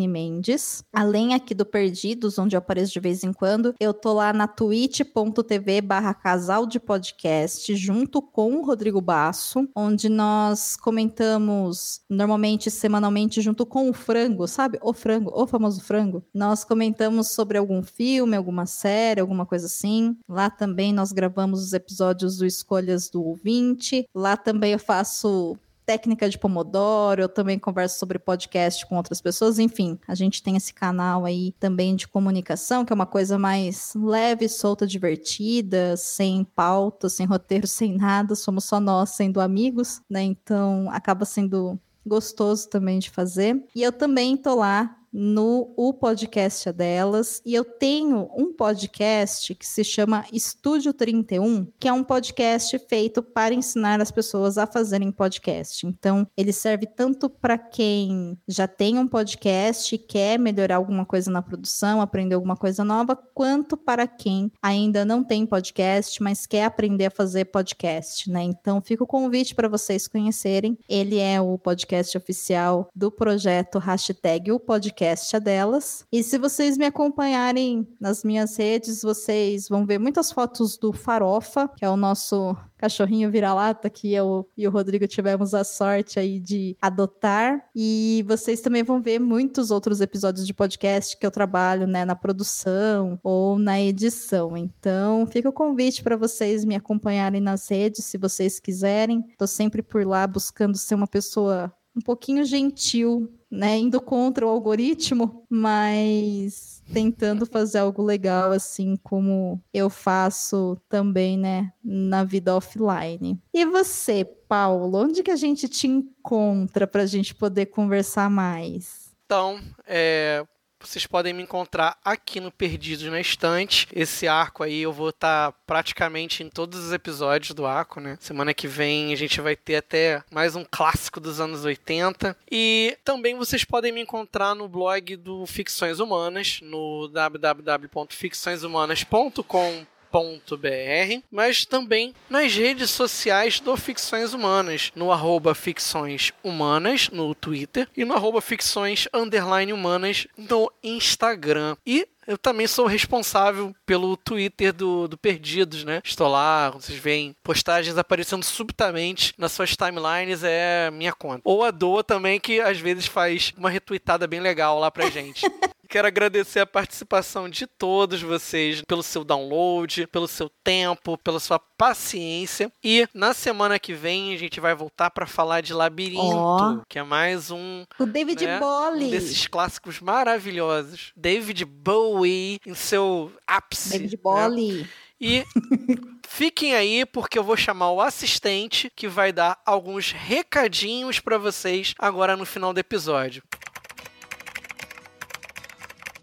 Mendes. 0.10 0.84
Além 0.92 1.34
aqui 1.34 1.54
do 1.54 1.66
Perdidos, 1.66 2.40
onde 2.40 2.56
eu 2.56 2.60
apareço 2.60 2.94
de 2.94 3.00
vez 3.00 3.24
em 3.24 3.34
quando, 3.34 3.74
eu 3.80 3.94
tô 3.94 4.14
lá 4.14 4.34
na 4.34 4.48
twitch.tv 4.48 5.82
barra 5.82 6.14
casal 6.14 6.66
de 6.66 6.80
podcast, 6.80 7.76
junto 7.76 8.22
com 8.22 8.56
o 8.56 8.66
Rodrigo 8.66 9.02
Basso, 9.02 9.68
onde 9.76 10.10
nós 10.10 10.76
comentamos 10.76 12.02
normalmente, 12.10 12.72
semanalmente, 12.72 13.42
junto 13.42 13.66
com 13.66 13.90
o 13.90 13.94
frango, 13.94 14.48
sabe? 14.48 14.80
O 14.82 14.94
frango, 14.94 15.32
o 15.34 15.46
famoso 15.46 15.82
frango. 15.82 16.24
Nós 16.34 16.64
comentamos 16.64 17.32
sobre 17.32 17.58
algum 17.58 17.84
filme, 17.84 18.36
alguma 18.36 18.66
série, 18.66 19.22
alguma 19.22 19.46
coisa 19.46 19.66
assim. 19.66 20.16
Lá 20.28 20.50
também 20.50 20.94
nós 20.94 21.12
gravamos 21.12 21.64
os 21.64 21.74
episódios 21.74 22.38
do 22.38 22.46
Escolhas 22.46 23.10
do 23.10 23.24
Ouvinte. 23.24 24.08
Lá 24.14 24.36
também 24.48 24.72
eu 24.72 24.80
faço 24.80 25.58
técnica 25.86 26.30
de 26.30 26.40
Pomodoro, 26.40 27.22
eu 27.22 27.28
também 27.28 27.60
converso 27.60 28.00
sobre 28.00 28.18
podcast 28.18 28.86
com 28.86 28.96
outras 28.96 29.20
pessoas, 29.20 29.60
enfim, 29.60 30.00
a 30.08 30.16
gente 30.16 30.42
tem 30.42 30.56
esse 30.56 30.74
canal 30.74 31.26
aí 31.26 31.54
também 31.60 31.98
de 31.98 32.08
comunicação, 32.08 32.86
que 32.86 32.94
é 32.94 32.96
uma 32.96 33.06
coisa 33.06 33.38
mais 33.38 33.92
leve, 33.94 34.48
solta, 34.48 34.88
divertida, 34.88 35.98
sem 35.98 36.46
pauta, 36.46 37.10
sem 37.10 37.26
roteiro, 37.26 37.68
sem 37.68 37.98
nada, 37.98 38.36
somos 38.36 38.64
só 38.64 38.80
nós 38.80 39.10
sendo 39.10 39.42
amigos, 39.42 40.00
né? 40.10 40.24
Então 40.24 40.90
acaba 40.92 41.26
sendo 41.26 41.78
gostoso 42.06 42.70
também 42.70 43.00
de 43.00 43.10
fazer. 43.10 43.62
E 43.76 43.84
eu 43.84 43.92
também 43.92 44.38
tô 44.38 44.56
lá 44.56 44.97
no 45.12 45.74
o 45.76 45.94
podcast 45.94 46.72
delas 46.72 47.42
e 47.46 47.54
eu 47.54 47.64
tenho 47.64 48.30
um 48.36 48.54
podcast 48.54 49.54
que 49.56 49.66
se 49.66 49.84
chama 49.84 50.26
Estúdio 50.32 50.94
31, 50.94 51.68
que 51.80 51.88
é 51.88 51.94
um 51.94 52.04
podcast 52.04 52.78
feito 52.90 53.24
para 53.24 53.54
ensinar 53.54 54.02
as 54.02 54.12
pessoas 54.12 54.58
a 54.58 54.68
fazerem 54.68 55.12
podcast. 55.12 55.86
Então, 55.86 56.28
ele 56.36 56.52
serve 56.52 56.86
tanto 56.86 57.30
para 57.30 57.58
quem 57.58 58.38
já 58.48 58.68
tem 58.68 59.00
um 59.00 59.08
podcast 59.08 59.96
e 59.96 59.98
quer 59.98 60.38
melhorar 60.38 60.76
alguma 60.76 61.06
coisa 61.06 61.32
na 61.32 61.42
produção, 61.42 62.02
aprender 62.02 62.36
alguma 62.36 62.58
coisa 62.58 62.84
nova, 62.84 63.16
quanto 63.16 63.78
para 63.78 64.08
quem 64.08 64.52
ainda 64.62 65.06
não 65.06 65.24
tem 65.24 65.46
podcast, 65.46 66.22
mas 66.22 66.46
quer 66.46 66.66
aprender 66.66 67.06
a 67.06 67.12
fazer 67.12 67.46
podcast, 67.46 68.30
né? 68.30 68.44
Então, 68.44 68.82
fica 68.82 69.04
o 69.04 69.08
convite 69.08 69.56
para 69.56 69.70
vocês 69.70 70.08
conhecerem. 70.08 70.78
Ele 70.90 71.18
é 71.18 71.40
o 71.40 71.58
podcast 71.58 72.18
oficial 72.18 72.90
do 72.96 73.12
projeto 73.12 73.80
hashtag 73.80 74.52
o 74.52 74.60
podcast 74.60 74.97
podcast 74.98 75.36
é 75.36 75.40
delas. 75.40 76.06
E 76.12 76.24
se 76.24 76.40
vocês 76.40 76.76
me 76.76 76.86
acompanharem 76.86 77.88
nas 78.02 78.24
minhas 78.24 78.58
redes, 78.58 79.04
vocês 79.04 79.70
vão 79.70 79.86
ver 79.86 80.00
muitas 80.00 80.32
fotos 80.32 80.76
do 80.76 80.92
Farofa, 80.92 81.70
que 81.78 81.86
é 81.86 81.90
o 81.90 81.96
nosso 81.96 82.58
cachorrinho 82.78 83.30
vira-lata 83.30 83.90
que 83.90 84.12
eu 84.14 84.48
e 84.58 84.68
o 84.68 84.72
Rodrigo 84.72 85.08
tivemos 85.08 85.54
a 85.54 85.64
sorte 85.64 86.20
aí 86.20 86.40
de 86.40 86.76
adotar. 86.82 87.64
E 87.76 88.26
vocês 88.28 88.60
também 88.60 88.82
vão 88.82 89.00
ver 89.00 89.20
muitos 89.20 89.70
outros 89.70 90.02
episódios 90.02 90.48
de 90.48 90.54
podcast 90.54 91.16
que 91.16 91.26
eu 91.26 91.32
trabalho, 91.32 91.86
né, 91.86 92.04
na 92.04 92.16
produção 92.16 93.20
ou 93.24 93.60
na 93.60 93.80
edição. 93.80 94.58
Então, 94.58 95.28
fica 95.28 95.50
o 95.50 95.54
convite 95.54 96.02
para 96.02 96.18
vocês 96.18 96.66
me 96.66 96.76
acompanharem 96.76 97.42
nas 97.42 97.70
redes, 97.70 98.06
se 98.06 98.18
vocês 98.18 98.60
quiserem. 98.60 99.24
Tô 99.38 99.46
sempre 99.46 99.84
por 99.84 100.06
lá 100.06 100.26
buscando 100.26 100.76
ser 100.76 100.96
uma 100.96 101.08
pessoa 101.08 101.72
um 101.96 102.02
pouquinho 102.02 102.46
gentil, 102.46 103.28
né, 103.50 103.78
indo 103.78 104.00
contra 104.02 104.46
o 104.46 104.50
algoritmo, 104.50 105.46
mas 105.50 106.84
tentando 106.94 107.46
fazer 107.46 107.80
algo 107.80 108.02
legal 108.04 108.52
assim 108.52 108.96
como 109.04 109.62
eu 109.74 109.90
faço 109.90 110.78
também, 110.90 111.38
né, 111.38 111.72
na 111.84 112.24
vida 112.24 112.56
offline. 112.56 113.40
E 113.54 113.66
você, 113.66 114.26
Paulo, 114.26 114.98
onde 114.98 115.24
que 115.24 115.32
a 115.32 115.36
gente 115.36 115.68
te 115.68 115.88
encontra 115.88 116.86
para 116.88 117.04
a 117.04 117.08
gente 117.08 117.34
poder 117.36 117.68
conversar 117.68 118.30
mais? 118.30 119.08
Então, 119.26 119.60
é, 119.86 120.46
vocês 120.80 121.08
podem 121.08 121.34
me 121.34 121.44
encontrar 121.44 121.98
aqui 122.04 122.40
no 122.40 122.52
Perdidos 122.52 123.06
na 123.06 123.20
Estante. 123.20 123.88
Esse 123.94 124.28
arco 124.28 124.64
aí 124.64 124.82
eu 124.82 124.92
vou 124.94 125.10
estar 125.10 125.52
tá 125.52 125.58
praticamente 125.66 126.44
em 126.44 126.50
todos 126.50 126.86
os 126.86 126.94
episódios 126.94 127.54
do 127.54 127.66
arco, 127.66 128.00
né? 128.00 128.18
Semana 128.20 128.54
que 128.54 128.68
vem 128.68 129.12
a 129.12 129.16
gente 129.16 129.42
vai 129.42 129.56
ter 129.56 129.78
até 129.78 130.24
mais 130.32 130.56
um 130.56 130.64
clássico 130.70 131.20
dos 131.20 131.40
anos 131.40 131.66
80. 131.66 132.38
E 132.52 132.96
também 133.04 133.36
vocês 133.36 133.64
podem 133.64 133.92
me 133.92 134.02
encontrar 134.02 134.54
no 134.56 134.68
blog 134.68 135.16
do 135.16 135.46
Ficções 135.46 136.00
Humanas, 136.00 136.60
no 136.62 137.08
www.ficçõeshumanas.com 137.08 139.97
br 140.12 141.22
mas 141.32 141.66
também 141.66 142.14
nas 142.30 142.54
redes 142.54 142.90
sociais 142.90 143.60
do 143.60 143.76
Ficções 143.76 144.34
Humanas, 144.34 144.92
no 144.96 145.12
arroba 145.12 145.54
Ficções 145.54 146.32
Humanas, 146.44 147.10
no 147.10 147.34
Twitter, 147.36 147.88
e 147.96 148.06
no 148.06 148.14
arroba 148.14 148.42
Ficções 148.42 149.08
Underline 149.14 149.74
Humanas 149.74 150.28
no 150.38 150.72
Instagram. 150.84 151.76
E 151.86 152.08
eu 152.28 152.38
também 152.38 152.68
sou 152.68 152.86
responsável 152.86 153.74
pelo 153.86 154.18
Twitter 154.18 154.74
do, 154.74 155.08
do 155.08 155.18
Perdidos, 155.18 155.86
né? 155.86 156.02
Estou 156.04 156.28
lá, 156.28 156.70
vocês 156.70 157.00
veem 157.00 157.34
postagens 157.42 157.98
aparecendo 157.98 158.44
subitamente 158.44 159.34
nas 159.38 159.54
suas 159.54 159.76
timelines, 159.78 160.44
é 160.44 160.92
minha 160.92 161.14
conta. 161.14 161.42
Ou 161.46 161.64
a 161.64 161.72
Doa 161.72 162.04
também, 162.04 162.38
que 162.38 162.60
às 162.60 162.78
vezes 162.80 163.06
faz 163.06 163.54
uma 163.58 163.70
retweetada 163.70 164.28
bem 164.28 164.42
legal 164.42 164.78
lá 164.78 164.92
pra 164.92 165.10
gente. 165.10 165.46
Quero 165.88 166.08
agradecer 166.08 166.60
a 166.60 166.66
participação 166.66 167.50
de 167.50 167.66
todos 167.66 168.22
vocês 168.22 168.82
pelo 168.82 169.04
seu 169.04 169.24
download, 169.24 170.08
pelo 170.08 170.28
seu 170.28 170.50
tempo, 170.64 171.18
pela 171.18 171.40
sua 171.40 171.60
paciência. 171.60 172.72
E 172.84 173.08
na 173.14 173.34
semana 173.34 173.80
que 173.80 173.94
vem 173.94 174.34
a 174.34 174.38
gente 174.38 174.60
vai 174.60 174.76
voltar 174.76 175.10
para 175.12 175.26
falar 175.26 175.62
de 175.62 175.74
Labirinto, 175.74 176.36
Ó. 176.36 176.82
que 176.88 177.00
é 177.00 177.04
mais 177.04 177.52
um 177.52 177.86
O 178.00 178.06
David 178.06 178.46
né? 178.46 178.60
Bowie. 178.60 179.08
Um 179.08 179.12
desses 179.12 179.48
clássicos 179.48 180.00
maravilhosos. 180.00 181.12
David 181.16 181.66
Bowie 181.66 182.60
em 182.66 182.74
seu 182.74 183.32
ápice. 183.46 183.92
David 183.92 184.16
né? 184.16 184.20
Bowie. 184.22 184.90
E 185.20 185.44
fiquem 186.28 186.76
aí 186.76 187.06
porque 187.06 187.40
eu 187.40 187.44
vou 187.44 187.58
chamar 187.58 187.92
o 187.92 188.02
assistente 188.02 188.92
que 188.96 189.08
vai 189.08 189.32
dar 189.32 189.60
alguns 189.66 190.12
recadinhos 190.12 191.20
para 191.20 191.38
vocês 191.38 191.96
agora 191.98 192.38
no 192.38 192.46
final 192.46 192.74
do 192.74 192.80
episódio. 192.80 193.42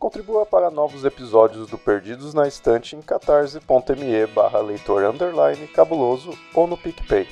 Contribua 0.04 0.44
para 0.44 0.70
novos 0.70 1.02
episódios 1.02 1.66
do 1.70 1.78
Perdidos 1.78 2.34
na 2.34 2.46
Estante 2.46 2.94
em 2.94 3.00
catarse.me 3.00 4.26
barra 4.34 4.60
leitor 4.60 5.02
underline 5.02 5.66
cabuloso 5.68 6.36
ou 6.52 6.66
no 6.66 6.76
PicPay. 6.76 7.26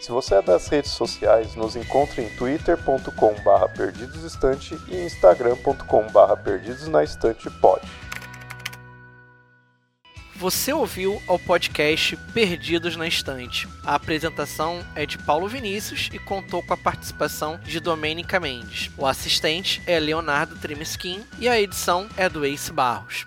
Se 0.00 0.10
você 0.10 0.36
é 0.36 0.40
das 0.40 0.66
redes 0.68 0.92
sociais, 0.92 1.54
nos 1.56 1.76
encontre 1.76 2.22
em 2.22 2.36
twitter.com 2.38 3.34
barra 3.44 3.68
perdidosestante 3.68 4.78
e 4.88 4.96
instagram.com 5.04 6.06
barra 6.10 6.38
perdidosnaestante 6.38 7.50
pod. 7.60 7.82
Você 10.38 10.72
ouviu 10.72 11.20
ao 11.26 11.36
podcast 11.36 12.16
Perdidos 12.32 12.94
na 12.94 13.08
Estante. 13.08 13.66
A 13.84 13.96
apresentação 13.96 14.86
é 14.94 15.04
de 15.04 15.18
Paulo 15.18 15.48
Vinícius 15.48 16.08
e 16.12 16.18
contou 16.20 16.62
com 16.62 16.72
a 16.72 16.76
participação 16.76 17.58
de 17.64 17.80
Domênica 17.80 18.38
Mendes. 18.38 18.88
O 18.96 19.04
assistente 19.04 19.82
é 19.84 19.98
Leonardo 19.98 20.54
Trimeskin 20.54 21.24
e 21.40 21.48
a 21.48 21.60
edição 21.60 22.08
é 22.16 22.28
do 22.28 22.46
Ace 22.46 22.72
Barros. 22.72 23.26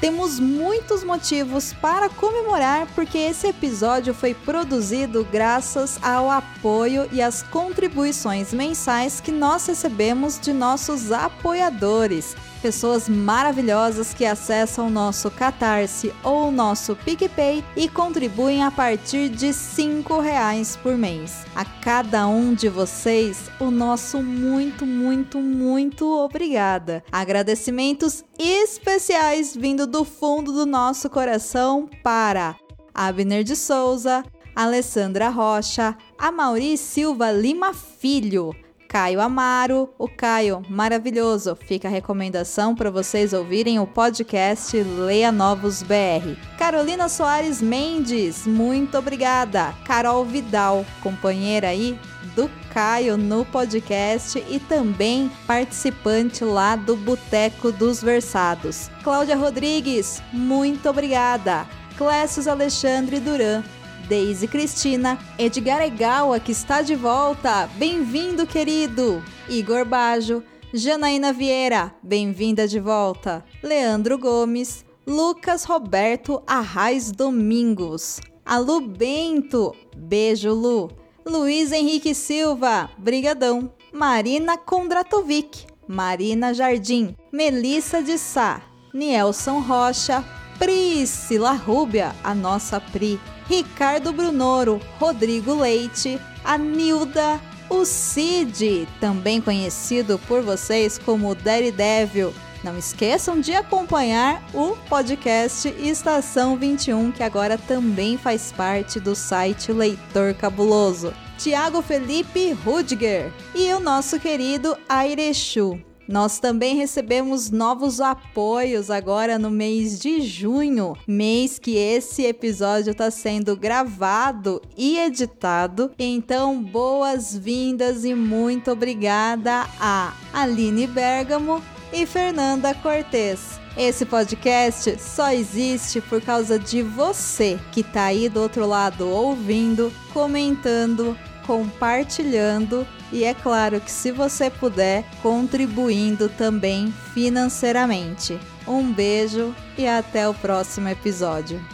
Temos 0.00 0.38
muitos 0.38 1.02
motivos 1.02 1.72
para 1.72 2.08
comemorar 2.08 2.86
porque 2.94 3.18
esse 3.18 3.48
episódio 3.48 4.14
foi 4.14 4.32
produzido 4.32 5.24
graças 5.24 5.98
ao 6.00 6.30
apoio 6.30 7.08
e 7.10 7.20
às 7.20 7.42
contribuições 7.42 8.52
mensais 8.52 9.20
que 9.20 9.32
nós 9.32 9.66
recebemos 9.66 10.38
de 10.38 10.52
nossos 10.52 11.10
apoiadores. 11.10 12.36
Pessoas 12.64 13.10
maravilhosas 13.10 14.14
que 14.14 14.24
acessam 14.24 14.86
o 14.86 14.90
nosso 14.90 15.30
Catarse 15.30 16.10
ou 16.22 16.50
nosso 16.50 16.96
PicPay 16.96 17.62
e 17.76 17.90
contribuem 17.90 18.64
a 18.64 18.70
partir 18.70 19.28
de 19.28 19.52
5 19.52 20.18
reais 20.18 20.74
por 20.74 20.96
mês. 20.96 21.44
A 21.54 21.66
cada 21.66 22.26
um 22.26 22.54
de 22.54 22.70
vocês, 22.70 23.50
o 23.60 23.70
nosso 23.70 24.22
muito, 24.22 24.86
muito, 24.86 25.40
muito 25.40 26.10
obrigada. 26.10 27.04
Agradecimentos 27.12 28.24
especiais 28.38 29.54
vindo 29.54 29.86
do 29.86 30.02
fundo 30.02 30.50
do 30.50 30.64
nosso 30.64 31.10
coração 31.10 31.86
para 32.02 32.56
Abner 32.94 33.44
de 33.44 33.56
Souza, 33.56 34.24
Alessandra 34.56 35.28
Rocha, 35.28 35.94
Amauri 36.16 36.78
Silva 36.78 37.30
Lima 37.30 37.74
Filho, 37.74 38.56
Caio 38.94 39.20
Amaro, 39.20 39.92
o 39.98 40.06
Caio 40.06 40.62
maravilhoso. 40.68 41.56
Fica 41.56 41.88
a 41.88 41.90
recomendação 41.90 42.76
para 42.76 42.92
vocês 42.92 43.32
ouvirem 43.32 43.80
o 43.80 43.88
podcast 43.88 44.80
Leia 44.80 45.32
Novos 45.32 45.82
BR. 45.82 46.38
Carolina 46.56 47.08
Soares 47.08 47.60
Mendes, 47.60 48.46
muito 48.46 48.96
obrigada. 48.96 49.74
Carol 49.84 50.24
Vidal, 50.24 50.86
companheira 51.02 51.70
aí 51.70 51.98
do 52.36 52.48
Caio 52.72 53.16
no 53.16 53.44
podcast 53.44 54.38
e 54.48 54.60
também 54.60 55.28
participante 55.44 56.44
lá 56.44 56.76
do 56.76 56.94
Boteco 56.94 57.72
dos 57.72 58.00
Versados. 58.00 58.88
Cláudia 59.02 59.34
Rodrigues, 59.34 60.22
muito 60.32 60.88
obrigada. 60.88 61.66
Clécius 61.98 62.46
Alexandre 62.46 63.18
Duran, 63.18 63.64
Deise 64.08 64.46
Cristina, 64.46 65.18
Edgar 65.38 65.80
Egawa, 65.80 66.38
que 66.38 66.52
está 66.52 66.82
de 66.82 66.94
volta. 66.94 67.68
Bem-vindo, 67.76 68.46
querido. 68.46 69.22
Igor 69.48 69.84
Bajo, 69.84 70.42
Janaína 70.72 71.32
Vieira, 71.32 71.94
bem-vinda 72.02 72.68
de 72.68 72.80
volta. 72.80 73.44
Leandro 73.62 74.18
Gomes, 74.18 74.84
Lucas 75.06 75.64
Roberto 75.64 76.42
Arraes 76.46 77.10
Domingos. 77.10 78.20
Alu 78.44 78.80
Bento, 78.80 79.74
beijo 79.96 80.52
Lu. 80.52 80.90
Luiz 81.24 81.72
Henrique 81.72 82.14
Silva, 82.14 82.90
brigadão. 82.98 83.72
Marina 83.92 84.58
Kondratovic, 84.58 85.66
Marina 85.86 86.52
Jardim, 86.52 87.14
Melissa 87.32 88.02
de 88.02 88.18
Sá, 88.18 88.60
Nielson 88.92 89.60
Rocha, 89.60 90.24
Priscila 90.58 91.52
Rúbia, 91.52 92.12
a 92.24 92.34
nossa 92.34 92.80
Pri, 92.80 93.20
Ricardo 93.48 94.12
Brunoro, 94.12 94.80
Rodrigo 94.98 95.54
Leite, 95.54 96.20
a 96.44 96.56
Nilda, 96.58 97.40
o 97.68 97.84
Cid, 97.84 98.86
também 99.00 99.40
conhecido 99.40 100.18
por 100.26 100.42
vocês 100.42 100.98
como 100.98 101.34
Daredevil. 101.34 102.32
Não 102.62 102.78
esqueçam 102.78 103.40
de 103.40 103.54
acompanhar 103.54 104.42
o 104.54 104.74
podcast 104.88 105.68
Estação 105.78 106.56
21, 106.56 107.12
que 107.12 107.22
agora 107.22 107.58
também 107.58 108.16
faz 108.16 108.50
parte 108.52 108.98
do 108.98 109.14
site 109.14 109.70
Leitor 109.70 110.32
Cabuloso. 110.34 111.12
Tiago 111.36 111.82
Felipe 111.82 112.52
Rudiger 112.52 113.30
e 113.54 113.70
o 113.74 113.80
nosso 113.80 114.18
querido 114.18 114.76
Airechu. 114.88 115.78
Nós 116.06 116.38
também 116.38 116.76
recebemos 116.76 117.50
novos 117.50 118.00
apoios 118.00 118.90
agora 118.90 119.38
no 119.38 119.50
mês 119.50 119.98
de 119.98 120.20
junho, 120.20 120.96
mês 121.06 121.58
que 121.58 121.76
esse 121.76 122.24
episódio 122.24 122.90
está 122.90 123.10
sendo 123.10 123.56
gravado 123.56 124.60
e 124.76 124.98
editado. 124.98 125.90
Então, 125.98 126.62
boas-vindas 126.62 128.04
e 128.04 128.14
muito 128.14 128.70
obrigada 128.70 129.66
a 129.80 130.14
Aline 130.32 130.86
Bergamo 130.86 131.62
e 131.92 132.04
Fernanda 132.04 132.74
Cortez. 132.74 133.58
Esse 133.76 134.06
podcast 134.06 134.96
só 135.00 135.32
existe 135.32 136.00
por 136.00 136.20
causa 136.20 136.58
de 136.58 136.80
você 136.80 137.58
que 137.72 137.80
está 137.80 138.04
aí 138.04 138.28
do 138.28 138.40
outro 138.40 138.66
lado 138.66 139.08
ouvindo, 139.08 139.92
comentando, 140.12 141.16
compartilhando 141.46 142.86
e 143.12 143.24
é 143.24 143.34
claro 143.34 143.80
que 143.80 143.90
se 143.90 144.10
você 144.10 144.50
puder, 144.50 145.04
contribuindo 145.22 146.28
também 146.28 146.92
financeiramente. 147.12 148.38
Um 148.66 148.92
beijo 148.92 149.54
e 149.78 149.86
até 149.86 150.28
o 150.28 150.34
próximo 150.34 150.88
episódio. 150.88 151.64